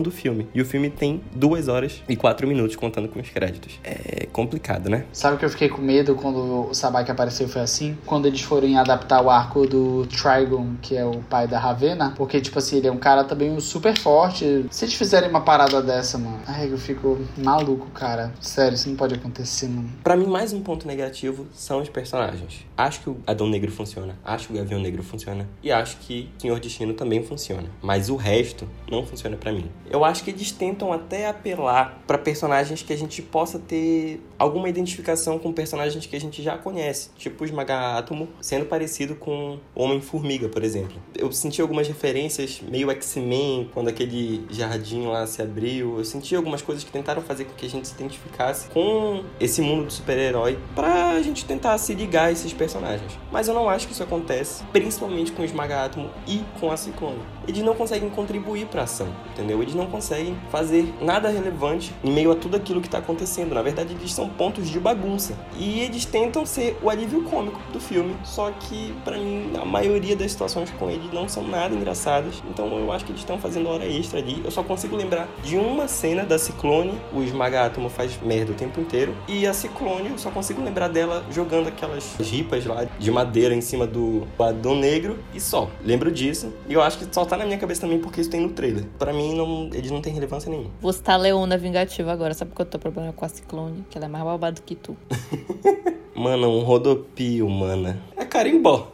do 0.00 0.12
filme. 0.12 0.46
E 0.54 0.60
o 0.60 0.64
filme 0.64 0.90
tem 0.90 1.20
duas 1.34 1.66
horas 1.66 2.02
e 2.08 2.14
quatro 2.14 2.46
minutos 2.46 2.76
contando 2.76 3.08
com 3.08 3.18
os 3.18 3.28
créditos. 3.30 3.80
É 3.82 4.26
complicado, 4.32 4.88
né? 4.88 5.04
Sabe 5.12 5.38
que 5.38 5.44
eu 5.44 5.50
fiquei 5.50 5.68
com 5.68 5.82
medo 5.82 6.14
quando 6.14 6.68
o 6.70 6.74
Sabaki 6.74 7.10
apareceu 7.10 7.48
foi 7.48 7.62
assim? 7.62 7.96
Quando 8.06 8.26
eles 8.26 8.42
forem 8.42 8.78
adaptar 8.78 9.22
o 9.22 9.30
arco 9.30 9.66
do 9.66 10.06
Trigon, 10.06 10.74
que 10.80 10.96
é 10.96 11.04
o 11.04 11.18
pai 11.28 11.48
da 11.48 11.58
Ravena, 11.96 12.12
porque, 12.16 12.40
tipo 12.40 12.58
assim, 12.58 12.76
ele 12.76 12.86
é 12.86 12.92
um 12.92 12.98
cara 12.98 13.24
também 13.24 13.58
super 13.58 13.96
forte. 13.98 14.66
Se 14.70 14.84
eles 14.84 14.94
fizerem 14.94 15.28
uma 15.28 15.40
parada 15.40 15.82
dessa, 15.82 16.18
mano, 16.18 16.40
ai, 16.46 16.70
eu 16.70 16.78
fico 16.78 17.18
maluco, 17.36 17.86
cara. 17.90 18.32
Sério, 18.40 18.74
isso 18.74 18.88
não 18.88 18.96
pode 18.96 19.14
acontecer, 19.14 19.68
mano. 19.68 19.90
Pra 20.04 20.16
mim, 20.16 20.26
mais 20.26 20.52
um 20.52 20.60
ponto 20.60 20.86
negativo 20.86 21.46
são 21.54 21.80
os 21.80 21.88
personagens. 21.88 22.64
Acho 22.76 23.00
que 23.00 23.10
o 23.10 23.16
Adão 23.26 23.48
Negro 23.48 23.72
funciona, 23.72 24.16
acho 24.24 24.48
que 24.48 24.52
o 24.52 24.56
Gavião 24.56 24.80
Negro 24.80 25.02
funciona, 25.02 25.48
e 25.62 25.72
acho 25.72 25.96
que 25.98 26.30
Senhor 26.38 26.60
Destino 26.60 26.92
também 26.92 27.22
funciona. 27.24 27.68
Mas 27.80 28.10
o 28.10 28.16
resto 28.16 28.68
não 28.90 29.04
funciona 29.04 29.36
para 29.36 29.52
mim. 29.52 29.70
Eu 29.90 30.04
acho 30.04 30.22
que 30.22 30.30
eles 30.30 30.52
tentam 30.52 30.92
até 30.92 31.28
apelar 31.28 32.02
para 32.06 32.18
personagens 32.18 32.82
que 32.82 32.92
a 32.92 32.98
gente 32.98 33.22
possa 33.22 33.58
ter 33.58 34.20
alguma 34.38 34.68
identificação 34.68 35.38
com 35.38 35.52
personagens 35.52 36.06
que 36.06 36.16
a 36.16 36.20
gente 36.20 36.42
já 36.42 36.56
conhece, 36.58 37.10
tipo 37.16 37.42
o 37.42 37.46
Esmaga 37.46 37.96
Átomo 37.96 38.28
sendo 38.40 38.66
parecido 38.66 39.14
com 39.14 39.58
Homem-Formiga, 39.74 40.48
por 40.48 40.62
exemplo. 40.62 40.96
Eu 41.14 41.30
senti 41.32 41.60
algumas 41.60 41.88
referências 41.88 42.60
meio 42.60 42.90
X-Men, 42.90 43.70
quando 43.72 43.88
aquele 43.88 44.44
jardim 44.50 45.06
lá 45.06 45.26
se 45.26 45.42
abriu. 45.42 45.98
Eu 45.98 46.04
senti 46.04 46.34
algumas 46.34 46.62
coisas 46.62 46.84
que 46.84 46.90
tentaram 46.90 47.22
fazer 47.22 47.44
com 47.44 47.54
que 47.54 47.66
a 47.66 47.68
gente 47.68 47.88
se 47.88 47.94
identificasse 47.94 48.68
com 48.68 49.24
esse 49.40 49.60
mundo 49.60 49.86
do 49.86 49.92
super-herói 49.92 50.58
pra 50.74 51.20
gente 51.22 51.44
tentar 51.44 51.76
se 51.78 51.94
ligar 51.94 52.26
a 52.26 52.32
esses 52.32 52.52
personagens. 52.52 53.18
Mas 53.30 53.48
eu 53.48 53.54
não 53.54 53.68
acho 53.68 53.86
que 53.86 53.92
isso 53.92 54.02
acontece, 54.02 54.64
principalmente 54.72 55.32
com 55.32 55.42
o 55.42 55.44
Esmaga 55.44 55.84
Átomo 55.84 56.10
e 56.26 56.42
com 56.60 56.70
a 56.70 56.76
Ciclone. 56.76 57.20
Eles 57.48 57.62
não 57.62 57.74
conseguem 57.74 58.10
contribuir 58.10 58.66
pra 58.66 58.82
ação, 58.82 59.08
entendeu? 59.32 59.62
Eles 59.62 59.74
não 59.74 59.86
conseguem 59.86 60.36
fazer 60.50 60.92
nada 61.00 61.28
relevante 61.28 61.94
em 62.02 62.10
meio 62.10 62.32
a 62.32 62.34
tudo 62.34 62.56
aquilo 62.56 62.80
que 62.80 62.88
tá 62.88 62.98
acontecendo. 62.98 63.54
Na 63.54 63.62
verdade, 63.62 63.94
eles 63.94 64.12
são 64.12 64.25
pontos 64.28 64.68
de 64.68 64.78
bagunça. 64.78 65.34
E 65.58 65.80
eles 65.80 66.04
tentam 66.04 66.44
ser 66.46 66.76
o 66.82 66.90
alívio 66.90 67.22
cômico 67.24 67.60
do 67.72 67.80
filme, 67.80 68.14
só 68.24 68.50
que 68.50 68.94
para 69.04 69.18
mim 69.18 69.52
a 69.60 69.64
maioria 69.64 70.16
das 70.16 70.32
situações 70.32 70.70
com 70.70 70.90
eles 70.90 71.12
não 71.12 71.28
são 71.28 71.46
nada 71.46 71.74
engraçadas. 71.74 72.42
Então 72.48 72.78
eu 72.78 72.92
acho 72.92 73.04
que 73.04 73.12
eles 73.12 73.20
estão 73.20 73.38
fazendo 73.38 73.68
hora 73.68 73.86
extra 73.86 74.18
ali. 74.18 74.40
Eu 74.44 74.50
só 74.50 74.62
consigo 74.62 74.96
lembrar 74.96 75.28
de 75.42 75.56
uma 75.56 75.88
cena 75.88 76.24
da 76.24 76.38
Ciclone, 76.38 76.98
o 77.12 77.22
Esmaga 77.22 77.66
Átomo 77.66 77.88
faz 77.88 78.20
merda 78.22 78.52
o 78.52 78.54
tempo 78.54 78.80
inteiro, 78.80 79.14
e 79.28 79.46
a 79.46 79.52
Ciclone 79.52 80.10
eu 80.10 80.18
só 80.18 80.30
consigo 80.30 80.62
lembrar 80.62 80.88
dela 80.88 81.24
jogando 81.30 81.68
aquelas 81.68 82.16
ripas 82.18 82.64
lá 82.64 82.84
de 82.84 83.10
madeira 83.10 83.54
em 83.54 83.60
cima 83.60 83.86
do 83.86 84.26
Adão 84.38 84.76
Negro 84.76 85.18
e 85.34 85.40
só. 85.40 85.68
Lembro 85.84 86.10
disso. 86.10 86.52
E 86.68 86.72
eu 86.72 86.82
acho 86.82 86.98
que 86.98 87.14
só 87.14 87.24
tá 87.24 87.36
na 87.36 87.44
minha 87.44 87.58
cabeça 87.58 87.80
também 87.80 87.98
porque 87.98 88.20
isso 88.20 88.30
tem 88.30 88.40
no 88.40 88.50
trailer. 88.50 88.84
Para 88.98 89.12
mim 89.12 89.34
não, 89.34 89.70
eles 89.72 89.90
não 89.90 90.00
têm 90.00 90.12
relevância 90.12 90.50
nenhuma. 90.50 90.70
Vou 90.80 90.92
citar 90.92 91.16
a 91.16 91.18
Leona 91.18 91.58
Vingativa 91.58 92.12
agora, 92.12 92.34
sabe 92.34 92.50
porque 92.50 92.62
eu 92.62 92.66
tô 92.66 92.78
problema 92.78 93.12
com 93.12 93.24
a 93.24 93.28
Ciclone? 93.28 93.84
Que 93.90 93.98
ela 93.98 94.06
é 94.06 94.08
mais 94.16 94.24
babado 94.24 94.62
que 94.64 94.74
tu. 94.74 94.96
Mana, 96.14 96.48
um 96.48 96.60
rodopio, 96.60 97.48
mana. 97.50 98.02
É 98.16 98.24
carimbó. 98.24 98.90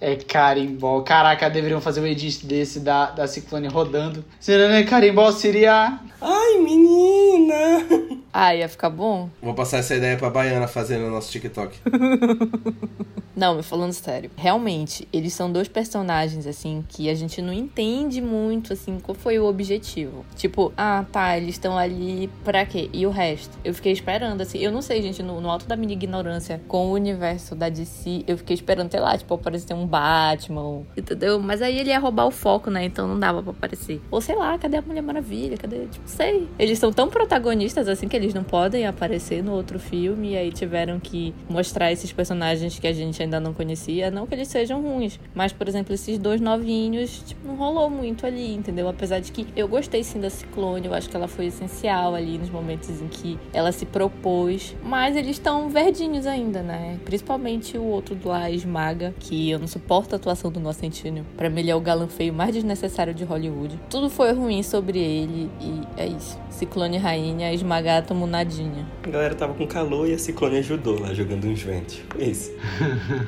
É 0.00 0.16
carimbó. 0.16 1.02
Caraca, 1.02 1.48
deveriam 1.48 1.80
fazer 1.80 2.00
um 2.00 2.06
edit 2.06 2.44
desse 2.44 2.80
da, 2.80 3.12
da 3.12 3.28
Ciclone 3.28 3.68
rodando. 3.68 4.24
Se 4.40 4.58
não 4.58 4.74
é 4.74 4.82
carimbó, 4.82 5.30
seria. 5.30 6.00
Ai, 6.20 6.58
menina! 6.58 7.86
Ah, 8.32 8.54
ia 8.54 8.68
ficar 8.68 8.90
bom? 8.90 9.28
Vou 9.42 9.54
passar 9.54 9.78
essa 9.78 9.94
ideia 9.94 10.16
pra 10.16 10.30
Baiana 10.30 10.68
fazer 10.68 10.98
no 10.98 11.10
nosso 11.10 11.30
TikTok. 11.30 11.78
Não, 13.38 13.54
me 13.54 13.62
falando 13.62 13.92
sério. 13.92 14.32
Realmente, 14.36 15.06
eles 15.12 15.32
são 15.32 15.52
dois 15.52 15.68
personagens, 15.68 16.44
assim, 16.44 16.84
que 16.88 17.08
a 17.08 17.14
gente 17.14 17.40
não 17.40 17.52
entende 17.52 18.20
muito, 18.20 18.72
assim, 18.72 18.98
qual 18.98 19.14
foi 19.14 19.38
o 19.38 19.44
objetivo. 19.46 20.26
Tipo, 20.34 20.72
ah, 20.76 21.04
tá, 21.12 21.36
eles 21.36 21.50
estão 21.50 21.78
ali 21.78 22.28
pra 22.42 22.66
quê? 22.66 22.90
E 22.92 23.06
o 23.06 23.10
resto? 23.10 23.56
Eu 23.64 23.72
fiquei 23.72 23.92
esperando, 23.92 24.40
assim. 24.40 24.58
Eu 24.58 24.72
não 24.72 24.82
sei, 24.82 25.00
gente, 25.00 25.22
no, 25.22 25.40
no 25.40 25.48
alto 25.48 25.66
da 25.68 25.76
minha 25.76 25.92
ignorância 25.92 26.60
com 26.66 26.88
o 26.88 26.94
universo 26.94 27.54
da 27.54 27.68
DC, 27.68 28.24
eu 28.26 28.36
fiquei 28.36 28.54
esperando, 28.54 28.90
sei 28.90 28.98
lá, 28.98 29.16
tipo, 29.16 29.32
aparecer 29.32 29.72
um 29.72 29.86
Batman, 29.86 30.82
entendeu? 30.96 31.38
Mas 31.38 31.62
aí 31.62 31.78
ele 31.78 31.90
ia 31.90 31.98
roubar 32.00 32.26
o 32.26 32.32
foco, 32.32 32.72
né? 32.72 32.86
Então 32.86 33.06
não 33.06 33.20
dava 33.20 33.40
pra 33.40 33.52
aparecer. 33.52 34.00
Ou 34.10 34.20
sei 34.20 34.34
lá, 34.34 34.58
cadê 34.58 34.78
a 34.78 34.82
Mulher 34.82 35.02
Maravilha? 35.02 35.56
Cadê? 35.56 35.86
Tipo, 35.86 36.08
sei. 36.08 36.48
Eles 36.58 36.80
são 36.80 36.92
tão 36.92 37.08
protagonistas, 37.08 37.86
assim, 37.86 38.08
que 38.08 38.16
eles 38.18 38.34
não 38.34 38.44
podem 38.44 38.86
aparecer 38.86 39.42
no 39.42 39.52
outro 39.52 39.78
filme. 39.78 40.32
E 40.32 40.36
aí 40.36 40.52
tiveram 40.52 41.00
que 41.00 41.34
mostrar 41.48 41.92
esses 41.92 42.12
personagens 42.12 42.78
que 42.78 42.86
a 42.86 42.92
gente 42.92 43.22
ainda 43.22 43.40
não 43.40 43.52
conhecia. 43.52 44.10
Não 44.10 44.26
que 44.26 44.34
eles 44.34 44.48
sejam 44.48 44.80
ruins, 44.80 45.18
mas, 45.34 45.52
por 45.52 45.68
exemplo, 45.68 45.94
esses 45.94 46.18
dois 46.18 46.40
novinhos, 46.40 47.22
tipo, 47.26 47.46
não 47.46 47.56
rolou 47.56 47.90
muito 47.90 48.26
ali, 48.26 48.54
entendeu? 48.54 48.88
Apesar 48.88 49.20
de 49.20 49.32
que 49.32 49.46
eu 49.56 49.66
gostei 49.66 50.02
sim 50.04 50.20
da 50.20 50.30
Ciclone, 50.30 50.86
eu 50.86 50.94
acho 50.94 51.08
que 51.08 51.16
ela 51.16 51.28
foi 51.28 51.46
essencial 51.46 52.14
ali 52.14 52.38
nos 52.38 52.50
momentos 52.50 52.88
em 53.00 53.08
que 53.08 53.38
ela 53.52 53.72
se 53.72 53.86
propôs. 53.86 54.76
Mas 54.82 55.16
eles 55.16 55.32
estão 55.32 55.68
verdinhos 55.68 56.26
ainda, 56.26 56.62
né? 56.62 56.98
Principalmente 57.04 57.76
o 57.76 57.84
outro 57.84 58.14
do 58.14 58.28
lá, 58.28 58.50
Esmaga, 58.50 59.14
que 59.18 59.50
eu 59.50 59.58
não 59.58 59.66
suporto 59.66 60.14
a 60.14 60.16
atuação 60.16 60.50
do 60.50 60.60
nosso 60.60 60.80
Centineo. 60.80 61.24
Pra 61.36 61.50
mim, 61.50 61.60
ele 61.60 61.70
é 61.70 61.74
o 61.74 61.80
galã 61.80 62.06
feio 62.06 62.32
mais 62.32 62.52
desnecessário 62.52 63.14
de 63.14 63.24
Hollywood. 63.24 63.78
Tudo 63.90 64.08
foi 64.08 64.32
ruim 64.32 64.62
sobre 64.62 64.98
ele 64.98 65.50
e 65.60 66.00
é 66.00 66.06
isso. 66.06 66.38
Ciclone 66.50 66.98
Rainha, 66.98 67.52
Esmagar 67.52 68.04
Átomo 68.08 68.26
Nadinha. 68.26 68.86
A 69.02 69.10
galera 69.10 69.34
tava 69.34 69.52
com 69.52 69.66
calor 69.66 70.08
e 70.08 70.14
a 70.14 70.18
Ciclone 70.18 70.56
ajudou 70.60 70.98
lá, 70.98 71.12
jogando 71.12 71.46
uns 71.46 71.60
ventos. 71.60 72.00
Foi 72.08 72.24
isso. 72.24 72.52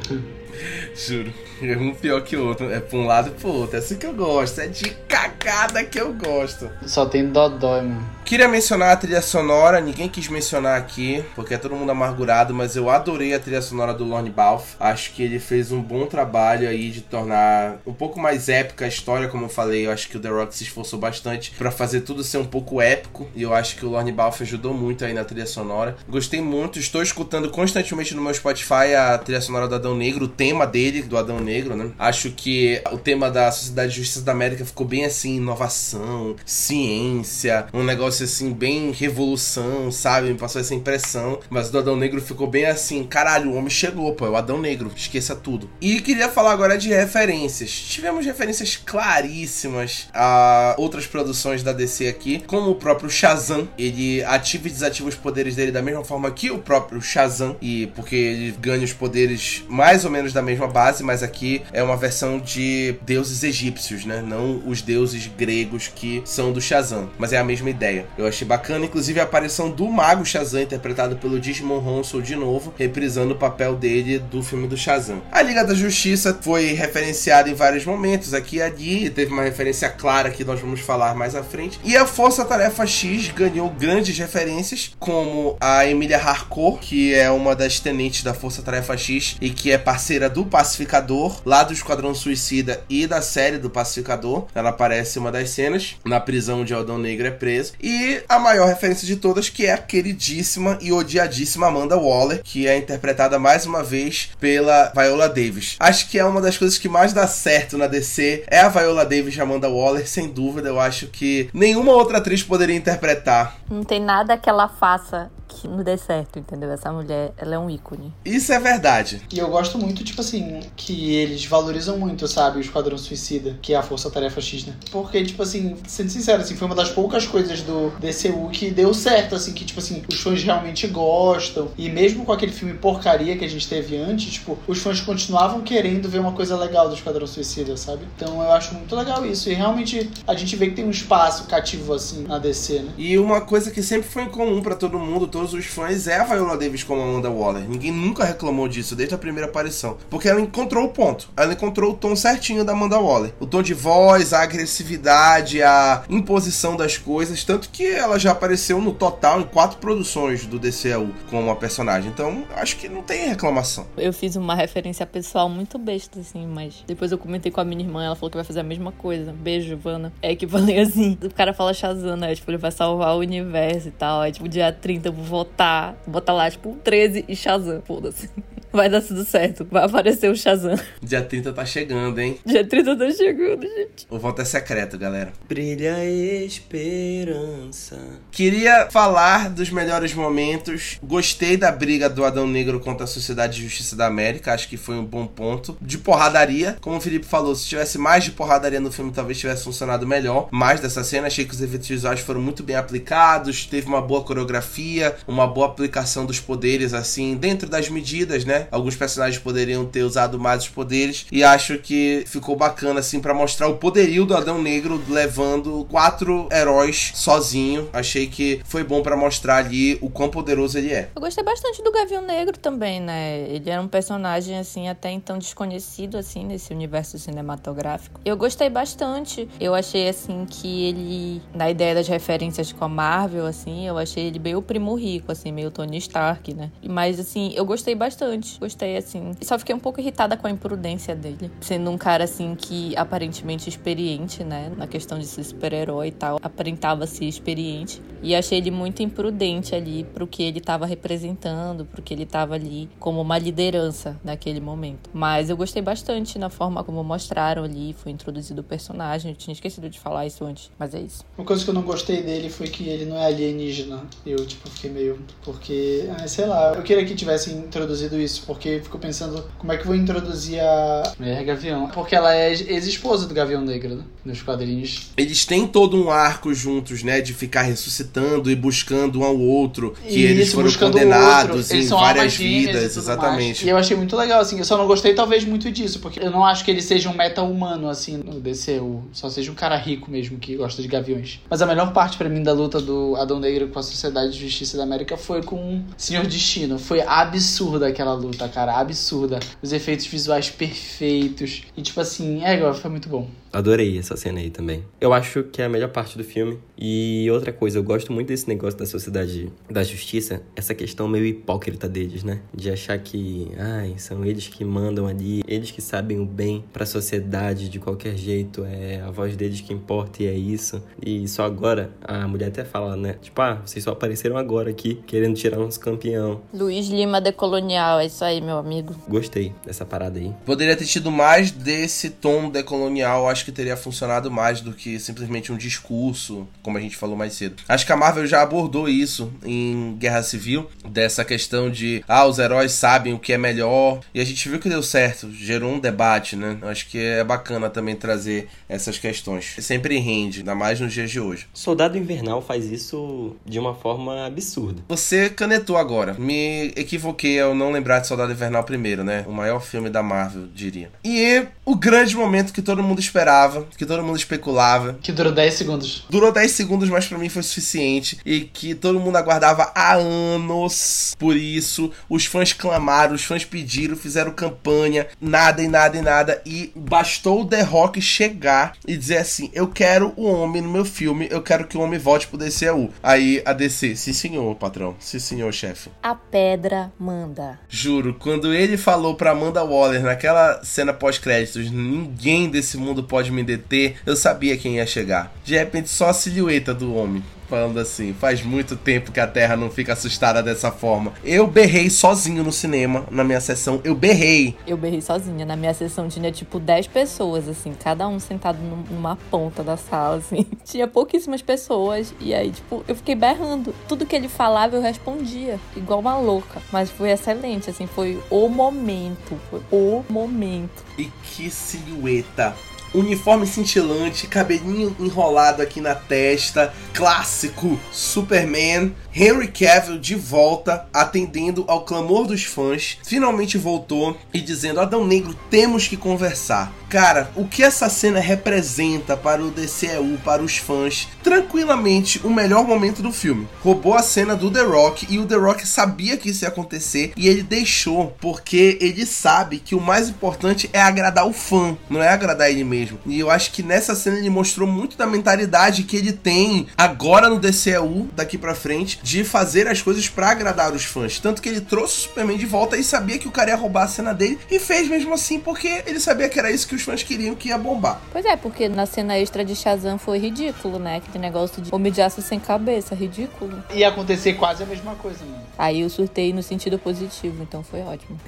Juro. 0.96 1.30
É 1.60 1.76
um 1.76 1.94
pior 1.94 2.22
que 2.22 2.34
o 2.34 2.48
outro. 2.48 2.70
É 2.70 2.80
pra 2.80 2.98
um 2.98 3.04
lado 3.04 3.28
e 3.28 3.32
pro 3.32 3.48
outro. 3.50 3.76
É 3.76 3.78
assim 3.78 3.98
que 3.98 4.06
eu 4.06 4.14
gosto. 4.14 4.58
É 4.58 4.68
de 4.68 4.88
cagada 5.06 5.84
que 5.84 6.00
eu 6.00 6.14
gosto. 6.14 6.70
Só 6.86 7.04
tem 7.04 7.28
dodói, 7.28 7.82
mano. 7.82 8.08
Queria 8.30 8.46
mencionar 8.46 8.92
a 8.92 8.96
trilha 8.96 9.20
sonora, 9.20 9.80
ninguém 9.80 10.08
quis 10.08 10.28
mencionar 10.28 10.78
aqui, 10.78 11.24
porque 11.34 11.54
é 11.54 11.58
todo 11.58 11.74
mundo 11.74 11.90
amargurado, 11.90 12.54
mas 12.54 12.76
eu 12.76 12.88
adorei 12.88 13.34
a 13.34 13.40
trilha 13.40 13.60
sonora 13.60 13.92
do 13.92 14.04
Lorne 14.04 14.30
Balfe. 14.30 14.76
Acho 14.78 15.12
que 15.12 15.20
ele 15.20 15.40
fez 15.40 15.72
um 15.72 15.82
bom 15.82 16.06
trabalho 16.06 16.68
aí 16.68 16.92
de 16.92 17.00
tornar 17.00 17.80
um 17.84 17.92
pouco 17.92 18.20
mais 18.20 18.48
épica 18.48 18.84
a 18.84 18.88
história, 18.88 19.26
como 19.26 19.46
eu 19.46 19.48
falei. 19.48 19.84
Eu 19.84 19.90
acho 19.90 20.08
que 20.08 20.16
o 20.16 20.20
The 20.20 20.28
Rock 20.28 20.54
se 20.54 20.62
esforçou 20.62 20.96
bastante 20.96 21.50
para 21.58 21.72
fazer 21.72 22.02
tudo 22.02 22.22
ser 22.22 22.38
um 22.38 22.44
pouco 22.44 22.80
épico, 22.80 23.28
e 23.34 23.42
eu 23.42 23.52
acho 23.52 23.74
que 23.74 23.84
o 23.84 23.88
Lorne 23.88 24.12
Balfe 24.12 24.44
ajudou 24.44 24.72
muito 24.72 25.04
aí 25.04 25.12
na 25.12 25.24
trilha 25.24 25.44
sonora. 25.44 25.96
Gostei 26.08 26.40
muito, 26.40 26.78
estou 26.78 27.02
escutando 27.02 27.50
constantemente 27.50 28.14
no 28.14 28.22
meu 28.22 28.32
Spotify 28.32 28.94
a 28.96 29.18
trilha 29.18 29.40
sonora 29.40 29.66
do 29.66 29.74
Adão 29.74 29.96
Negro, 29.96 30.26
o 30.26 30.28
tema 30.28 30.68
dele, 30.68 31.02
do 31.02 31.18
Adão 31.18 31.40
Negro, 31.40 31.74
né? 31.74 31.90
Acho 31.98 32.30
que 32.30 32.80
o 32.92 32.96
tema 32.96 33.28
da 33.28 33.50
Sociedade 33.50 33.90
de 33.90 33.98
Justiça 33.98 34.24
da 34.24 34.30
América 34.30 34.64
ficou 34.64 34.86
bem 34.86 35.04
assim, 35.04 35.38
inovação, 35.38 36.36
ciência, 36.46 37.66
um 37.74 37.82
negócio 37.82 38.19
assim, 38.24 38.52
bem 38.52 38.90
revolução, 38.90 39.90
sabe? 39.90 40.28
Me 40.28 40.34
passou 40.34 40.60
essa 40.60 40.74
impressão. 40.74 41.38
Mas 41.48 41.70
do 41.70 41.78
Adão 41.78 41.96
Negro 41.96 42.20
ficou 42.20 42.46
bem 42.46 42.66
assim, 42.66 43.04
caralho, 43.04 43.50
o 43.50 43.54
homem 43.54 43.70
chegou, 43.70 44.14
pô, 44.14 44.26
é 44.26 44.30
o 44.30 44.36
Adão 44.36 44.60
Negro, 44.60 44.90
esqueça 44.94 45.34
tudo. 45.34 45.68
E 45.80 46.00
queria 46.00 46.28
falar 46.28 46.52
agora 46.52 46.76
de 46.76 46.88
referências. 46.88 47.70
Tivemos 47.70 48.24
referências 48.24 48.76
claríssimas 48.76 50.08
a 50.12 50.74
outras 50.78 51.06
produções 51.06 51.62
da 51.62 51.72
DC 51.72 52.08
aqui, 52.08 52.42
como 52.46 52.70
o 52.70 52.74
próprio 52.74 53.10
Shazam. 53.10 53.68
Ele 53.78 54.22
ativa 54.24 54.68
e 54.68 54.70
desativa 54.70 55.08
os 55.08 55.14
poderes 55.14 55.56
dele 55.56 55.72
da 55.72 55.82
mesma 55.82 56.04
forma 56.04 56.30
que 56.30 56.50
o 56.50 56.58
próprio 56.58 57.00
Shazam, 57.00 57.56
e 57.60 57.86
porque 57.94 58.16
ele 58.16 58.54
ganha 58.60 58.84
os 58.84 58.92
poderes 58.92 59.64
mais 59.68 60.04
ou 60.04 60.10
menos 60.10 60.32
da 60.32 60.42
mesma 60.42 60.66
base, 60.66 61.02
mas 61.02 61.22
aqui 61.22 61.62
é 61.72 61.82
uma 61.82 61.96
versão 61.96 62.38
de 62.38 62.94
deuses 63.02 63.42
egípcios, 63.42 64.04
né? 64.04 64.22
Não 64.26 64.62
os 64.66 64.82
deuses 64.82 65.26
gregos 65.26 65.88
que 65.88 66.22
são 66.24 66.52
do 66.52 66.60
Shazam, 66.60 67.10
mas 67.18 67.32
é 67.32 67.38
a 67.38 67.44
mesma 67.44 67.70
ideia. 67.70 67.99
Eu 68.16 68.26
achei 68.26 68.46
bacana, 68.46 68.84
inclusive 68.84 69.20
a 69.20 69.24
aparição 69.24 69.70
do 69.70 69.88
Mago 69.88 70.24
Shazam, 70.24 70.62
interpretado 70.62 71.16
pelo 71.16 71.40
Digimon 71.40 71.78
Honsou 71.78 72.20
de 72.20 72.36
novo, 72.36 72.72
reprisando 72.78 73.34
o 73.34 73.38
papel 73.38 73.74
dele 73.74 74.18
do 74.18 74.42
filme 74.42 74.66
do 74.66 74.76
Shazam. 74.76 75.22
A 75.30 75.42
Liga 75.42 75.64
da 75.64 75.74
Justiça 75.74 76.38
foi 76.40 76.72
referenciada 76.72 77.48
em 77.48 77.54
vários 77.54 77.84
momentos, 77.84 78.34
aqui 78.34 78.56
e 78.56 78.62
ali, 78.62 79.10
teve 79.10 79.32
uma 79.32 79.42
referência 79.42 79.88
clara 79.88 80.30
que 80.30 80.44
nós 80.44 80.60
vamos 80.60 80.80
falar 80.80 81.14
mais 81.14 81.34
à 81.34 81.42
frente. 81.42 81.80
E 81.84 81.96
a 81.96 82.06
Força 82.06 82.44
Tarefa 82.44 82.86
X 82.86 83.28
ganhou 83.28 83.70
grandes 83.70 84.16
referências, 84.18 84.92
como 84.98 85.56
a 85.60 85.86
Emília 85.86 86.18
Harcourt, 86.18 86.80
que 86.80 87.14
é 87.14 87.30
uma 87.30 87.54
das 87.54 87.80
tenentes 87.80 88.22
da 88.22 88.34
Força 88.34 88.62
Tarefa 88.62 88.96
X 88.96 89.36
e 89.40 89.50
que 89.50 89.70
é 89.70 89.78
parceira 89.78 90.28
do 90.28 90.44
Pacificador, 90.44 91.40
lá 91.44 91.62
do 91.62 91.72
Esquadrão 91.72 92.14
Suicida 92.14 92.82
e 92.88 93.06
da 93.06 93.22
série 93.22 93.58
do 93.58 93.70
Pacificador. 93.70 94.46
Ela 94.54 94.70
aparece 94.70 95.18
em 95.18 95.22
uma 95.22 95.32
das 95.32 95.50
cenas, 95.50 95.96
na 96.04 96.20
prisão 96.20 96.64
de 96.64 96.74
Aldão 96.74 96.98
Negro 96.98 97.26
é 97.26 97.30
preso. 97.30 97.72
E 97.80 97.89
e 97.90 98.22
a 98.28 98.38
maior 98.38 98.68
referência 98.68 99.04
de 99.04 99.16
todas, 99.16 99.48
que 99.48 99.66
é 99.66 99.72
a 99.72 99.78
queridíssima 99.78 100.78
e 100.80 100.92
odiadíssima 100.92 101.66
Amanda 101.66 101.98
Waller, 101.98 102.40
que 102.40 102.68
é 102.68 102.78
interpretada 102.78 103.36
mais 103.36 103.66
uma 103.66 103.82
vez 103.82 104.30
pela 104.38 104.92
Viola 104.94 105.28
Davis. 105.28 105.74
Acho 105.80 106.08
que 106.08 106.16
é 106.16 106.24
uma 106.24 106.40
das 106.40 106.56
coisas 106.56 106.78
que 106.78 106.88
mais 106.88 107.12
dá 107.12 107.26
certo 107.26 107.76
na 107.76 107.88
DC, 107.88 108.44
é 108.46 108.60
a 108.60 108.68
Viola 108.68 109.04
Davis 109.04 109.34
e 109.34 109.40
Amanda 109.40 109.68
Waller, 109.68 110.08
sem 110.08 110.28
dúvida. 110.28 110.68
Eu 110.68 110.78
acho 110.78 111.08
que 111.08 111.50
nenhuma 111.52 111.90
outra 111.90 112.18
atriz 112.18 112.44
poderia 112.44 112.76
interpretar. 112.76 113.56
Não 113.68 113.82
tem 113.82 114.00
nada 114.00 114.38
que 114.38 114.48
ela 114.48 114.68
faça 114.68 115.28
que 115.60 115.68
não 115.68 115.82
dê 115.82 115.96
certo, 115.96 116.38
entendeu? 116.38 116.70
Essa 116.70 116.90
mulher, 116.90 117.32
ela 117.36 117.54
é 117.54 117.58
um 117.58 117.68
ícone. 117.68 118.12
Isso 118.24 118.52
é 118.52 118.58
verdade. 118.58 119.22
E 119.30 119.38
eu 119.38 119.48
gosto 119.48 119.78
muito, 119.78 120.02
tipo 120.02 120.20
assim, 120.20 120.60
que 120.74 121.14
eles 121.14 121.44
valorizam 121.44 121.98
muito, 121.98 122.26
sabe, 122.26 122.58
o 122.58 122.60
Esquadrão 122.60 122.96
Suicida, 122.96 123.58
que 123.60 123.74
é 123.74 123.76
a 123.76 123.82
Força 123.82 124.10
Tarefa 124.10 124.40
X, 124.40 124.66
né? 124.66 124.74
Porque, 124.90 125.22
tipo 125.24 125.42
assim, 125.42 125.76
sendo 125.86 126.08
sincero, 126.10 126.42
assim, 126.42 126.56
foi 126.56 126.66
uma 126.66 126.74
das 126.74 126.90
poucas 126.90 127.26
coisas 127.26 127.60
do 127.60 127.90
DCU 127.98 128.48
que 128.50 128.70
deu 128.70 128.94
certo, 128.94 129.34
assim, 129.34 129.52
que, 129.52 129.64
tipo 129.64 129.80
assim, 129.80 130.02
os 130.08 130.20
fãs 130.20 130.42
realmente 130.42 130.86
gostam. 130.86 131.68
E 131.76 131.88
mesmo 131.90 132.24
com 132.24 132.32
aquele 132.32 132.52
filme 132.52 132.74
porcaria 132.74 133.36
que 133.36 133.44
a 133.44 133.48
gente 133.48 133.68
teve 133.68 133.96
antes, 133.96 134.32
tipo, 134.32 134.58
os 134.66 134.78
fãs 134.78 135.00
continuavam 135.00 135.60
querendo 135.60 136.08
ver 136.08 136.20
uma 136.20 136.32
coisa 136.32 136.56
legal 136.56 136.88
do 136.88 136.94
Esquadrão 136.94 137.26
Suicida, 137.26 137.76
sabe? 137.76 138.06
Então 138.16 138.42
eu 138.42 138.52
acho 138.52 138.74
muito 138.74 138.94
legal 138.96 139.26
isso. 139.26 139.50
E 139.50 139.54
realmente 139.54 140.10
a 140.26 140.34
gente 140.34 140.56
vê 140.56 140.68
que 140.68 140.76
tem 140.76 140.84
um 140.84 140.90
espaço 140.90 141.44
cativo, 141.44 141.92
assim, 141.92 142.24
na 142.24 142.38
DC, 142.38 142.80
né? 142.80 142.92
E 142.96 143.18
uma 143.18 143.42
coisa 143.42 143.70
que 143.70 143.82
sempre 143.82 144.08
foi 144.08 144.26
comum 144.26 144.62
para 144.62 144.74
todo 144.74 144.98
mundo, 144.98 145.26
todos 145.26 145.49
os 145.54 145.66
fãs, 145.66 146.06
é 146.06 146.16
a 146.16 146.24
Viola 146.24 146.56
Davis 146.56 146.82
como 146.82 147.02
Amanda 147.02 147.30
Waller. 147.30 147.68
Ninguém 147.68 147.92
nunca 147.92 148.24
reclamou 148.24 148.68
disso 148.68 148.96
desde 148.96 149.14
a 149.14 149.18
primeira 149.18 149.48
aparição. 149.48 149.96
Porque 150.08 150.28
ela 150.28 150.40
encontrou 150.40 150.84
o 150.84 150.88
ponto. 150.88 151.28
Ela 151.36 151.52
encontrou 151.52 151.92
o 151.92 151.96
tom 151.96 152.14
certinho 152.16 152.64
da 152.64 152.72
Amanda 152.72 152.98
Waller. 152.98 153.32
O 153.40 153.46
tom 153.46 153.62
de 153.62 153.74
voz, 153.74 154.32
a 154.32 154.42
agressividade, 154.42 155.62
a 155.62 156.04
imposição 156.08 156.76
das 156.76 156.96
coisas. 156.96 157.44
Tanto 157.44 157.70
que 157.70 157.86
ela 157.86 158.18
já 158.18 158.32
apareceu 158.32 158.80
no 158.80 158.92
total 158.92 159.40
em 159.40 159.44
quatro 159.44 159.78
produções 159.78 160.46
do 160.46 160.58
DCU 160.58 161.12
como 161.28 161.42
uma 161.42 161.56
personagem. 161.56 162.10
Então, 162.10 162.44
acho 162.56 162.76
que 162.76 162.88
não 162.88 163.02
tem 163.02 163.28
reclamação. 163.28 163.86
Eu 163.96 164.12
fiz 164.12 164.36
uma 164.36 164.54
referência 164.54 165.06
pessoal 165.06 165.48
muito 165.48 165.78
besta, 165.78 166.20
assim, 166.20 166.46
mas 166.46 166.84
depois 166.86 167.12
eu 167.12 167.18
comentei 167.18 167.50
com 167.50 167.60
a 167.60 167.64
minha 167.64 167.82
irmã, 167.82 168.04
ela 168.04 168.14
falou 168.14 168.30
que 168.30 168.36
vai 168.36 168.44
fazer 168.44 168.60
a 168.60 168.64
mesma 168.64 168.92
coisa. 168.92 169.32
Beijo, 169.32 169.68
Giovana. 169.68 170.12
É 170.22 170.34
que 170.34 170.46
falei 170.46 170.80
assim, 170.80 171.18
o 171.22 171.32
cara 171.32 171.52
fala 171.52 171.72
Shazam, 171.72 172.16
né? 172.16 172.34
Tipo, 172.34 172.50
ele 172.50 172.58
vai 172.58 172.70
salvar 172.70 173.14
o 173.14 173.18
universo 173.18 173.88
e 173.88 173.92
tal. 173.92 174.20
Aí, 174.20 174.32
tipo, 174.32 174.48
dia 174.48 174.72
30 174.72 175.08
eu 175.08 175.12
vou 175.12 175.39
votar, 175.40 175.96
botar 176.06 176.32
lá, 176.34 176.50
tipo, 176.50 176.76
13 176.84 177.24
e 177.28 177.34
Shazam, 177.34 177.82
foda-se. 177.82 178.30
Vai 178.72 178.88
dar 178.88 179.00
tudo 179.00 179.24
certo. 179.24 179.66
Vai 179.70 179.84
aparecer 179.84 180.30
o 180.30 180.36
Shazam. 180.36 180.78
Dia 181.02 181.22
30 181.22 181.52
tá 181.52 181.64
chegando, 181.64 182.20
hein? 182.20 182.38
Dia 182.46 182.64
30 182.64 182.96
tá 182.96 183.10
chegando, 183.10 183.62
gente. 183.62 184.06
O 184.08 184.18
voto 184.18 184.42
é 184.42 184.44
secreto, 184.44 184.96
galera. 184.96 185.32
Brilha 185.48 185.96
a 185.96 186.04
esperança. 186.04 187.98
Queria 188.30 188.88
falar 188.90 189.50
dos 189.50 189.70
melhores 189.70 190.14
momentos. 190.14 190.98
Gostei 191.02 191.56
da 191.56 191.72
briga 191.72 192.08
do 192.08 192.24
Adão 192.24 192.46
Negro 192.46 192.78
contra 192.78 193.04
a 193.04 193.08
Sociedade 193.08 193.56
de 193.56 193.64
Justiça 193.64 193.96
da 193.96 194.06
América. 194.06 194.52
Acho 194.54 194.68
que 194.68 194.76
foi 194.76 194.94
um 194.94 195.04
bom 195.04 195.26
ponto. 195.26 195.76
De 195.80 195.98
porradaria. 195.98 196.76
Como 196.80 196.96
o 196.96 197.00
Felipe 197.00 197.26
falou, 197.26 197.54
se 197.56 197.66
tivesse 197.66 197.98
mais 197.98 198.22
de 198.22 198.30
porradaria 198.30 198.80
no 198.80 198.92
filme, 198.92 199.10
talvez 199.10 199.38
tivesse 199.38 199.64
funcionado 199.64 200.06
melhor. 200.06 200.48
Mais 200.52 200.78
dessa 200.78 201.02
cena. 201.02 201.26
Achei 201.26 201.44
que 201.44 201.54
os 201.54 201.60
efeitos 201.60 201.88
visuais 201.88 202.20
foram 202.20 202.40
muito 202.40 202.62
bem 202.62 202.76
aplicados. 202.76 203.66
Teve 203.66 203.88
uma 203.88 204.00
boa 204.00 204.22
coreografia. 204.22 205.16
Uma 205.26 205.46
boa 205.46 205.66
aplicação 205.66 206.24
dos 206.24 206.38
poderes, 206.38 206.94
assim, 206.94 207.36
dentro 207.36 207.68
das 207.68 207.88
medidas, 207.88 208.44
né? 208.44 208.59
Alguns 208.70 208.96
personagens 208.96 209.40
poderiam 209.40 209.84
ter 209.86 210.02
usado 210.02 210.38
mais 210.38 210.62
os 210.62 210.68
poderes. 210.68 211.26
E 211.30 211.42
acho 211.44 211.78
que 211.78 212.24
ficou 212.26 212.56
bacana, 212.56 213.00
assim, 213.00 213.20
para 213.20 213.34
mostrar 213.34 213.68
o 213.68 213.76
poderio 213.76 214.24
do 214.24 214.36
Adão 214.36 214.60
Negro 214.60 215.00
levando 215.08 215.86
quatro 215.90 216.48
heróis 216.52 217.12
sozinho. 217.14 217.88
Achei 217.92 218.26
que 218.26 218.60
foi 218.64 218.84
bom 218.84 219.02
para 219.02 219.16
mostrar 219.16 219.56
ali 219.56 219.98
o 220.00 220.10
quão 220.10 220.28
poderoso 220.28 220.78
ele 220.78 220.92
é. 220.92 221.08
Eu 221.14 221.20
gostei 221.20 221.44
bastante 221.44 221.82
do 221.82 221.92
Gavião 221.92 222.22
Negro 222.22 222.58
também, 222.58 223.00
né? 223.00 223.40
Ele 223.48 223.68
era 223.70 223.80
um 223.80 223.88
personagem, 223.88 224.58
assim, 224.58 224.88
até 224.88 225.10
então 225.10 225.38
desconhecido, 225.38 226.16
assim, 226.16 226.44
nesse 226.44 226.72
universo 226.72 227.18
cinematográfico. 227.18 228.20
Eu 228.24 228.36
gostei 228.36 228.68
bastante. 228.68 229.48
Eu 229.60 229.74
achei, 229.74 230.08
assim, 230.08 230.46
que 230.48 230.86
ele, 230.88 231.42
na 231.54 231.70
ideia 231.70 231.94
das 231.94 232.08
referências 232.08 232.72
com 232.72 232.84
a 232.84 232.88
Marvel, 232.88 233.46
assim, 233.46 233.86
eu 233.86 233.98
achei 233.98 234.24
ele 234.24 234.38
meio 234.38 234.62
primo 234.62 234.94
rico, 234.94 235.32
assim, 235.32 235.52
meio 235.52 235.70
Tony 235.70 235.98
Stark, 235.98 236.54
né? 236.54 236.70
Mas, 236.82 237.20
assim, 237.20 237.52
eu 237.54 237.64
gostei 237.64 237.94
bastante. 237.94 238.49
Gostei, 238.58 238.96
assim. 238.96 239.32
Só 239.42 239.58
fiquei 239.58 239.74
um 239.74 239.78
pouco 239.78 240.00
irritada 240.00 240.36
com 240.36 240.46
a 240.46 240.50
imprudência 240.50 241.14
dele. 241.14 241.50
Sendo 241.60 241.90
um 241.90 241.98
cara, 241.98 242.24
assim, 242.24 242.54
que 242.54 242.96
aparentemente 242.96 243.68
experiente, 243.68 244.42
né? 244.42 244.72
Na 244.76 244.86
questão 244.86 245.18
de 245.18 245.26
ser 245.26 245.44
super-herói 245.44 246.08
e 246.08 246.12
tal. 246.12 246.38
Aparentava 246.42 247.06
ser 247.06 247.26
experiente. 247.26 248.00
E 248.22 248.34
achei 248.34 248.58
ele 248.58 248.70
muito 248.70 249.02
imprudente 249.02 249.74
ali 249.74 250.04
pro 250.04 250.26
que 250.26 250.42
ele 250.42 250.60
tava 250.60 250.84
representando, 250.84 251.86
pro 251.86 252.02
que 252.02 252.12
ele 252.12 252.26
tava 252.26 252.54
ali 252.54 252.88
como 252.98 253.20
uma 253.20 253.38
liderança 253.38 254.18
naquele 254.22 254.60
momento. 254.60 255.08
Mas 255.12 255.48
eu 255.48 255.56
gostei 255.56 255.80
bastante 255.80 256.38
na 256.38 256.50
forma 256.50 256.84
como 256.84 257.02
mostraram 257.02 257.64
ali, 257.64 257.94
foi 257.94 258.12
introduzido 258.12 258.60
o 258.60 258.64
personagem. 258.64 259.30
Eu 259.30 259.36
tinha 259.36 259.52
esquecido 259.52 259.88
de 259.88 259.98
falar 259.98 260.26
isso 260.26 260.44
antes, 260.44 260.70
mas 260.78 260.94
é 260.94 261.00
isso. 261.00 261.24
Uma 261.36 261.46
coisa 261.46 261.64
que 261.64 261.70
eu 261.70 261.74
não 261.74 261.82
gostei 261.82 262.22
dele 262.22 262.50
foi 262.50 262.68
que 262.68 262.88
ele 262.88 263.06
não 263.06 263.16
é 263.16 263.26
alienígena. 263.26 264.04
Eu, 264.26 264.44
tipo, 264.44 264.68
fiquei 264.68 264.90
meio. 264.90 265.18
Porque, 265.42 266.08
ah, 266.18 266.28
sei 266.28 266.46
lá, 266.46 266.74
eu 266.74 266.82
queria 266.82 267.04
que 267.04 267.14
tivessem 267.14 267.56
introduzido 267.56 268.18
isso, 268.20 268.39
porque 268.46 268.80
fico 268.82 268.98
pensando 268.98 269.44
como 269.58 269.72
é 269.72 269.76
que 269.76 269.82
eu 269.82 269.86
vou 269.86 269.96
introduzir 269.96 270.60
a 270.60 271.12
Mulher 271.18 271.44
Gavião. 271.44 271.88
Porque 271.88 272.14
ela 272.14 272.34
é 272.34 272.52
ex-esposa 272.52 273.26
do 273.26 273.34
Gavião 273.34 273.62
Negro, 273.62 273.96
né? 273.96 274.02
Nos 274.24 274.42
quadrinhos. 274.42 275.08
Eles 275.16 275.44
têm 275.44 275.66
todo 275.66 275.96
um 275.96 276.10
arco 276.10 276.52
juntos, 276.52 277.02
né? 277.02 277.20
De 277.20 277.32
ficar 277.32 277.62
ressuscitando 277.62 278.50
e 278.50 278.54
buscando 278.54 279.20
um 279.20 279.24
ao 279.24 279.38
outro. 279.38 279.94
Que 280.06 280.22
eles 280.22 280.48
Isso, 280.48 280.56
foram 280.56 280.72
condenados 280.72 281.70
em 281.70 281.76
Eles 281.76 281.88
são 281.88 281.98
várias 281.98 282.34
e 282.34 282.38
vidas. 282.38 282.94
tudo 282.94 283.02
Exatamente. 283.02 283.46
mais. 283.46 283.62
E 283.62 283.68
eu 283.68 283.76
achei 283.76 283.96
muito 283.96 284.16
legal, 284.16 284.40
assim. 284.40 284.58
Eu 284.58 284.64
só 284.64 284.76
não 284.76 284.86
gostei, 284.86 285.14
talvez, 285.14 285.44
muito 285.44 285.70
disso, 285.70 286.00
porque 286.00 286.20
eu 286.20 286.30
não 286.30 286.44
acho 286.44 286.64
que 286.64 286.70
ele 286.70 286.82
seja 286.82 287.08
um 287.08 287.14
meta-humano, 287.14 287.88
assim, 287.88 288.18
no 288.18 288.40
DCU. 288.40 289.04
Só 289.12 289.28
seja 289.30 289.50
um 289.50 289.54
cara 289.54 289.76
rico 289.76 290.10
mesmo 290.10 290.38
que 290.38 290.56
gosta 290.56 290.82
de 290.82 290.88
gaviões. 290.88 291.40
Mas 291.48 291.62
a 291.62 291.66
melhor 291.66 291.92
parte 291.92 292.16
pra 292.18 292.28
mim 292.28 292.42
da 292.42 292.52
luta 292.52 292.80
do 292.80 293.16
Adão 293.16 293.40
Negro 293.40 293.68
com 293.68 293.78
a 293.78 293.82
Sociedade 293.82 294.32
de 294.32 294.38
Justiça 294.38 294.76
da 294.76 294.82
América 294.82 295.16
foi 295.16 295.42
com 295.42 295.56
o 295.56 295.84
Senhor 295.96 296.26
Destino. 296.26 296.78
Foi 296.78 297.00
absurda 297.00 297.86
aquela 297.88 298.14
luta, 298.14 298.29
cara. 298.48 298.78
Absurda. 298.78 299.40
Os 299.62 299.72
efeitos 299.72 300.06
visuais 300.06 300.50
perfeitos. 300.50 301.62
E, 301.76 301.82
tipo 301.82 302.00
assim, 302.00 302.42
é, 302.44 302.72
foi 302.74 302.90
muito 302.90 303.08
bom. 303.08 303.28
Adorei 303.52 303.98
essa 303.98 304.16
cena 304.16 304.38
aí 304.40 304.50
também. 304.50 304.84
Eu 305.00 305.12
acho 305.12 305.42
que 305.44 305.60
é 305.60 305.64
a 305.64 305.68
melhor 305.68 305.90
parte 305.90 306.16
do 306.16 306.24
filme. 306.24 306.58
E 306.78 307.28
outra 307.30 307.52
coisa, 307.52 307.78
eu 307.78 307.82
gosto 307.82 308.12
muito 308.12 308.28
desse 308.28 308.48
negócio 308.48 308.78
da 308.78 308.86
sociedade 308.86 309.52
da 309.68 309.82
justiça, 309.82 310.42
essa 310.56 310.74
questão 310.74 311.06
meio 311.06 311.26
hipócrita 311.26 311.88
deles, 311.88 312.24
né? 312.24 312.40
De 312.54 312.70
achar 312.70 312.98
que, 312.98 313.50
ai, 313.58 313.94
são 313.98 314.24
eles 314.24 314.48
que 314.48 314.64
mandam 314.64 315.06
ali, 315.06 315.42
eles 315.46 315.70
que 315.70 315.82
sabem 315.82 316.18
o 316.18 316.24
bem 316.24 316.64
pra 316.72 316.86
sociedade 316.86 317.68
de 317.68 317.78
qualquer 317.78 318.16
jeito, 318.16 318.64
é 318.64 319.00
a 319.00 319.10
voz 319.10 319.36
deles 319.36 319.60
que 319.60 319.74
importa 319.74 320.22
e 320.22 320.26
é 320.26 320.32
isso. 320.32 320.82
E 321.04 321.28
só 321.28 321.44
agora, 321.44 321.90
a 322.02 322.26
mulher 322.26 322.48
até 322.48 322.64
fala, 322.64 322.96
né? 322.96 323.16
Tipo, 323.20 323.42
ah, 323.42 323.60
vocês 323.64 323.84
só 323.84 323.90
apareceram 323.90 324.36
agora 324.36 324.70
aqui, 324.70 325.00
querendo 325.06 325.34
tirar 325.34 325.58
nosso 325.58 325.80
campeão. 325.80 326.40
Luiz 326.54 326.88
Lima 326.88 327.20
Decolonial, 327.20 328.00
é 328.00 328.06
isso 328.06 328.24
aí, 328.24 328.40
meu 328.40 328.56
amigo. 328.56 328.94
Gostei 329.08 329.52
dessa 329.66 329.84
parada 329.84 330.18
aí. 330.18 330.32
Poderia 330.46 330.76
ter 330.76 330.86
tido 330.86 331.10
mais 331.10 331.50
desse 331.50 332.10
tom 332.10 332.48
decolonial, 332.48 333.28
acho 333.28 333.39
que 333.44 333.52
teria 333.52 333.76
funcionado 333.76 334.30
mais 334.30 334.60
do 334.60 334.72
que 334.72 334.98
simplesmente 334.98 335.52
um 335.52 335.56
discurso, 335.56 336.46
como 336.62 336.78
a 336.78 336.80
gente 336.80 336.96
falou 336.96 337.16
mais 337.16 337.34
cedo. 337.34 337.62
Acho 337.68 337.86
que 337.86 337.92
a 337.92 337.96
Marvel 337.96 338.26
já 338.26 338.42
abordou 338.42 338.88
isso 338.88 339.32
em 339.44 339.96
Guerra 339.98 340.22
Civil, 340.22 340.68
dessa 340.88 341.24
questão 341.24 341.70
de, 341.70 342.04
ah, 342.08 342.26
os 342.26 342.38
heróis 342.38 342.72
sabem 342.72 343.12
o 343.12 343.18
que 343.18 343.32
é 343.32 343.38
melhor, 343.38 344.00
e 344.14 344.20
a 344.20 344.24
gente 344.24 344.48
viu 344.48 344.58
que 344.58 344.68
deu 344.68 344.82
certo, 344.82 345.30
gerou 345.32 345.72
um 345.72 345.78
debate, 345.78 346.36
né? 346.36 346.58
Acho 346.62 346.88
que 346.88 346.98
é 346.98 347.24
bacana 347.24 347.70
também 347.70 347.96
trazer 347.96 348.48
essas 348.68 348.98
questões. 348.98 349.56
Sempre 349.60 349.98
rende, 349.98 350.40
ainda 350.40 350.54
mais 350.54 350.80
nos 350.80 350.92
dias 350.92 351.10
de 351.10 351.20
hoje. 351.20 351.46
Soldado 351.52 351.98
Invernal 351.98 352.42
faz 352.42 352.66
isso 352.66 353.36
de 353.44 353.58
uma 353.58 353.74
forma 353.74 354.26
absurda. 354.26 354.82
Você 354.88 355.30
canetou 355.30 355.76
agora. 355.76 356.14
Me 356.18 356.68
equivoquei 356.76 357.40
ao 357.40 357.54
não 357.54 357.70
lembrar 357.70 358.00
de 358.00 358.06
Soldado 358.06 358.32
Invernal 358.32 358.64
primeiro, 358.64 359.04
né? 359.04 359.24
O 359.26 359.32
maior 359.32 359.60
filme 359.60 359.90
da 359.90 360.02
Marvel, 360.02 360.48
diria. 360.54 360.90
E 361.04 361.46
o 361.64 361.74
grande 361.74 362.16
momento 362.16 362.52
que 362.52 362.62
todo 362.62 362.82
mundo 362.82 363.00
esperava, 363.00 363.29
que 363.76 363.86
todo 363.86 364.02
mundo 364.02 364.16
especulava. 364.16 364.98
Que 365.02 365.12
durou 365.12 365.32
10 365.32 365.54
segundos. 365.54 366.06
Durou 366.08 366.32
10 366.32 366.50
segundos, 366.50 366.88
mas 366.88 367.06
pra 367.06 367.18
mim 367.18 367.28
foi 367.28 367.42
suficiente. 367.42 368.18
E 368.24 368.40
que 368.40 368.74
todo 368.74 369.00
mundo 369.00 369.16
aguardava 369.16 369.72
há 369.74 369.94
anos 369.94 371.14
por 371.18 371.36
isso. 371.36 371.90
Os 372.08 372.26
fãs 372.26 372.52
clamaram, 372.52 373.14
os 373.14 373.24
fãs 373.24 373.44
pediram, 373.44 373.96
fizeram 373.96 374.32
campanha, 374.32 375.06
nada 375.20 375.62
e 375.62 375.68
nada 375.68 375.96
e 375.96 376.02
nada. 376.02 376.42
E 376.44 376.72
bastou 376.74 377.42
o 377.42 377.44
The 377.46 377.62
Rock 377.62 378.00
chegar 378.00 378.74
e 378.86 378.96
dizer 378.96 379.18
assim: 379.18 379.50
Eu 379.52 379.68
quero 379.68 380.12
o 380.16 380.24
homem 380.24 380.62
no 380.62 380.70
meu 380.70 380.84
filme, 380.84 381.28
eu 381.30 381.42
quero 381.42 381.66
que 381.66 381.76
o 381.76 381.80
homem 381.80 381.98
volte 381.98 382.26
pro 382.26 382.38
DCU. 382.38 382.90
Aí 383.02 383.42
a 383.44 383.52
DC, 383.52 383.96
sim 383.96 384.12
senhor, 384.12 384.54
patrão, 384.56 384.96
sim 384.98 385.18
senhor, 385.18 385.52
chefe. 385.52 385.90
A 386.02 386.14
pedra 386.14 386.92
manda. 386.98 387.58
Juro, 387.68 388.14
quando 388.14 388.52
ele 388.54 388.76
falou 388.76 389.14
pra 389.14 389.32
Amanda 389.32 389.62
Waller 389.62 390.02
naquela 390.02 390.62
cena 390.64 390.92
pós-créditos, 390.92 391.70
ninguém 391.70 392.48
desse 392.48 392.76
mundo 392.76 393.02
pode 393.02 393.19
me 393.28 393.42
deter, 393.42 393.96
eu 394.06 394.16
sabia 394.16 394.56
quem 394.56 394.76
ia 394.76 394.86
chegar. 394.86 395.34
De 395.44 395.56
repente, 395.56 395.88
só 395.88 396.08
a 396.08 396.14
silhueta 396.14 396.72
do 396.72 396.94
homem. 396.94 397.22
falando 397.50 397.80
assim, 397.80 398.14
faz 398.14 398.44
muito 398.44 398.76
tempo 398.76 399.10
que 399.10 399.18
a 399.18 399.26
Terra 399.26 399.56
não 399.56 399.68
fica 399.68 399.92
assustada 399.92 400.40
dessa 400.40 400.70
forma. 400.70 401.12
Eu 401.24 401.48
berrei 401.48 401.90
sozinho 401.90 402.44
no 402.44 402.52
cinema, 402.52 403.04
na 403.10 403.24
minha 403.24 403.40
sessão, 403.40 403.80
eu 403.82 403.92
berrei. 403.92 404.56
Eu 404.64 404.76
berrei 404.76 405.00
sozinha. 405.00 405.44
Na 405.44 405.56
minha 405.56 405.74
sessão 405.74 406.08
tinha 406.08 406.30
tipo 406.30 406.60
10 406.60 406.86
pessoas, 406.86 407.48
assim, 407.48 407.74
cada 407.74 408.06
um 408.06 408.20
sentado 408.20 408.58
numa 408.88 409.16
ponta 409.30 409.64
da 409.64 409.76
sala, 409.76 410.18
assim. 410.22 410.46
Tinha 410.64 410.86
pouquíssimas 410.86 411.42
pessoas. 411.42 412.14
E 412.20 412.32
aí, 412.32 412.52
tipo, 412.52 412.84
eu 412.86 412.94
fiquei 412.94 413.16
berrando. 413.16 413.74
Tudo 413.88 414.06
que 414.06 414.14
ele 414.14 414.28
falava 414.28 414.76
eu 414.76 414.80
respondia, 414.80 415.58
igual 415.76 415.98
uma 415.98 416.16
louca. 416.16 416.62
Mas 416.70 416.88
foi 416.88 417.10
excelente, 417.10 417.68
assim, 417.68 417.88
foi 417.88 418.22
o 418.30 418.48
momento. 418.48 419.36
Foi 419.50 419.60
o 419.72 420.04
momento. 420.08 420.84
E 420.96 421.10
que 421.24 421.50
silhueta 421.50 422.54
uniforme 422.94 423.46
cintilante, 423.46 424.26
cabelinho 424.26 424.94
enrolado 424.98 425.62
aqui 425.62 425.80
na 425.80 425.94
testa, 425.94 426.72
clássico 426.92 427.78
Superman. 427.92 428.94
Henry 429.12 429.48
Cavill 429.48 429.98
de 429.98 430.14
volta, 430.14 430.86
atendendo 430.92 431.64
ao 431.66 431.84
clamor 431.84 432.26
dos 432.28 432.44
fãs, 432.44 432.98
finalmente 433.04 433.58
voltou 433.58 434.16
e 434.32 434.40
dizendo: 434.40 434.80
Adão 434.80 435.04
Negro, 435.04 435.34
temos 435.50 435.88
que 435.88 435.96
conversar. 435.96 436.72
Cara, 436.88 437.30
o 437.36 437.46
que 437.46 437.62
essa 437.62 437.88
cena 437.88 438.18
representa 438.18 439.16
para 439.16 439.42
o 439.42 439.50
DCEU, 439.50 440.18
para 440.24 440.42
os 440.42 440.56
fãs, 440.56 441.08
tranquilamente 441.22 442.20
o 442.24 442.30
melhor 442.30 442.64
momento 442.64 443.00
do 443.00 443.12
filme. 443.12 443.48
Roubou 443.60 443.94
a 443.94 444.02
cena 444.02 444.34
do 444.34 444.50
The 444.50 444.62
Rock 444.62 445.06
e 445.08 445.18
o 445.18 445.26
The 445.26 445.36
Rock 445.36 445.66
sabia 445.66 446.16
que 446.16 446.30
isso 446.30 446.44
ia 446.44 446.48
acontecer 446.48 447.12
e 447.16 447.28
ele 447.28 447.44
deixou, 447.44 448.16
porque 448.20 448.76
ele 448.80 449.06
sabe 449.06 449.58
que 449.60 449.74
o 449.74 449.80
mais 449.80 450.08
importante 450.08 450.68
é 450.72 450.80
agradar 450.80 451.26
o 451.26 451.32
fã, 451.32 451.76
não 451.88 452.02
é 452.02 452.08
agradar 452.08 452.50
ele 452.50 452.64
mesmo. 452.64 452.79
E 453.06 453.18
eu 453.18 453.30
acho 453.30 453.52
que 453.52 453.62
nessa 453.62 453.94
cena 453.94 454.18
ele 454.18 454.30
mostrou 454.30 454.66
muito 454.66 454.96
da 454.96 455.06
mentalidade 455.06 455.82
que 455.84 455.96
ele 455.96 456.12
tem 456.12 456.66
agora 456.76 457.28
no 457.28 457.38
DCEU, 457.38 458.08
daqui 458.14 458.38
para 458.38 458.54
frente, 458.54 459.00
de 459.02 459.24
fazer 459.24 459.66
as 459.68 459.82
coisas 459.82 460.08
para 460.08 460.30
agradar 460.30 460.72
os 460.72 460.84
fãs. 460.84 461.18
Tanto 461.18 461.42
que 461.42 461.48
ele 461.48 461.60
trouxe 461.60 461.98
o 461.98 462.00
Superman 462.02 462.38
de 462.38 462.46
volta 462.46 462.76
e 462.76 462.84
sabia 462.84 463.18
que 463.18 463.28
o 463.28 463.30
cara 463.30 463.50
ia 463.50 463.56
roubar 463.56 463.84
a 463.84 463.88
cena 463.88 464.12
dele 464.12 464.38
e 464.50 464.58
fez 464.58 464.88
mesmo 464.88 465.14
assim 465.14 465.38
porque 465.38 465.82
ele 465.86 466.00
sabia 466.00 466.28
que 466.28 466.38
era 466.38 466.50
isso 466.50 466.66
que 466.66 466.74
os 466.74 466.82
fãs 466.82 467.02
queriam 467.02 467.34
que 467.34 467.48
ia 467.48 467.58
bombar. 467.58 468.00
Pois 468.12 468.24
é, 468.24 468.36
porque 468.36 468.68
na 468.68 468.86
cena 468.86 469.18
extra 469.18 469.44
de 469.44 469.54
Shazam 469.54 469.98
foi 469.98 470.18
ridículo, 470.18 470.78
né? 470.78 470.96
Aquele 470.96 471.18
negócio 471.18 471.62
de 471.62 471.74
homem 471.74 471.92
de 471.92 472.00
aço 472.00 472.22
sem 472.22 472.38
cabeça, 472.38 472.94
ridículo. 472.94 473.62
Ia 473.74 473.88
acontecer 473.88 474.34
quase 474.34 474.62
a 474.62 474.66
mesma 474.66 474.94
coisa, 474.94 475.24
mano. 475.24 475.42
Aí 475.58 475.80
eu 475.80 475.90
surtei 475.90 476.32
no 476.32 476.42
sentido 476.42 476.78
positivo, 476.78 477.42
então 477.42 477.62
foi 477.62 477.80
ótimo. 477.80 478.18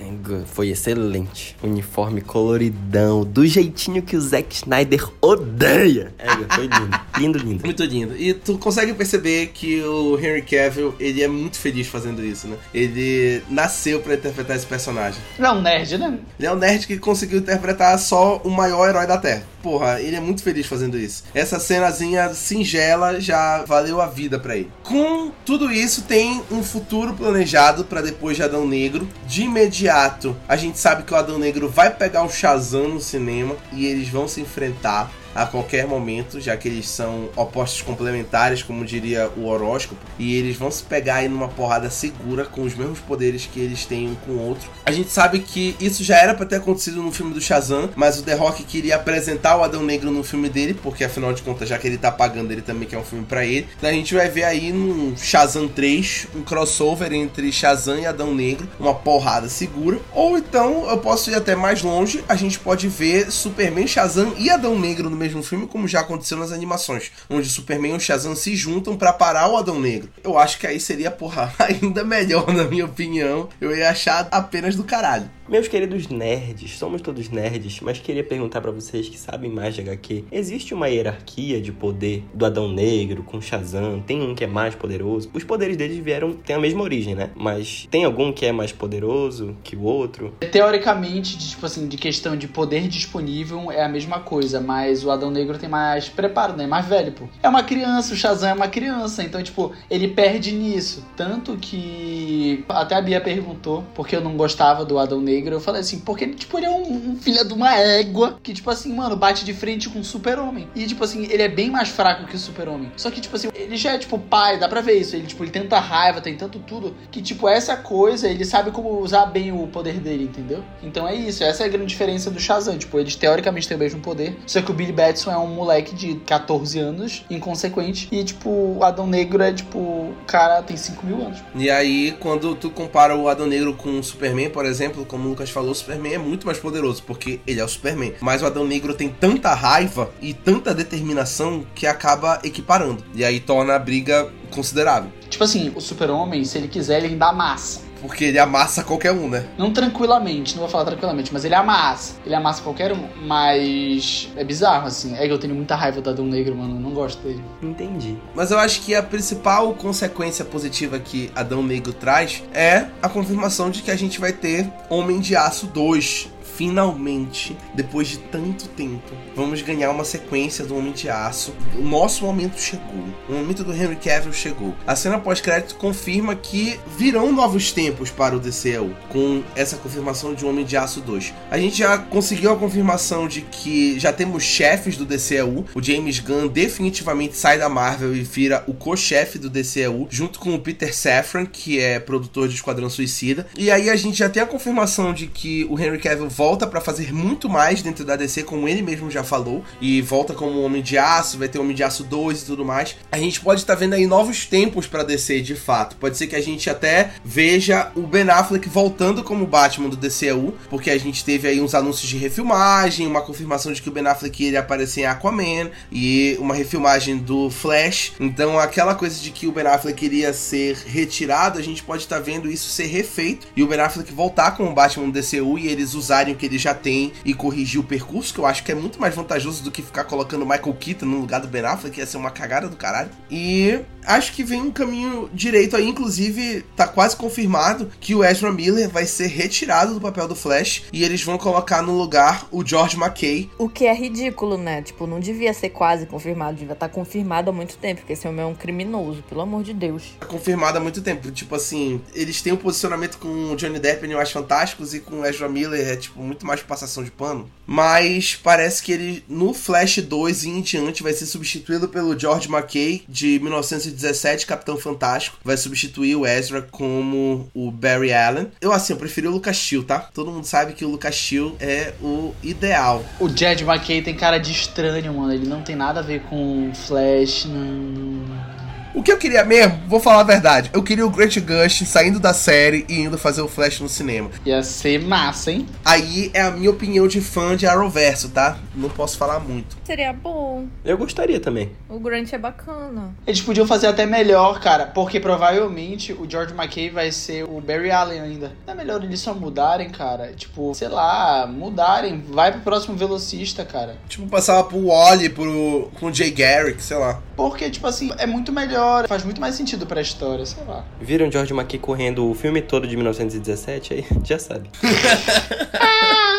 Foi 0.47 0.69
excelente. 0.69 1.57
Uniforme 1.63 2.21
coloridão, 2.21 3.25
do 3.25 3.47
jeitinho 3.47 4.03
que 4.03 4.17
o 4.17 4.21
Zack 4.21 4.42
Snyder 4.51 5.07
odeia. 5.21 6.13
É, 6.19 6.55
foi 6.55 6.65
lindo. 6.65 7.01
Lindo, 7.19 7.39
lindo. 7.39 7.65
Muito 7.65 7.85
lindo. 7.85 8.17
E 8.17 8.35
tu 8.35 8.59
consegue 8.59 8.95
perceber 8.95 9.49
que 9.49 9.83
o 9.83 10.19
Henry 10.19 10.43
Cavill, 10.43 10.95
ele 10.99 11.23
é 11.23 11.29
muito 11.29 11.59
feliz 11.59 11.87
fazendo 11.87 12.25
isso, 12.25 12.47
né? 12.47 12.57
Ele 12.73 13.43
nasceu 13.49 14.01
para 14.01 14.15
interpretar 14.15 14.57
esse 14.57 14.67
personagem. 14.67 15.21
Ele 15.39 15.47
é 15.47 15.51
um 15.51 15.61
nerd, 15.61 15.99
né? 15.99 16.19
Ele 16.39 16.49
é 16.49 16.53
um 16.53 16.57
nerd 16.57 16.87
que 16.87 16.99
conseguiu 16.99 17.39
interpretar 17.39 17.99
só 17.99 18.41
o 18.45 18.51
maior 18.51 18.89
herói 18.89 19.07
da 19.07 19.19
Terra. 19.19 19.45
Porra, 19.63 20.01
ele 20.01 20.17
é 20.17 20.21
muito 20.21 20.43
feliz 20.43 20.67
fazendo 20.67 20.99
isso. 20.99 21.25
Essa 21.33 21.61
cenazinha 21.61 22.35
singela 22.35 23.21
já 23.21 23.65
valeu 23.65 24.01
a 24.01 24.07
vida 24.07 24.39
para 24.39 24.57
ele. 24.57 24.71
Com 24.83 25.31
tudo 25.47 25.71
isso, 25.71 26.03
tem 26.03 26.43
um 26.51 26.63
futuro 26.63 27.15
planejado 27.15 27.85
para 27.85 28.03
depois 28.03 28.37
de 28.37 28.43
Adão 28.43 28.67
Negro. 28.67 29.09
De 29.27 29.43
imediato, 29.43 30.37
a 30.49 30.57
gente 30.57 30.79
sabe 30.79 31.05
que 31.05 31.15
o 31.15 31.17
Adão 31.17 31.39
Negro 31.39 31.69
vai 31.69 31.95
pegar 31.95 32.25
o 32.25 32.29
Shazam 32.29 32.89
no 32.89 33.01
cinema 33.01 33.55
e 33.73 33.87
eles 33.87 34.09
vão 34.09 34.27
se 34.27 34.41
enfrentar 34.41 35.13
a 35.35 35.47
qualquer 35.47 35.87
momento, 35.87 36.41
já 36.41 36.57
que 36.57 36.69
eles 36.69 36.89
são 36.89 37.29
opostos 37.37 37.83
complementares, 37.83 38.63
como 38.63 38.85
diria 38.85 39.31
o 39.37 39.47
horóscopo, 39.47 40.01
e 40.19 40.37
eles 40.37 40.57
vão 40.57 40.71
se 40.71 40.83
pegar 40.83 41.17
aí 41.17 41.29
numa 41.29 41.49
porrada 41.49 41.91
segura 41.91 42.45
com 42.45 42.63
os 42.63 42.75
mesmos 42.75 42.99
poderes 43.01 43.47
que 43.47 43.61
eles 43.61 43.85
têm 43.87 44.09
um 44.09 44.15
com 44.15 44.33
o 44.33 44.49
outro. 44.49 44.71
A 44.85 44.93
gente 44.93 45.11
sabe 45.11 45.41
que 45.41 45.77
isso 45.81 46.03
já 46.05 46.17
era 46.17 46.35
para 46.35 46.47
ter 46.47 46.57
acontecido 46.57 47.03
no 47.03 47.13
filme 47.13 47.33
do 47.33 47.41
Shazam, 47.41 47.91
mas 47.97 48.19
o 48.19 48.23
The 48.23 48.35
Rock 48.35 48.65
queria 48.65 48.97
apresentar 48.97 49.57
o 49.57 49.63
Adão 49.63 49.83
Negro 49.83 50.11
no 50.11 50.23
filme 50.23 50.49
dele, 50.49 50.75
porque 50.75 51.05
afinal 51.05 51.33
de 51.33 51.43
contas, 51.43 51.69
já 51.69 51.79
que 51.79 51.87
ele 51.87 51.99
tá 51.99 52.11
pagando, 52.11 52.51
ele 52.53 52.63
também 52.63 52.89
quer 52.89 52.99
um 52.99 53.05
filme 53.05 53.25
para 53.25 53.45
ele. 53.45 53.69
Então 53.77 53.89
a 53.89 53.93
gente 53.93 54.15
vai 54.15 54.29
ver 54.29 54.45
aí 54.45 54.73
no 54.73 55.17
Shazam 55.17 55.69
3 55.69 56.29
um 56.37 56.43
crossover 56.43 57.13
entre 57.13 57.51
Shazam 57.53 57.99
e 57.99 58.07
Adão 58.07 58.35
Negro, 58.35 58.69
uma 58.79 58.95
porrada 58.95 59.49
segura. 59.49 59.99
Ou 60.13 60.39
então 60.39 60.89
eu 60.89 60.99
posso 60.99 61.31
ir 61.31 61.35
até 61.35 61.55
mais 61.55 61.83
longe, 61.83 62.25
a 62.29 62.37
gente 62.37 62.59
pode 62.59 62.89
ver 62.89 63.31
Superman, 63.31 63.87
Shazam 63.87 64.35
e 64.39 64.51
Adão 64.51 64.79
Negro 64.79 65.09
no 65.09 65.17
mesmo 65.23 65.43
filme, 65.43 65.67
como 65.67 65.89
já 65.89 66.01
aconteceu 66.01 66.37
nas 66.37 66.53
animações, 66.53 67.13
onde 67.31 67.49
Superman 67.49 67.93
e 67.93 67.97
o 67.97 68.01
Shazam 68.01 68.35
se 68.35 68.55
juntam 68.57 68.97
para 68.97 69.13
parar 69.13 69.49
o 69.49 69.57
Adão 69.57 69.81
Negro. 69.81 70.11
Eu 70.23 70.39
acho 70.39 70.59
que 70.59 70.67
aí 70.67 70.81
seria, 70.81 71.11
porra, 71.11 71.53
ainda 71.59 72.05
melhor, 72.05 72.53
na 72.53 72.65
minha 72.65 72.85
opinião. 72.85 73.49
Eu 73.61 73.75
ia 73.77 73.91
achar 73.91 74.29
apenas 74.31 74.75
do 74.75 74.85
caralho. 74.85 75.31
Meus 75.53 75.69
queridos 75.69 76.09
nerds, 76.09 76.79
somos 76.79 77.03
todos 77.03 77.29
nerds, 77.29 77.81
mas 77.83 77.99
queria 77.99 78.25
perguntar 78.25 78.63
para 78.63 78.71
vocês 78.71 79.07
que 79.07 79.19
sabem 79.19 79.51
mais 79.51 79.75
de 79.75 79.83
HQ: 79.83 80.25
existe 80.33 80.73
uma 80.73 80.89
hierarquia 80.89 81.61
de 81.61 81.71
poder 81.71 82.25
do 82.33 82.47
Adão 82.47 82.73
Negro 82.73 83.23
com 83.23 83.39
Shazam? 83.39 84.01
Tem 84.01 84.23
um 84.23 84.35
que 84.35 84.45
é 84.45 84.47
mais 84.47 84.75
poderoso? 84.75 85.29
Os 85.35 85.45
poderes 85.45 85.77
deles 85.77 85.99
vieram, 85.99 86.33
têm 86.33 86.57
a 86.57 86.59
mesma 86.59 86.83
origem, 86.83 87.15
né? 87.15 87.33
Mas 87.37 87.87
tem 87.91 88.03
algum 88.03 88.33
que 88.33 88.47
é 88.47 88.51
mais 88.51 88.73
poderoso 88.73 89.55
que 89.63 89.77
o 89.77 89.83
outro? 89.83 90.33
Teoricamente, 90.51 91.37
de, 91.37 91.51
tipo 91.51 91.67
assim, 91.67 91.87
de 91.87 91.99
questão 91.99 92.35
de 92.35 92.49
poder 92.49 92.89
disponível 92.89 93.71
é 93.71 93.85
a 93.85 93.91
mesma 93.91 94.21
coisa, 94.21 94.59
mas 94.59 95.05
o 95.05 95.11
Adão 95.11 95.31
Negro 95.31 95.59
tem 95.59 95.69
mais 95.69 96.09
preparo, 96.09 96.57
né? 96.57 96.67
Mais 96.67 96.87
velho, 96.87 97.13
pô. 97.13 97.29
É 97.43 97.49
uma 97.51 97.63
criança, 97.63 98.15
o 98.15 98.17
Shazam 98.17 98.49
é 98.49 98.55
uma 98.55 98.69
criança, 98.69 99.23
então, 99.23 99.43
tipo, 99.43 99.71
ele 99.91 100.09
perde 100.09 100.51
nisso. 100.53 101.07
Tanto 101.15 101.59
que 101.59 102.65
até 102.71 102.95
a 102.95 103.03
Bia 103.03 103.21
perguntou 103.21 103.85
porque 103.95 104.17
eu 104.17 104.23
não 104.23 104.35
gostava 104.35 104.83
do 104.87 104.99
Adão 104.99 105.21
Negro 105.21 105.42
eu 105.51 105.61
falei 105.61 105.81
assim, 105.81 106.01
porque 106.01 106.27
tipo, 106.29 106.59
ele 106.59 106.67
é 106.67 106.71
um, 106.71 107.11
um 107.11 107.17
filho 107.17 107.47
de 107.47 107.53
uma 107.53 107.75
égua 107.77 108.39
que, 108.43 108.53
tipo 108.53 108.71
assim, 108.71 108.93
mano, 108.95 109.17
bate 109.17 109.45
de 109.45 109.53
frente 109.53 109.89
com 109.89 110.01
o 110.01 110.05
super-homem. 110.05 110.69
E, 110.75 110.87
tipo 110.87 111.03
assim, 111.03 111.25
ele 111.25 111.43
é 111.43 111.49
bem 111.49 111.71
mais 111.71 111.89
fraco 111.89 112.27
que 112.27 112.37
o 112.37 112.39
super-homem. 112.39 112.93
Só 112.97 113.11
que, 113.11 113.21
tipo 113.21 113.35
assim, 113.37 113.49
ele 113.55 113.77
já 113.77 113.93
é, 113.93 113.99
tipo, 113.99 114.19
pai, 114.19 114.59
dá 114.59 114.69
pra 114.69 114.81
ver 114.81 114.95
isso. 114.95 115.17
Ele, 115.17 115.27
tipo, 115.27 115.43
ele 115.43 115.51
tem 115.51 115.63
tanta 115.63 115.79
raiva, 115.79 116.21
tem 116.21 116.37
tanto 116.37 116.59
tudo, 116.61 116.95
que, 117.11 117.23
tipo, 117.23 117.49
essa 117.49 117.77
coisa, 117.77 118.29
ele 118.29 118.45
sabe 118.45 118.71
como 118.71 119.01
usar 119.01 119.27
bem 119.27 119.53
o 119.53 119.67
poder 119.67 120.01
dele, 120.01 120.25
entendeu? 120.25 120.63
Então 120.83 121.07
é 121.07 121.15
isso, 121.15 121.45
essa 121.45 121.63
é 121.63 121.67
a 121.67 121.69
grande 121.69 121.87
diferença 121.87 122.31
do 122.31 122.41
Shazam. 122.41 122.79
Tipo, 122.79 122.99
eles 122.99 123.17
teoricamente 123.17 123.69
têm 123.69 123.77
o 123.77 123.81
mesmo 123.81 124.01
poder, 124.01 124.37
só 124.47 124.61
que 124.61 124.71
o 124.71 124.75
Billy 124.75 124.93
Batson 124.93 125.31
é 125.31 125.39
um 125.39 125.49
moleque 125.49 125.95
de 125.95 126.15
14 126.17 126.79
anos, 126.79 127.25
inconsequente, 127.31 128.09
e, 128.11 128.25
tipo, 128.25 128.51
o 128.51 128.85
Adão 128.85 129.07
Negro 129.07 129.43
é, 129.43 129.53
tipo, 129.53 129.79
o 129.79 130.15
cara 130.27 130.63
tem 130.63 130.77
5 130.77 131.07
mil 131.07 131.17
anos. 131.17 131.39
E 131.55 131.71
aí, 131.71 132.13
quando 132.19 132.55
tu 132.55 132.71
compara 132.71 133.17
o 133.17 133.29
Adão 133.29 133.47
Negro 133.47 133.75
com 133.75 133.99
o 133.99 134.03
Superman, 134.03 134.51
por 134.51 134.65
exemplo, 134.65 135.05
como 135.05 135.32
Lucas 135.33 135.51
falou, 135.51 135.71
o 135.71 135.75
Superman 135.75 136.15
é 136.15 136.19
muito 136.19 136.47
mais 136.47 136.59
poderoso, 136.59 137.03
porque 137.03 137.41
ele 137.47 137.61
é 137.61 137.65
o 137.65 137.69
Superman. 137.69 138.15
Mas 138.21 138.43
o 138.43 138.47
Adão 138.47 138.67
Negro 138.67 138.95
tem 138.95 139.09
tanta 139.09 139.55
raiva 139.55 140.11
e 140.21 140.33
tanta 140.35 140.75
determinação 140.75 141.67
que 141.75 141.87
acaba 141.87 142.41
equiparando. 142.45 143.03
E 143.15 143.25
aí 143.25 143.41
torna 143.41 143.75
a 143.75 143.79
briga 143.79 144.31
considerável. 144.51 145.11
Tipo 145.29 145.45
assim, 145.45 145.73
o 145.75 145.81
Super-Homem, 145.81 146.45
se 146.45 146.59
ele 146.59 146.69
quiser, 146.69 146.99
ele 146.99 147.15
ainda 147.15 147.29
amassa. 147.29 147.92
Porque 148.03 148.25
ele 148.25 148.39
amassa 148.39 148.83
qualquer 148.83 149.13
um, 149.13 149.29
né? 149.29 149.47
Não 149.57 149.73
tranquilamente, 149.73 150.55
não 150.55 150.63
vou 150.63 150.69
falar 150.69 150.85
tranquilamente, 150.85 151.33
mas 151.33 151.45
ele 151.45 151.55
amassa. 151.55 152.17
Ele 152.27 152.35
amassa 152.35 152.63
qualquer 152.63 152.93
um. 152.93 153.09
Mas 153.23 154.29
é 154.37 154.45
bizarro, 154.45 154.89
assim. 154.89 155.17
É 155.17 155.27
que 155.27 155.33
eu 155.33 155.39
tenho 155.39 155.55
muita 155.55 155.77
raiva 155.77 156.01
do 156.01 156.11
Adão 156.11 156.27
Negro, 156.27 156.57
mano. 156.57 156.77
Eu 156.77 156.81
não 156.81 156.91
gosto 156.91 157.23
dele. 157.23 157.43
Entendi. 157.63 158.19
Mas 158.35 158.51
eu 158.51 158.59
acho 158.59 158.83
que 158.83 158.95
a 158.95 159.03
principal 159.03 159.73
consequência 159.75 160.45
positiva 160.45 160.99
que 160.99 161.31
Adão 161.35 161.63
Negro 161.63 161.93
traz 161.93 162.43
é 162.53 162.87
a 163.01 163.09
confirmação 163.09 163.71
de 163.71 163.83
que 163.83 163.91
a 163.91 163.97
gente 163.97 164.21
vai 164.21 164.33
ter 164.33 164.69
Homem 164.91 165.21
de 165.21 165.37
Aço 165.37 165.67
2 165.69 166.32
finalmente, 166.57 167.57
depois 167.75 168.09
de 168.09 168.19
tanto 168.19 168.69
tempo, 168.69 169.13
vamos 169.35 169.63
ganhar 169.63 169.91
uma 169.91 170.05
sequência 170.05 170.65
do 170.65 170.77
Homem 170.77 170.93
de 170.93 171.09
Aço. 171.09 171.55
O 171.79 171.83
nosso 171.83 172.25
momento 172.25 172.61
chegou. 172.61 173.05
O 173.29 173.33
momento 173.33 173.65
do 173.65 173.73
Henry 173.73 173.97
Cavill 173.97 174.33
chegou. 174.33 174.75
A 174.87 174.95
cena 174.95 175.19
pós-crédito 175.19 175.77
confirma 175.77 176.35
que 176.35 176.79
virão 176.97 177.33
novos 177.33 177.73
tempos 177.73 178.11
para 178.11 178.37
o 178.37 178.41
DCU 178.41 178.95
com 179.09 179.43
essa 179.57 179.77
confirmação 179.77 180.35
de 180.35 180.45
Homem 180.45 180.65
de 180.65 180.77
Aço 180.77 181.01
2. 181.01 181.33
A 181.51 181.59
gente 181.59 181.79
já 181.79 181.99
conseguiu 181.99 182.53
a 182.53 182.57
confirmação 182.57 183.27
de 183.27 183.43
que 183.43 183.99
já 183.99 184.13
temos 184.13 184.43
chefes 184.43 184.97
do 184.97 185.05
DCU. 185.05 185.65
O 185.75 185.83
James 185.83 186.19
Gunn 186.19 186.49
definitivamente 186.49 187.37
sai 187.37 187.59
da 187.59 187.69
Marvel 187.69 188.15
e 188.15 188.23
vira 188.23 188.63
o 188.67 188.75
co-chefe 188.75 189.39
do 189.39 189.49
DCU, 189.51 190.07
junto 190.11 190.39
com 190.39 190.55
o 190.55 190.61
Peter 190.61 190.95
Safran, 190.95 191.47
que 191.47 191.81
é 191.81 191.99
produtor 191.99 192.49
de 192.49 192.55
Esquadrão 192.55 192.91
Suicida. 192.91 193.47
E 193.57 193.71
aí 193.71 193.89
a 193.89 193.97
gente 193.97 194.19
já 194.19 194.29
tem 194.29 194.43
a 194.43 194.47
confirmação 194.47 195.13
de 195.13 195.27
que 195.27 195.67
o 195.71 195.79
Henry 195.79 195.99
Cavill 195.99 196.29
volta 196.29 196.42
para 196.67 196.81
fazer 196.81 197.13
muito 197.13 197.49
mais 197.49 197.83
dentro 197.83 198.05
da 198.05 198.17
DC, 198.17 198.43
como 198.43 198.69
ele 198.69 198.83
mesmo 198.83 199.09
já 199.09 199.23
falou, 199.23 199.63
e 199.81 200.03
volta 200.03 200.35
como 200.35 200.61
Homem 200.63 200.83
de 200.83 200.99
Aço, 200.99 201.39
vai 201.39 201.49
ter 201.49 201.59
Homem 201.61 201.75
de 201.75 201.85
Aço 201.85 202.03
2 202.03 202.43
e 202.43 202.45
tudo 202.45 202.65
mais. 202.65 202.97
A 203.13 203.19
gente 203.19 203.41
pode 203.41 203.61
estar 203.61 203.75
tá 203.75 203.79
vendo 203.79 203.95
aí 203.95 204.07
novos 204.07 204.45
tempos 204.45 204.87
para 204.87 205.05
DC 205.05 205.41
de 205.41 205.55
fato. 205.55 205.97
Pode 205.97 206.17
ser 206.17 206.27
que 206.27 206.35
a 206.35 206.43
gente 206.43 206.69
até 206.69 207.13
veja 207.25 207.93
o 207.95 208.03
Ben 208.03 208.29
Affleck 208.29 208.69
voltando 208.69 209.23
como 209.23 209.47
Batman 209.47 209.89
do 209.89 209.97
DCU, 209.97 210.55
porque 210.69 210.91
a 210.91 210.99
gente 210.99 211.25
teve 211.25 211.47
aí 211.47 211.61
uns 211.61 211.75
anúncios 211.75 212.09
de 212.09 212.17
refilmagem, 212.17 213.07
uma 213.07 213.23
confirmação 213.23 213.73
de 213.73 213.81
que 213.81 213.89
o 213.89 213.93
Ben 213.93 214.07
Affleck 214.07 214.45
iria 214.45 214.61
aparecer 214.61 215.03
em 215.03 215.07
Aquaman 215.07 215.71
e 215.93 216.37
uma 216.41 216.55
refilmagem 216.55 217.19
do 217.19 217.51
Flash. 217.51 218.15
Então, 218.19 218.59
aquela 218.59 218.97
coisa 218.97 219.21
de 219.21 219.31
que 219.31 219.47
o 219.47 219.53
Ben 219.53 219.67
Affleck 219.67 220.05
iria 220.05 220.33
ser 220.33 220.77
retirado, 220.87 221.59
a 221.59 221.63
gente 221.63 221.83
pode 221.83 222.03
estar 222.03 222.17
tá 222.17 222.23
vendo 222.23 222.51
isso 222.51 222.69
ser 222.69 222.87
refeito 222.87 223.47
e 223.57 223.63
o 223.63 223.67
Ben 223.67 223.81
Affleck 223.81 224.13
voltar 224.13 224.57
como 224.57 224.75
Batman 224.75 225.09
do 225.09 225.21
DCU 225.21 225.59
e 225.59 225.69
eles 225.69 225.95
usarem 225.95 226.32
que 226.35 226.47
ele 226.47 226.59
já 226.59 226.75
tem 226.75 227.13
e 227.25 227.35
corrigir 227.35 227.81
o 227.81 227.85
percurso, 227.85 228.33
que 228.33 228.41
eu 228.41 228.47
acho 228.47 228.63
que 228.63 228.73
é 228.73 228.75
muito 228.75 229.01
mais 229.01 229.15
vantajoso 229.15 229.63
do 229.63 229.71
que 229.71 229.83
ficar 229.83 230.05
colocando 230.05 230.47
Michael 230.47 230.75
Keaton 230.75 231.07
no 231.07 231.21
lugar 231.21 231.41
do 231.41 231.49
Ben 231.49 231.65
Affleck, 231.65 231.95
que 231.95 232.01
ia 232.01 232.07
ser 232.07 232.17
uma 232.17 232.31
cagada 232.31 232.69
do 232.69 232.77
caralho. 232.77 233.11
E 233.31 233.81
acho 234.05 234.33
que 234.33 234.43
vem 234.43 234.61
um 234.61 234.71
caminho 234.71 235.31
direito 235.33 235.77
aí, 235.77 235.89
inclusive 235.89 236.65
tá 236.77 236.87
quase 236.87 237.17
confirmado 237.17 237.91
que 238.01 238.15
o 238.15 238.25
Ezra 238.25 238.53
Miller 238.53 238.89
vai 238.89 239.07
ser 239.07 239.27
retirado 239.27 239.95
do 239.95 240.01
papel 240.01 240.27
do 240.27 240.35
Flash 240.35 240.85
e 240.93 241.05
eles 241.05 241.23
vão 241.23 241.39
colocar 241.39 241.83
no 241.83 241.97
lugar 241.97 242.47
o 242.51 242.65
George 242.65 242.97
McKay. 242.97 243.51
O 243.59 243.69
que 243.69 243.87
é 243.87 243.95
ridículo, 243.95 244.57
né? 244.57 244.83
Tipo, 244.83 245.07
não 245.07 245.21
devia 245.21 245.53
ser 245.55 245.71
quase 245.71 246.07
confirmado, 246.07 246.57
devia 246.57 246.73
estar 246.73 246.89
tá 246.89 246.95
confirmado 246.95 247.51
há 247.51 247.53
muito 247.53 247.77
tempo, 247.77 248.01
porque 248.01 248.13
esse 248.13 248.27
homem 248.27 248.43
é 248.43 248.47
um 248.47 248.55
criminoso, 248.55 249.23
pelo 249.29 249.41
amor 249.41 249.63
de 249.63 249.73
Deus. 249.73 250.15
Tá 250.19 250.27
confirmado 250.27 250.79
há 250.79 250.81
muito 250.81 251.01
tempo, 251.03 251.31
tipo 251.31 251.55
assim, 251.55 252.01
eles 252.15 252.41
têm 252.43 252.53
um 252.53 252.57
posicionamento 252.57 253.19
com 253.19 253.53
o 253.53 253.57
Johnny 253.57 253.79
Depp 253.79 254.07
em 254.07 254.15
mais 254.15 254.31
Fantásticos 254.31 254.95
e 254.95 255.01
com 255.01 255.21
o 255.21 255.27
Ezra 255.27 255.49
Miller 255.49 255.89
é 255.89 255.97
tipo 255.97 256.22
muito 256.23 256.47
mais 256.47 256.63
passação 256.63 257.03
de 257.03 257.11
pano, 257.11 257.51
mas 257.67 258.39
parece 258.43 258.83
que 258.83 258.93
ele 258.93 259.25
no 259.29 259.53
Flash 259.53 259.99
2 259.99 260.45
e 260.45 260.49
em 260.49 260.61
diante 260.61 261.03
vai 261.03 261.13
ser 261.13 261.27
substituído 261.27 261.89
pelo 261.89 262.19
George 262.19 262.49
McKay 262.49 263.05
de 263.09 263.39
19 263.39 263.69
2017, 263.69 264.47
Capitão 264.47 264.77
Fantástico 264.77 265.39
vai 265.45 265.57
substituir 265.57 266.17
o 266.17 266.27
Ezra 266.27 266.63
como 266.63 267.49
o 267.55 267.71
Barry 267.71 268.13
Allen. 268.13 268.49
Eu, 268.61 268.73
assim, 268.73 268.93
eu 268.93 268.99
preferi 268.99 269.27
o 269.27 269.31
Lucas 269.31 269.57
Chill, 269.57 269.85
tá? 269.85 269.99
Todo 269.99 270.31
mundo 270.31 270.45
sabe 270.45 270.73
que 270.73 270.85
o 270.85 270.89
Lucas 270.89 271.15
Chill 271.15 271.57
é 271.61 271.95
o 272.01 272.35
ideal. 272.43 273.05
O 273.21 273.29
Jed 273.29 273.65
McKay 273.65 274.03
tem 274.03 274.15
cara 274.15 274.39
de 274.39 274.53
estranho, 274.53 275.15
mano. 275.15 275.33
Ele 275.33 275.47
não 275.47 275.63
tem 275.63 275.77
nada 275.77 276.01
a 276.01 276.03
ver 276.03 276.23
com 276.23 276.73
Flash, 276.75 277.47
não... 277.47 278.62
O 278.95 279.03
que 279.03 279.11
eu 279.11 279.17
queria 279.17 279.43
mesmo, 279.43 279.81
vou 279.89 279.99
falar 279.99 280.21
a 280.21 280.25
verdade, 280.25 280.71
eu 280.75 280.83
queria 280.83 281.07
o 281.07 281.11
Grant 281.11 281.39
Gush 281.39 281.89
saindo 281.89 282.21
da 282.21 282.35
série 282.35 282.85
e 282.91 283.01
indo 283.01 283.17
fazer 283.17 283.41
o 283.41 283.49
Flash 283.49 283.81
no 283.81 283.89
cinema. 283.89 284.31
Ia 284.45 284.63
ser 284.63 285.01
massa, 285.01 285.51
hein? 285.51 285.67
Aí 285.83 286.31
é 286.35 286.43
a 286.43 286.51
minha 286.51 286.71
opinião 286.71 287.09
de 287.09 287.19
fã 287.19 287.57
de 287.57 287.67
Arrowverso, 287.67 288.29
tá? 288.29 288.59
Não 288.75 288.91
posso 288.91 289.17
falar 289.17 289.41
muito. 289.41 289.79
Seria 289.83 290.13
bom. 290.13 290.67
Eu 290.85 290.99
gostaria 290.99 291.41
também. 291.41 291.73
O 291.89 291.99
Grant 291.99 292.31
é 292.35 292.39
bacana. 292.39 293.15
Eles 293.27 293.41
podiam 293.41 293.67
fazer 293.67 293.87
até 293.87 294.05
melhor, 294.05 294.61
cara, 294.61 294.85
porque 294.85 295.19
provavelmente 295.19 296.13
o 296.13 296.29
George 296.29 296.53
McKay 296.53 296.91
vai 296.91 297.11
ser 297.11 297.45
o 297.45 297.63
Barry 297.63 297.91
Allen 297.91 298.21
ainda. 298.21 298.53
Não 298.67 298.75
é 298.75 298.77
melhor 298.77 299.03
eles 299.03 299.21
só 299.21 299.33
mudarem, 299.33 299.89
cara? 299.89 300.35
Tipo, 300.35 300.75
sei 300.75 300.89
lá, 300.89 301.47
mudarem. 301.47 302.23
Vai 302.29 302.53
pro 302.53 302.61
próximo 302.61 302.95
velocista, 302.95 303.65
cara. 303.65 303.97
Tipo, 304.07 304.27
passar 304.27 304.63
pro 304.65 304.89
Wally, 304.89 305.31
pro, 305.31 305.91
pro 305.99 306.13
Jay 306.13 306.31
Garrick, 306.31 306.83
sei 306.83 306.99
lá. 306.99 307.23
Porque, 307.35 307.71
tipo 307.71 307.87
assim, 307.87 308.11
é 308.19 308.27
muito 308.27 308.53
melhor, 308.53 308.82
faz 309.09 309.25
muito 309.25 309.41
mais 309.41 309.55
sentido 309.55 309.87
pra 309.87 310.01
história, 310.01 310.45
sei 310.47 310.63
lá. 310.65 310.85
Viram 311.01 311.31
George 311.31 311.53
McKay 311.53 311.79
correndo 311.79 312.29
o 312.31 312.35
filme 312.35 312.63
todo 312.63 312.87
de 312.87 312.97
1917? 312.97 313.95
Aí 313.95 314.07
já 314.25 314.39
sabe. 314.39 314.71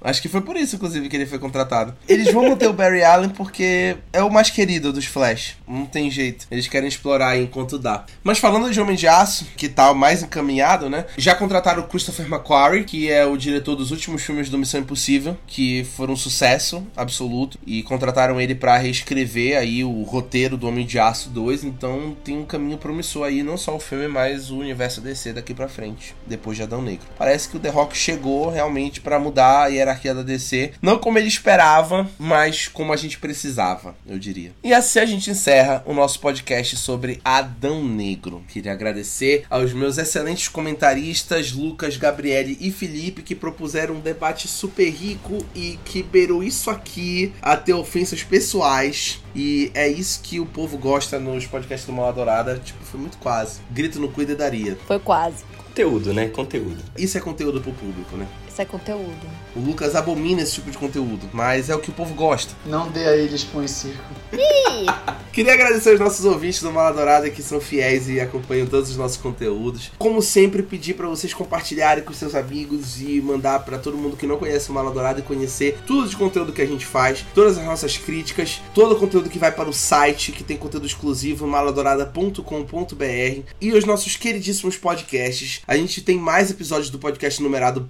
Acho 0.00 0.22
que 0.22 0.28
foi 0.28 0.40
por 0.40 0.56
isso, 0.56 0.76
inclusive, 0.76 1.08
que 1.08 1.16
ele 1.16 1.26
foi 1.26 1.38
contratado. 1.38 1.94
Eles 2.08 2.32
vão 2.32 2.48
manter 2.48 2.68
o 2.68 2.72
Barry 2.72 3.02
Allen 3.02 3.30
porque 3.30 3.96
é 4.12 4.22
o 4.22 4.30
mais 4.30 4.48
querido 4.48 4.92
dos 4.92 5.06
Flash. 5.06 5.56
Não 5.66 5.86
tem 5.86 6.10
jeito. 6.10 6.46
Eles 6.50 6.68
querem 6.68 6.88
explorar 6.88 7.36
enquanto 7.36 7.78
dá. 7.78 8.04
Mas 8.22 8.38
falando 8.38 8.70
de 8.70 8.80
Homem 8.80 8.96
de 8.96 9.08
Aço, 9.08 9.46
que 9.56 9.68
tá 9.68 9.92
mais 9.92 10.22
encaminhado, 10.22 10.88
né? 10.88 11.06
Já 11.16 11.34
contrataram 11.34 11.82
o 11.82 11.86
Christopher 11.86 12.26
McQuarrie, 12.26 12.84
que 12.84 13.10
é 13.10 13.24
o 13.26 13.36
diretor 13.36 13.74
dos 13.74 13.90
últimos 13.90 14.22
filmes 14.22 14.48
do 14.48 14.58
Missão 14.58 14.80
Impossível, 14.80 15.36
que 15.46 15.84
foram 15.96 16.14
um 16.14 16.16
sucesso 16.16 16.86
absoluto. 16.96 17.58
E 17.66 17.82
contrataram 17.82 18.40
ele 18.40 18.54
para 18.54 18.76
reescrever 18.76 19.58
aí 19.58 19.82
o 19.82 20.02
roteiro 20.02 20.56
do 20.56 20.68
Homem 20.68 20.86
de 20.86 20.98
Aço 20.98 21.28
2. 21.30 21.64
Então 21.64 22.16
tem 22.24 22.38
um 22.38 22.44
caminho 22.44 22.78
promissor 22.78 23.26
aí, 23.26 23.42
não 23.42 23.56
só 23.56 23.74
o 23.74 23.80
filme, 23.80 24.06
mas 24.06 24.50
o 24.50 24.58
universo 24.58 25.00
DC 25.00 25.32
daqui 25.32 25.52
para 25.52 25.68
frente, 25.68 26.14
depois 26.26 26.56
de 26.56 26.62
Adão 26.62 26.80
Negro. 26.80 27.06
Parece 27.18 27.48
que 27.48 27.56
o 27.56 27.60
The 27.60 27.70
Rock 27.70 27.96
chegou 27.96 28.48
realmente 28.48 29.00
para 29.00 29.18
mudar 29.18 29.72
e 29.72 29.78
era 29.78 29.87
hierarquia 29.88 30.14
da 30.14 30.22
DC. 30.22 30.72
Não 30.80 30.98
como 30.98 31.18
ele 31.18 31.28
esperava, 31.28 32.08
mas 32.18 32.68
como 32.68 32.92
a 32.92 32.96
gente 32.96 33.18
precisava, 33.18 33.94
eu 34.06 34.18
diria. 34.18 34.52
E 34.62 34.72
assim 34.72 34.98
a 34.98 35.06
gente 35.06 35.30
encerra 35.30 35.82
o 35.86 35.94
nosso 35.94 36.20
podcast 36.20 36.76
sobre 36.76 37.20
Adão 37.24 37.84
Negro. 37.84 38.42
Queria 38.48 38.72
agradecer 38.72 39.44
aos 39.50 39.72
meus 39.72 39.98
excelentes 39.98 40.48
comentaristas, 40.48 41.52
Lucas, 41.52 41.96
Gabriele 41.96 42.56
e 42.60 42.70
Felipe, 42.70 43.22
que 43.22 43.34
propuseram 43.34 43.96
um 43.96 44.00
debate 44.00 44.46
super 44.46 44.88
rico 44.90 45.44
e 45.54 45.78
que 45.84 46.02
beirou 46.02 46.42
isso 46.42 46.70
aqui 46.70 47.32
a 47.40 47.56
ter 47.56 47.74
ofensas 47.74 48.22
pessoais. 48.22 49.20
E 49.34 49.70
é 49.74 49.88
isso 49.88 50.20
que 50.22 50.40
o 50.40 50.46
povo 50.46 50.76
gosta 50.76 51.18
nos 51.18 51.46
podcasts 51.46 51.86
do 51.86 51.92
Mal 51.92 52.08
Adorada. 52.08 52.60
Tipo, 52.62 52.84
foi 52.84 53.00
muito 53.00 53.18
quase. 53.18 53.60
Grito 53.70 54.00
no 54.00 54.08
cuida 54.08 54.34
daria. 54.34 54.76
Foi 54.86 54.98
quase. 54.98 55.44
Conteúdo, 55.68 56.12
né? 56.12 56.28
Conteúdo. 56.28 56.82
Isso 56.96 57.16
é 57.16 57.20
conteúdo 57.20 57.60
pro 57.60 57.72
público, 57.72 58.16
né? 58.16 58.26
É 58.58 58.64
conteúdo. 58.64 59.14
O 59.54 59.60
Lucas 59.60 59.94
abomina 59.94 60.42
esse 60.42 60.54
tipo 60.54 60.68
de 60.68 60.76
conteúdo, 60.76 61.30
mas 61.32 61.70
é 61.70 61.76
o 61.76 61.78
que 61.78 61.90
o 61.90 61.92
povo 61.92 62.12
gosta. 62.12 62.52
Não 62.66 62.90
dê 62.90 63.06
a 63.06 63.16
eles 63.16 63.44
põe 63.44 63.68
circo. 63.68 64.02
Queria 65.38 65.52
agradecer 65.52 65.90
aos 65.90 66.00
nossos 66.00 66.24
ouvintes 66.24 66.60
do 66.60 66.72
Maladourada 66.72 67.30
que 67.30 67.40
são 67.40 67.60
fiéis 67.60 68.08
e 68.08 68.18
acompanham 68.18 68.66
todos 68.66 68.90
os 68.90 68.96
nossos 68.96 69.16
conteúdos. 69.16 69.92
Como 69.96 70.20
sempre, 70.20 70.64
pedir 70.64 70.94
para 70.94 71.06
vocês 71.06 71.32
compartilharem 71.32 72.02
com 72.02 72.12
seus 72.12 72.34
amigos 72.34 73.00
e 73.00 73.20
mandar 73.20 73.60
para 73.60 73.78
todo 73.78 73.96
mundo 73.96 74.16
que 74.16 74.26
não 74.26 74.36
conhece 74.36 74.68
o 74.68 74.72
Maladourada 74.72 75.20
e 75.20 75.22
conhecer 75.22 75.78
tudo 75.86 76.08
de 76.08 76.16
conteúdo 76.16 76.52
que 76.52 76.60
a 76.60 76.66
gente 76.66 76.84
faz, 76.84 77.24
todas 77.32 77.56
as 77.56 77.64
nossas 77.64 77.96
críticas, 77.96 78.60
todo 78.74 78.96
o 78.96 78.98
conteúdo 78.98 79.30
que 79.30 79.38
vai 79.38 79.52
para 79.52 79.68
o 79.68 79.72
site, 79.72 80.32
que 80.32 80.42
tem 80.42 80.56
conteúdo 80.56 80.88
exclusivo, 80.88 81.46
maladourada.com.br 81.46 83.42
e 83.60 83.72
os 83.72 83.84
nossos 83.84 84.16
queridíssimos 84.16 84.76
podcasts. 84.76 85.62
A 85.68 85.76
gente 85.76 86.02
tem 86.02 86.18
mais 86.18 86.50
episódios 86.50 86.90
do 86.90 86.98
podcast 86.98 87.40
numerado 87.40 87.82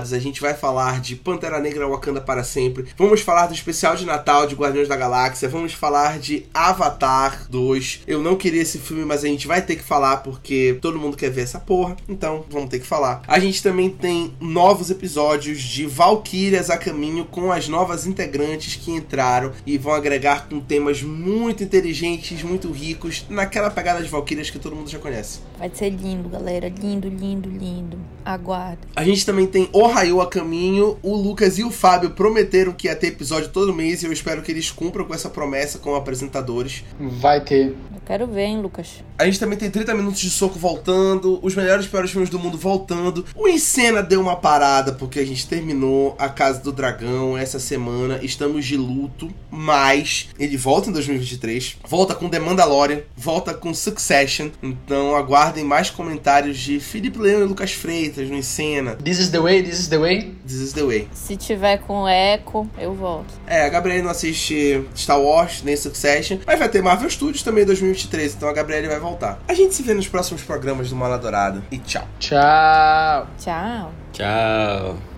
programados. 0.00 0.12
A 0.12 0.18
gente 0.18 0.40
vai 0.40 0.54
falar 0.54 1.00
de 1.00 1.16
Pantera 1.16 1.60
Negra 1.60 1.86
Wakanda 1.86 2.20
para 2.20 2.42
sempre. 2.42 2.86
Vamos 2.96 3.20
falar 3.20 3.46
do 3.46 3.54
especial 3.54 3.96
de 3.96 4.06
Natal 4.06 4.46
de 4.46 4.54
Guardiões 4.54 4.88
da 4.88 4.96
Galáxia. 4.96 5.48
Vamos 5.48 5.72
falar 5.72 6.18
de 6.18 6.46
Avatar 6.52 7.46
2. 7.48 8.02
Eu 8.06 8.22
não 8.22 8.36
queria 8.36 8.62
esse 8.62 8.78
filme, 8.78 9.04
mas 9.04 9.24
a 9.24 9.28
gente 9.28 9.46
vai 9.46 9.62
ter 9.62 9.76
que 9.76 9.82
falar 9.82 10.18
porque 10.18 10.78
todo 10.80 10.98
mundo 10.98 11.16
quer 11.16 11.30
ver 11.30 11.42
essa 11.42 11.60
porra. 11.60 11.96
Então, 12.08 12.44
vamos 12.48 12.70
ter 12.70 12.80
que 12.80 12.86
falar. 12.86 13.22
A 13.26 13.38
gente 13.38 13.62
também 13.62 13.90
tem 13.90 14.32
novos 14.40 14.90
episódios 14.90 15.60
de 15.60 15.86
Valkyrias 15.86 16.70
a 16.70 16.78
caminho 16.78 17.24
com 17.24 17.52
as 17.52 17.68
novas 17.68 18.06
integrantes 18.06 18.76
que 18.76 18.90
entraram 18.90 19.52
e 19.66 19.76
vão 19.76 19.92
agregar 19.92 20.48
com 20.48 20.60
temas 20.60 21.02
muito 21.02 21.62
inteligentes, 21.62 22.42
muito 22.42 22.70
ricos, 22.70 23.26
naquela 23.28 23.70
pegada 23.70 24.02
de 24.02 24.08
Valkyrias 24.08 24.50
que 24.50 24.58
todo 24.58 24.74
mundo 24.76 24.88
já 24.88 24.98
conhece. 24.98 25.40
Vai 25.58 25.70
ser 25.74 25.90
lindo, 25.90 26.28
galera. 26.28 26.68
Lindo, 26.68 27.08
lindo, 27.08 27.48
lindo. 27.48 27.98
Aguardo. 28.24 28.86
A 28.94 29.04
gente 29.04 29.24
também 29.24 29.46
tem 29.46 29.68
O 29.72 29.86
Raio 29.90 30.20
a 30.20 30.26
caminho. 30.26 30.98
O 31.02 31.14
Lucas 31.14 31.58
e 31.58 31.64
o 31.64 31.70
Fábio 31.70 32.10
prometeram 32.10 32.72
que 32.72 32.86
ia 32.86 32.96
ter 32.96 33.08
episódio 33.08 33.48
todo 33.48 33.74
mês 33.74 34.02
e 34.02 34.06
eu 34.06 34.12
espero 34.12 34.42
que 34.42 34.50
eles 34.50 34.70
cumpram 34.70 35.04
com 35.04 35.14
essa 35.14 35.28
promessa 35.28 35.78
como 35.78 35.96
apresentadores. 35.96 36.84
Vai 36.98 37.40
ter. 37.40 37.68
Eu 37.68 38.00
quero 38.06 38.26
ver, 38.26 38.44
hein, 38.44 38.60
Lucas. 38.60 39.04
A 39.18 39.24
gente 39.24 39.38
também 39.38 39.58
tem 39.58 39.70
30 39.70 39.94
minutos 39.94 40.20
de 40.20 40.30
soco 40.30 40.58
voltando, 40.58 41.38
os 41.42 41.54
melhores 41.54 41.84
e 41.84 41.88
piores 41.88 42.10
filmes 42.10 42.30
do 42.30 42.38
mundo 42.38 42.56
voltando. 42.56 43.24
O 43.34 43.46
Encena 43.46 44.02
deu 44.02 44.20
uma 44.20 44.36
parada 44.36 44.92
porque 44.92 45.20
a 45.20 45.26
gente 45.26 45.46
terminou 45.46 46.16
A 46.18 46.28
Casa 46.28 46.60
do 46.60 46.72
Dragão 46.72 47.36
essa 47.36 47.58
semana. 47.58 48.18
Estamos 48.22 48.64
de 48.64 48.76
luto, 48.76 49.28
mas 49.50 50.28
ele 50.38 50.56
volta 50.56 50.88
em 50.88 50.92
2023. 50.92 51.76
Volta 51.86 52.14
com 52.14 52.28
The 52.28 52.38
Mandalorian, 52.38 53.00
volta 53.16 53.52
com 53.52 53.74
Succession. 53.74 54.48
Então 54.62 55.14
aguardem 55.14 55.64
mais 55.64 55.90
comentários 55.90 56.58
de 56.58 56.80
Felipe 56.80 57.18
Leão 57.18 57.42
e 57.42 57.44
Lucas 57.44 57.72
Freitas 57.72 58.28
no 58.28 58.36
Encena. 58.36 58.96
This 58.96 59.18
is 59.18 59.28
the 59.30 59.40
way, 59.40 59.62
this 59.70 59.80
is 59.80 59.88
the 59.88 59.98
way. 59.98 60.34
This 60.46 60.60
is 60.60 60.72
the 60.72 60.82
way. 60.82 61.08
Se 61.12 61.36
tiver 61.36 61.78
com 61.78 62.08
eco, 62.08 62.68
eu 62.78 62.94
volto. 62.94 63.32
É, 63.46 63.66
a 63.66 63.68
Gabriela 63.68 64.04
não 64.04 64.10
assiste 64.10 64.86
Star 64.94 65.20
Wars 65.20 65.62
nem 65.62 65.76
Succession, 65.76 66.38
mas 66.46 66.58
vai 66.58 66.68
ter 66.68 66.82
Marvel 66.82 67.08
Studios 67.08 67.42
também 67.42 67.62
em 67.62 67.66
2023, 67.66 68.34
então 68.34 68.48
a 68.48 68.52
Gabriela 68.52 68.88
vai 68.88 69.00
voltar. 69.00 69.40
A 69.46 69.54
gente 69.54 69.74
se 69.74 69.82
vê 69.82 69.94
nos 69.94 70.08
próximos 70.08 70.42
programas 70.42 70.90
do 70.90 70.96
Mala 70.96 71.18
Dourada. 71.18 71.62
E 71.70 71.78
tchau. 71.78 72.06
Tchau. 72.18 73.26
Tchau. 73.38 73.92
Tchau. 74.12 75.09